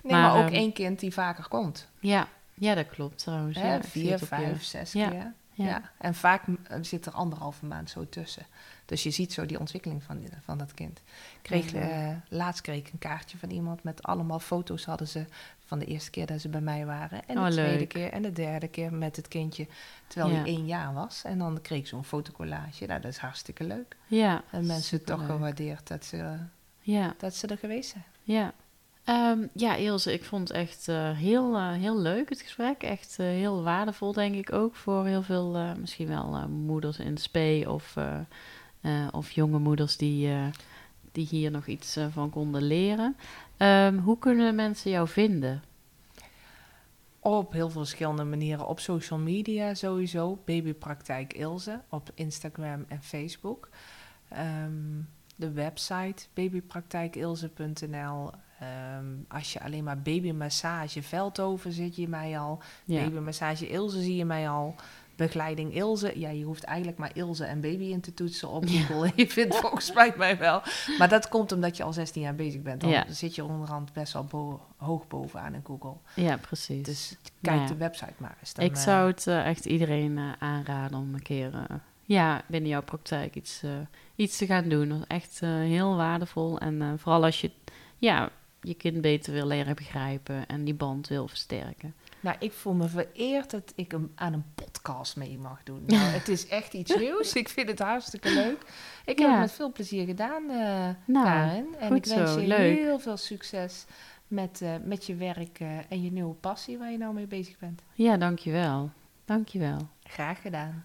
Maar, 0.02 0.20
maar, 0.22 0.36
ook 0.36 0.44
ehm, 0.46 0.54
één 0.54 0.72
kind 0.72 1.00
die 1.00 1.12
vaker 1.12 1.48
komt. 1.48 1.88
ja, 2.00 2.28
ja, 2.54 2.74
dat 2.74 2.88
klopt 2.88 3.18
trouwens. 3.18 3.56
Hè? 3.58 3.74
ja, 3.74 3.82
Vier, 3.82 4.18
vijf, 4.18 4.62
zes 4.64 4.92
Ja, 4.92 5.08
keer. 5.08 5.18
ja. 5.18 5.32
Ja. 5.66 5.90
En 5.98 6.14
vaak 6.14 6.42
zit 6.80 7.06
er 7.06 7.12
anderhalve 7.12 7.66
maand 7.66 7.90
zo 7.90 8.06
tussen. 8.08 8.46
Dus 8.86 9.02
je 9.02 9.10
ziet 9.10 9.32
zo 9.32 9.46
die 9.46 9.58
ontwikkeling 9.58 10.02
van, 10.02 10.18
die- 10.18 10.28
van 10.44 10.58
dat 10.58 10.74
kind. 10.74 11.00
Kreeg, 11.42 11.72
Ja. 11.72 11.80
eh, 11.80 12.16
laatst 12.28 12.60
kreeg 12.62 12.78
ik 12.78 12.92
een 12.92 12.98
kaartje 12.98 13.38
van 13.38 13.50
iemand 13.50 13.82
met 13.82 14.02
allemaal 14.02 14.38
foto's 14.40 14.84
hadden 14.84 15.08
ze 15.08 15.24
van 15.78 15.86
de 15.86 15.92
eerste 15.92 16.10
keer 16.10 16.26
dat 16.26 16.40
ze 16.40 16.48
bij 16.48 16.60
mij 16.60 16.86
waren. 16.86 17.26
En 17.28 17.34
de 17.34 17.40
Oh, 17.40 17.46
tweede 17.46 17.78
leuk. 17.78 17.88
keer 17.88 18.12
en 18.12 18.22
de 18.22 18.32
derde 18.32 18.68
keer 18.68 18.92
met 18.92 19.16
het 19.16 19.28
kindje 19.28 19.66
terwijl 20.06 20.32
Ja. 20.34 20.38
hij 20.40 20.46
één 20.46 20.66
jaar 20.66 20.94
was. 20.94 21.22
En 21.24 21.38
dan 21.38 21.60
kreeg 21.62 21.78
ik 21.78 21.86
zo'n 21.86 22.04
fotocollage. 22.04 22.86
Nou, 22.86 23.00
dat 23.00 23.10
is 23.10 23.16
hartstikke 23.18 23.64
leuk. 23.64 23.96
Ja, 24.06 24.42
En 24.50 24.66
mensen 24.66 25.04
toch 25.04 25.26
gewaardeerd 25.26 25.88
dat 25.88 26.04
ze, 26.04 26.36
Ja, 26.80 27.14
dat 27.18 27.34
ze 27.34 27.46
er 27.46 27.58
geweest 27.58 27.90
zijn. 27.90 28.04
ja. 28.22 28.52
Ehm, 29.04 29.38
ja, 29.54 29.74
Ilse, 29.74 30.12
ik 30.12 30.24
vond 30.24 30.48
het 30.48 30.56
echt 30.56 30.88
eh, 30.88 31.10
heel, 31.10 31.54
eh, 31.56 31.72
heel 31.72 31.98
leuk, 32.00 32.28
het 32.28 32.40
gesprek. 32.40 32.82
Echt 32.82 33.16
eh, 33.18 33.26
heel 33.26 33.62
waardevol, 33.62 34.12
denk 34.12 34.34
ik 34.34 34.52
ook, 34.52 34.74
voor 34.76 35.06
heel 35.06 35.22
veel, 35.22 35.74
misschien 35.80 36.08
wel 36.08 36.48
moeders 36.48 36.98
in 36.98 37.16
spe 37.18 37.64
of, 37.68 37.96
of 39.12 39.30
jonge 39.30 39.58
moeders 39.58 39.96
die, 39.96 40.30
die 41.12 41.26
hier 41.26 41.50
nog 41.50 41.66
iets 41.66 41.96
van 42.10 42.30
konden 42.30 42.62
leren. 42.62 43.16
Ehm, 43.56 43.98
hoe 43.98 44.18
kunnen 44.18 44.54
mensen 44.54 44.90
jou 44.90 45.08
vinden? 45.08 45.62
Op 47.18 47.52
heel 47.52 47.70
veel 47.70 47.80
verschillende 47.80 48.24
manieren. 48.24 48.66
Op 48.66 48.80
social 48.80 49.18
media 49.18 49.74
sowieso. 49.74 50.38
Babypraktijk 50.44 51.34
Ilse. 51.34 51.80
Op 51.88 52.10
Instagram 52.14 52.84
en 52.88 53.02
Facebook. 53.02 53.68
Ehm, 54.28 54.72
de 55.36 55.52
website 55.52 56.26
babypraktijkilse.nl. 56.34 58.30
Ehm, 58.60 59.06
als 59.28 59.52
je 59.52 59.60
alleen 59.60 59.84
maar 59.84 60.02
babymassage 60.02 61.02
Veldhoven 61.02 61.72
zit 61.72 61.96
je 61.96 62.08
mij 62.08 62.38
al. 62.38 62.62
Ja, 62.84 63.04
Babymassage 63.04 63.68
Ilse 63.68 64.00
zie 64.00 64.16
je 64.16 64.24
mij 64.24 64.48
al. 64.48 64.74
Begeleiding 65.16 65.74
Ilse. 65.74 66.18
Ja, 66.18 66.28
je 66.30 66.44
hoeft 66.44 66.64
eigenlijk 66.64 66.98
maar 66.98 67.10
Ilse 67.14 67.44
en 67.44 67.60
baby 67.60 67.84
in 67.84 68.00
te 68.00 68.14
toetsen 68.14 68.48
op 68.48 68.64
Google. 68.68 69.12
Je 69.16 69.26
vindt 69.28 69.56
volgens 69.56 69.92
mij 69.92 70.12
mij 70.16 70.38
wel. 70.38 70.62
Maar 70.98 71.08
dat 71.08 71.28
komt 71.28 71.52
omdat 71.52 71.76
je 71.76 71.82
al 71.82 71.92
16 71.92 72.22
jaar 72.22 72.34
bezig 72.34 72.62
bent. 72.62 72.80
Dan 72.80 72.90
Ja. 72.90 73.04
zit 73.08 73.34
je 73.34 73.44
onderhand 73.44 73.92
best 73.92 74.12
wel 74.12 74.24
bo- 74.24 74.66
hoog 74.76 75.06
bovenaan 75.08 75.54
in 75.54 75.62
Google. 75.64 75.94
ja 76.14 76.36
precies. 76.36 76.82
Dus 76.82 77.16
kijk 77.40 77.60
ja. 77.60 77.66
de 77.66 77.76
website 77.76 78.12
maar 78.16 78.36
eens. 78.40 78.54
Dan, 78.54 78.64
ik 78.64 78.74
eh, 78.74 78.82
zou 78.82 79.10
het 79.10 79.26
eh, 79.26 79.46
echt 79.46 79.64
iedereen 79.64 80.18
eh, 80.18 80.24
aanraden 80.38 80.98
om 80.98 81.14
een 81.14 81.22
keer 81.22 81.66
ja, 82.02 82.42
binnen 82.46 82.70
jouw 82.70 82.82
praktijk 82.82 83.34
iets, 83.34 83.62
iets 84.14 84.36
te 84.36 84.46
gaan 84.46 84.68
doen. 84.68 84.88
Dat 84.88 84.98
is 84.98 85.04
echt 85.06 85.40
heel 85.40 85.96
waardevol. 85.96 86.58
En 86.58 86.94
vooral 86.98 87.24
als 87.24 87.40
je 87.40 87.50
ja, 87.98 88.30
je 88.64 88.74
kind 88.74 89.00
beter 89.00 89.32
wil 89.32 89.46
leren 89.46 89.74
begrijpen 89.76 90.46
en 90.46 90.64
die 90.64 90.74
band 90.74 91.08
wil 91.08 91.28
versterken. 91.28 91.94
Nou, 92.20 92.36
ik 92.40 92.52
voel 92.52 92.72
me 92.74 92.88
vereerd 92.88 93.50
dat 93.50 93.72
ik 93.76 93.90
hem 93.90 94.12
aan 94.14 94.32
een 94.32 94.44
podcast 94.54 95.16
mee 95.16 95.38
mag 95.38 95.62
doen. 95.62 95.82
Nou, 95.86 96.02
het 96.02 96.28
is 96.28 96.48
echt 96.48 96.74
iets 96.74 96.96
nieuws. 97.04 97.32
Ik 97.32 97.48
vind 97.48 97.68
het 97.68 97.78
hartstikke 97.78 98.34
leuk. 98.34 98.58
Ik 99.04 99.18
heb 99.18 99.28
Ja. 99.28 99.30
het 99.30 99.40
met 99.40 99.52
veel 99.52 99.72
plezier 99.72 100.06
gedaan, 100.06 100.50
eh 100.50 100.88
Nou, 101.06 101.24
Karen. 101.26 101.66
En 101.78 101.94
ik 101.94 102.04
wens 102.06 102.32
zo, 102.32 102.40
je 102.40 102.46
leuk. 102.46 102.78
heel 102.78 102.98
veel 102.98 103.16
succes 103.16 103.84
met, 104.28 104.60
eh, 104.62 104.74
met 104.84 105.06
je 105.06 105.14
werk 105.14 105.60
eh, 105.60 105.78
en 105.88 106.02
je 106.02 106.12
nieuwe 106.12 106.34
passie 106.34 106.78
waar 106.78 106.90
je 106.90 106.98
nou 106.98 107.14
mee 107.14 107.26
bezig 107.26 107.58
bent. 107.58 107.82
Ja, 107.94 108.16
dankjewel. 108.16 108.90
Dankjewel. 109.24 109.88
Graag 110.02 110.40
gedaan. 110.42 110.84